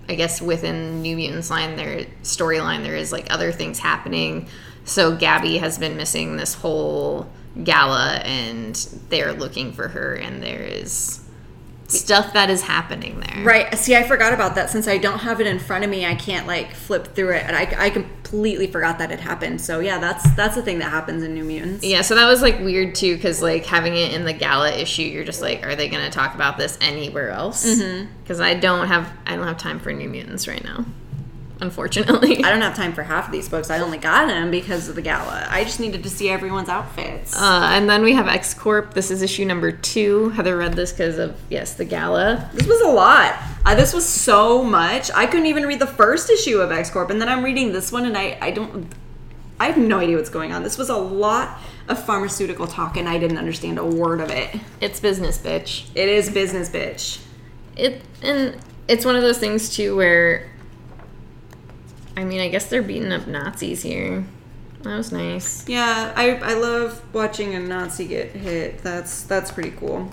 I 0.09 0.15
guess 0.15 0.43
within 0.43 1.03
New 1.03 1.17
Mutants 1.17 1.51
line 1.51 1.77
their 1.77 2.07
storyline 2.23 2.83
there 2.83 2.97
is 2.97 3.13
like 3.13 3.33
other 3.33 3.53
things 3.53 3.79
happening. 3.79 4.49
So 4.85 5.17
Gabby 5.17 5.59
has 5.59 5.79
been 5.79 5.97
missing 5.97 6.37
this 6.37 6.55
whole 6.55 7.31
gala 7.63 8.15
and 8.25 8.75
they're 9.11 9.33
looking 9.33 9.73
for 9.73 9.89
her 9.89 10.15
and 10.15 10.43
there 10.43 10.63
is 10.63 11.22
stuff 11.93 12.33
that 12.33 12.51
is 12.51 12.63
happening 12.63 13.21
there. 13.21 13.45
Right. 13.45 13.75
See, 13.77 13.95
I 13.95 14.03
forgot 14.03 14.33
about 14.33 14.55
that. 14.55 14.71
Since 14.71 14.89
I 14.89 14.99
don't 14.99 15.21
have 15.21 15.41
it 15.41 15.47
in 15.47 15.59
front 15.59 15.85
of 15.85 15.91
me, 15.91 16.07
I 16.07 16.15
can't 16.15 16.47
like 16.47 16.73
flip 16.73 17.15
through 17.15 17.35
it, 17.35 17.45
and 17.47 17.57
I, 17.57 17.87
I 17.87 17.91
completely 17.91 18.67
forgot 18.67 18.99
that 18.99 19.11
it 19.11 19.21
happened. 19.21 19.61
So 19.61 19.81
yeah, 19.81 19.99
that's 19.99 20.31
that's 20.35 20.55
the 20.55 20.63
thing 20.63 20.79
that 20.79 20.91
happens 20.91 21.23
in 21.23 21.35
New 21.35 21.45
Mutants. 21.45 21.85
Yeah, 21.85 22.03
so 22.03 22.15
that 22.15 22.27
was 22.27 22.43
like 22.43 22.59
weird 22.61 22.95
too, 22.95 23.15
because 23.17 23.43
like 23.43 23.67
having 23.67 23.97
it 23.97 24.13
in 24.13 24.25
the 24.25 24.33
gala 24.33 24.73
issue, 24.73 25.03
you're 25.03 25.25
just 25.25 25.43
like, 25.43 25.65
are 25.67 25.77
they 25.77 25.89
going 25.89 26.05
to 26.05 26.11
talk 26.11 26.35
about 26.35 26.59
this 26.59 26.79
anywhere 26.81 27.31
else? 27.31 27.67
Mm-hmm. 27.67 28.11
Because 28.23 28.41
I 28.41 28.55
don't 28.55 28.89
have 28.89 29.13
I 29.27 29.37
don't 29.37 29.47
have 29.47 29.59
time 29.59 29.79
for 29.79 29.93
New 29.93 30.09
Mutants 30.09 30.49
right 30.49 30.65
now, 30.65 30.85
unfortunately. 31.63 32.45
I 32.45 32.51
don't 32.51 32.61
have 32.61 32.77
time 32.77 32.93
for 32.93 33.03
half 33.03 33.27
of 33.27 33.33
these 33.33 33.49
books. 33.49 33.71
I 33.71 33.79
only 33.79 33.97
got 33.97 34.27
them 34.27 34.51
because 34.51 34.89
of 34.89 34.97
the 34.97 35.03
gala. 35.03 35.47
I 35.49 35.65
just 35.65 35.81
needed 35.81 36.03
to 36.03 36.11
see 36.11 36.29
everyone's 36.29 36.69
outfits. 36.69 37.35
Uh, 37.35 37.71
and 37.73 37.89
then 37.89 38.03
we 38.03 38.13
have 38.13 38.29
X 38.29 38.53
Corp. 38.53 38.93
This 38.93 39.11
is 39.11 39.23
issue 39.23 39.47
number 39.47 39.73
two. 39.73 40.29
Heather 40.31 40.59
read 40.59 40.75
this 40.75 40.93
because 40.93 41.19
of 41.19 41.41
yes, 41.49 41.75
the 41.75 41.85
gala. 41.85 42.51
This 42.53 42.67
was 42.67 42.81
a 42.83 42.89
lot. 42.89 43.37
Uh, 43.65 43.75
this 43.75 43.95
was 43.95 44.07
so 44.07 44.63
much. 44.63 45.11
I 45.13 45.25
couldn't 45.27 45.47
even 45.47 45.65
read 45.65 45.79
the 45.79 45.87
first 45.87 46.29
issue 46.29 46.59
of 46.59 46.71
X 46.71 46.91
Corp, 46.91 47.11
and 47.11 47.21
then 47.21 47.29
I'm 47.29 47.45
reading 47.45 47.73
this 47.73 47.91
one, 47.91 48.05
and 48.05 48.19
I 48.19 48.37
I 48.43 48.51
don't. 48.51 48.89
I 49.61 49.67
have 49.67 49.79
no 49.79 50.01
idea 50.01 50.17
what's 50.17 50.29
going 50.29 50.53
on. 50.53 50.65
This 50.65 50.77
was 50.77 50.89
a 50.89 50.97
lot 50.97 51.61
of 51.87 52.05
pharmaceutical 52.05 52.67
talk, 52.67 52.97
and 52.97 53.09
I 53.09 53.19
didn't 53.19 53.39
understand 53.39 53.79
a 53.79 53.85
word 53.85 54.21
of 54.21 54.31
it. 54.31 54.59
It's 54.81 54.99
business, 54.99 55.39
bitch. 55.39 55.89
It 55.95 56.09
is 56.09 56.31
business, 56.31 56.69
bitch. 56.69 57.23
It 57.77 58.03
and 58.23 58.57
it's 58.89 59.05
one 59.05 59.17
of 59.17 59.23
those 59.23 59.39
things 59.39 59.75
too 59.75 59.97
where 59.97 60.51
I 62.17 62.25
mean, 62.25 62.41
I 62.41 62.49
guess 62.49 62.67
they're 62.67 62.83
beating 62.83 63.13
up 63.13 63.27
Nazis 63.27 63.83
here. 63.83 64.25
That 64.83 64.97
was 64.97 65.13
nice. 65.13 65.69
Yeah, 65.69 66.13
I, 66.17 66.37
I 66.37 66.55
love 66.55 67.03
watching 67.15 67.55
a 67.55 67.61
Nazi 67.61 68.07
get 68.07 68.31
hit. 68.31 68.79
That's 68.79 69.23
that's 69.23 69.53
pretty 69.53 69.71
cool. 69.71 70.11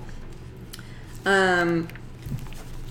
Um, 1.26 1.88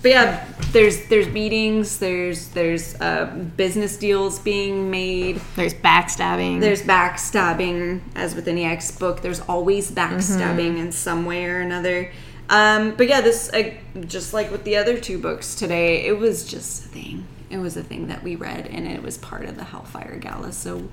but 0.01 0.11
yeah, 0.11 0.45
there's 0.71 1.07
there's 1.07 1.27
beatings. 1.27 1.99
There's 1.99 2.49
there's 2.49 2.99
uh, 2.99 3.25
business 3.55 3.97
deals 3.97 4.39
being 4.39 4.91
made. 4.91 5.41
There's 5.55 5.73
backstabbing. 5.73 6.59
There's 6.59 6.81
backstabbing, 6.81 8.01
as 8.15 8.35
with 8.35 8.47
any 8.47 8.65
X 8.65 8.91
book. 8.91 9.21
There's 9.21 9.41
always 9.41 9.89
backstabbing 9.91 10.77
in 10.77 10.91
some 10.91 11.25
way 11.25 11.45
or 11.45 11.59
another. 11.59 12.11
Um, 12.49 12.95
but 12.95 13.07
yeah, 13.07 13.21
this 13.21 13.49
uh, 13.53 13.71
just 14.05 14.33
like 14.33 14.51
with 14.51 14.63
the 14.63 14.75
other 14.75 14.99
two 14.99 15.17
books 15.19 15.55
today, 15.55 16.05
it 16.05 16.17
was 16.17 16.45
just 16.45 16.85
a 16.85 16.87
thing. 16.89 17.27
It 17.49 17.57
was 17.57 17.75
a 17.77 17.83
thing 17.83 18.07
that 18.07 18.23
we 18.23 18.35
read, 18.35 18.67
and 18.67 18.87
it 18.87 19.01
was 19.01 19.17
part 19.17 19.45
of 19.45 19.55
the 19.57 19.63
Hellfire 19.63 20.17
Gala, 20.17 20.51
so 20.51 20.87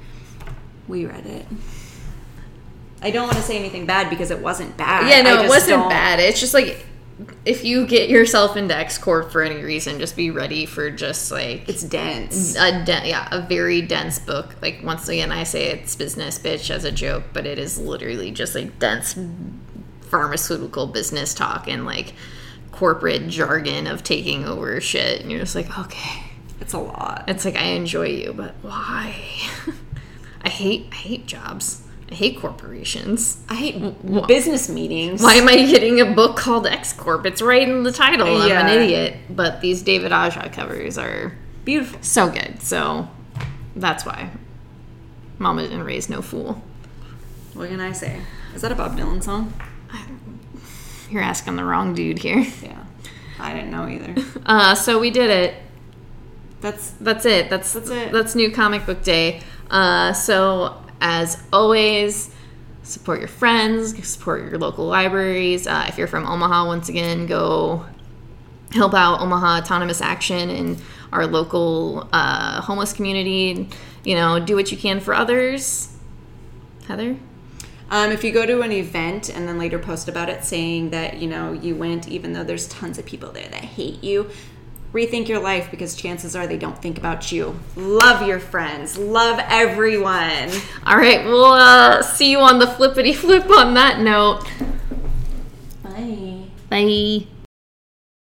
we 0.88 1.04
read 1.04 1.26
it. 1.26 1.46
I 3.02 3.10
don't 3.10 3.24
want 3.26 3.36
to 3.36 3.42
say 3.42 3.58
anything 3.58 3.84
bad 3.84 4.08
because 4.08 4.30
it 4.30 4.40
wasn't 4.40 4.76
bad. 4.76 5.08
yeah, 5.08 5.20
no, 5.22 5.42
it 5.42 5.48
wasn't 5.48 5.80
don't- 5.80 5.88
bad. 5.90 6.18
It's 6.18 6.40
just 6.40 6.54
like 6.54 6.84
if 7.46 7.64
you 7.64 7.86
get 7.86 8.10
yourself 8.10 8.56
into 8.58 8.76
X 8.76 8.98
Corp 8.98 9.30
for 9.32 9.42
any 9.42 9.62
reason, 9.62 9.98
just 9.98 10.16
be 10.16 10.30
ready 10.30 10.66
for 10.66 10.90
just 10.90 11.30
like 11.30 11.66
It's 11.68 11.82
dense. 11.82 12.56
a 12.56 12.84
de- 12.84 13.08
yeah, 13.08 13.28
a 13.30 13.40
very 13.46 13.80
dense 13.82 14.18
book. 14.18 14.54
Like 14.60 14.80
once 14.82 15.08
again, 15.08 15.32
I 15.32 15.44
say 15.44 15.66
it's 15.70 15.94
business 15.96 16.38
bitch 16.38 16.70
as 16.70 16.84
a 16.84 16.92
joke, 16.92 17.24
but 17.32 17.46
it 17.46 17.58
is 17.58 17.78
literally 17.78 18.30
just 18.32 18.54
like 18.54 18.78
dense 18.78 19.14
pharmaceutical 20.02 20.86
business 20.86 21.34
talk 21.34 21.68
and 21.68 21.84
like 21.86 22.12
corporate 22.72 23.28
jargon 23.28 23.86
of 23.86 24.02
taking 24.02 24.44
over 24.44 24.78
shit. 24.80 25.20
And 25.22 25.30
you're 25.30 25.40
just 25.40 25.54
like, 25.54 25.78
okay, 25.78 26.22
It's 26.60 26.72
a 26.72 26.78
lot. 26.78 27.24
it's 27.28 27.44
like 27.44 27.56
I 27.56 27.64
enjoy 27.64 28.06
you, 28.08 28.32
but 28.32 28.54
why? 28.62 29.14
I 30.42 30.48
hate 30.48 30.88
I 30.92 30.94
hate 30.96 31.26
jobs. 31.26 31.82
I 32.10 32.14
hate 32.14 32.38
corporations. 32.38 33.42
I 33.48 33.54
hate 33.56 34.26
business 34.28 34.68
meetings. 34.68 35.20
Why 35.22 35.34
am 35.34 35.48
I 35.48 35.56
getting 35.66 36.00
a 36.00 36.06
book 36.06 36.36
called 36.36 36.66
X 36.66 36.92
Corp? 36.92 37.26
It's 37.26 37.42
right 37.42 37.68
in 37.68 37.82
the 37.82 37.90
title. 37.90 38.28
I'm 38.40 38.50
an 38.66 38.68
idiot. 38.68 39.16
But 39.28 39.60
these 39.60 39.82
David 39.82 40.12
Aja 40.12 40.48
covers 40.50 40.98
are 40.98 41.36
Beautiful. 41.64 41.98
so 42.02 42.30
good. 42.30 42.62
So 42.62 43.08
that's 43.74 44.06
why. 44.06 44.30
Mama 45.38 45.62
didn't 45.62 45.82
raise 45.82 46.08
no 46.08 46.22
fool. 46.22 46.62
What 47.54 47.68
can 47.70 47.80
I 47.80 47.90
say? 47.92 48.20
Is 48.54 48.62
that 48.62 48.70
a 48.70 48.76
Bob 48.76 48.96
Dylan 48.96 49.22
song? 49.22 49.52
You're 51.10 51.22
asking 51.22 51.56
the 51.56 51.64
wrong 51.64 51.94
dude 51.94 52.18
here. 52.20 52.46
Yeah. 52.62 52.84
I 53.38 53.52
didn't 53.52 53.70
know 53.70 53.86
either. 53.88 54.14
Uh, 54.46 54.76
so 54.76 55.00
we 55.00 55.10
did 55.10 55.28
it. 55.28 55.54
That's 56.60 56.90
That's 56.92 57.24
it. 57.26 57.50
That's 57.50 57.72
That's 57.72 57.90
it. 57.90 58.12
That's 58.12 58.34
new 58.34 58.50
comic 58.50 58.86
book 58.86 59.02
day. 59.02 59.40
Uh, 59.70 60.12
so 60.12 60.82
as 61.00 61.42
always, 61.52 62.34
support 62.82 63.18
your 63.18 63.28
friends, 63.28 64.06
support 64.08 64.42
your 64.42 64.58
local 64.58 64.86
libraries. 64.86 65.66
Uh, 65.66 65.86
if 65.88 65.98
you're 65.98 66.06
from 66.06 66.26
Omaha, 66.26 66.66
once 66.66 66.88
again, 66.88 67.26
go 67.26 67.84
help 68.72 68.94
out 68.94 69.20
Omaha 69.20 69.58
Autonomous 69.58 70.00
Action 70.00 70.50
and 70.50 70.80
our 71.12 71.26
local 71.26 72.08
uh, 72.12 72.60
homeless 72.62 72.92
community. 72.92 73.68
You 74.04 74.14
know, 74.14 74.38
do 74.38 74.54
what 74.54 74.70
you 74.70 74.78
can 74.78 75.00
for 75.00 75.14
others. 75.14 75.92
Heather. 76.86 77.16
Um, 77.90 78.10
if 78.10 78.24
you 78.24 78.32
go 78.32 78.46
to 78.46 78.62
an 78.62 78.72
event 78.72 79.28
and 79.28 79.48
then 79.48 79.58
later 79.58 79.78
post 79.78 80.08
about 80.08 80.28
it 80.28 80.44
saying 80.44 80.90
that 80.90 81.18
you 81.18 81.28
know 81.28 81.52
you 81.52 81.76
went 81.76 82.08
even 82.08 82.32
though 82.32 82.42
there's 82.42 82.66
tons 82.66 82.98
of 82.98 83.06
people 83.06 83.30
there 83.30 83.48
that 83.48 83.64
hate 83.64 84.02
you 84.02 84.28
rethink 84.92 85.28
your 85.28 85.40
life 85.40 85.70
because 85.70 85.94
chances 85.94 86.34
are 86.34 86.46
they 86.46 86.56
don't 86.56 86.80
think 86.80 86.96
about 86.98 87.30
you 87.32 87.58
love 87.76 88.26
your 88.26 88.38
friends 88.40 88.96
love 88.96 89.38
everyone 89.48 90.50
All 90.86 90.96
right, 90.96 91.24
we'll 91.24 91.44
uh, 91.52 92.02
see 92.02 92.30
you 92.30 92.38
on 92.38 92.58
the 92.58 92.66
flippity 92.66 93.12
flip 93.14 93.48
on 93.50 93.74
that 93.74 94.00
note. 94.00 94.44
bye 95.82 96.44
Bye. 96.68 97.26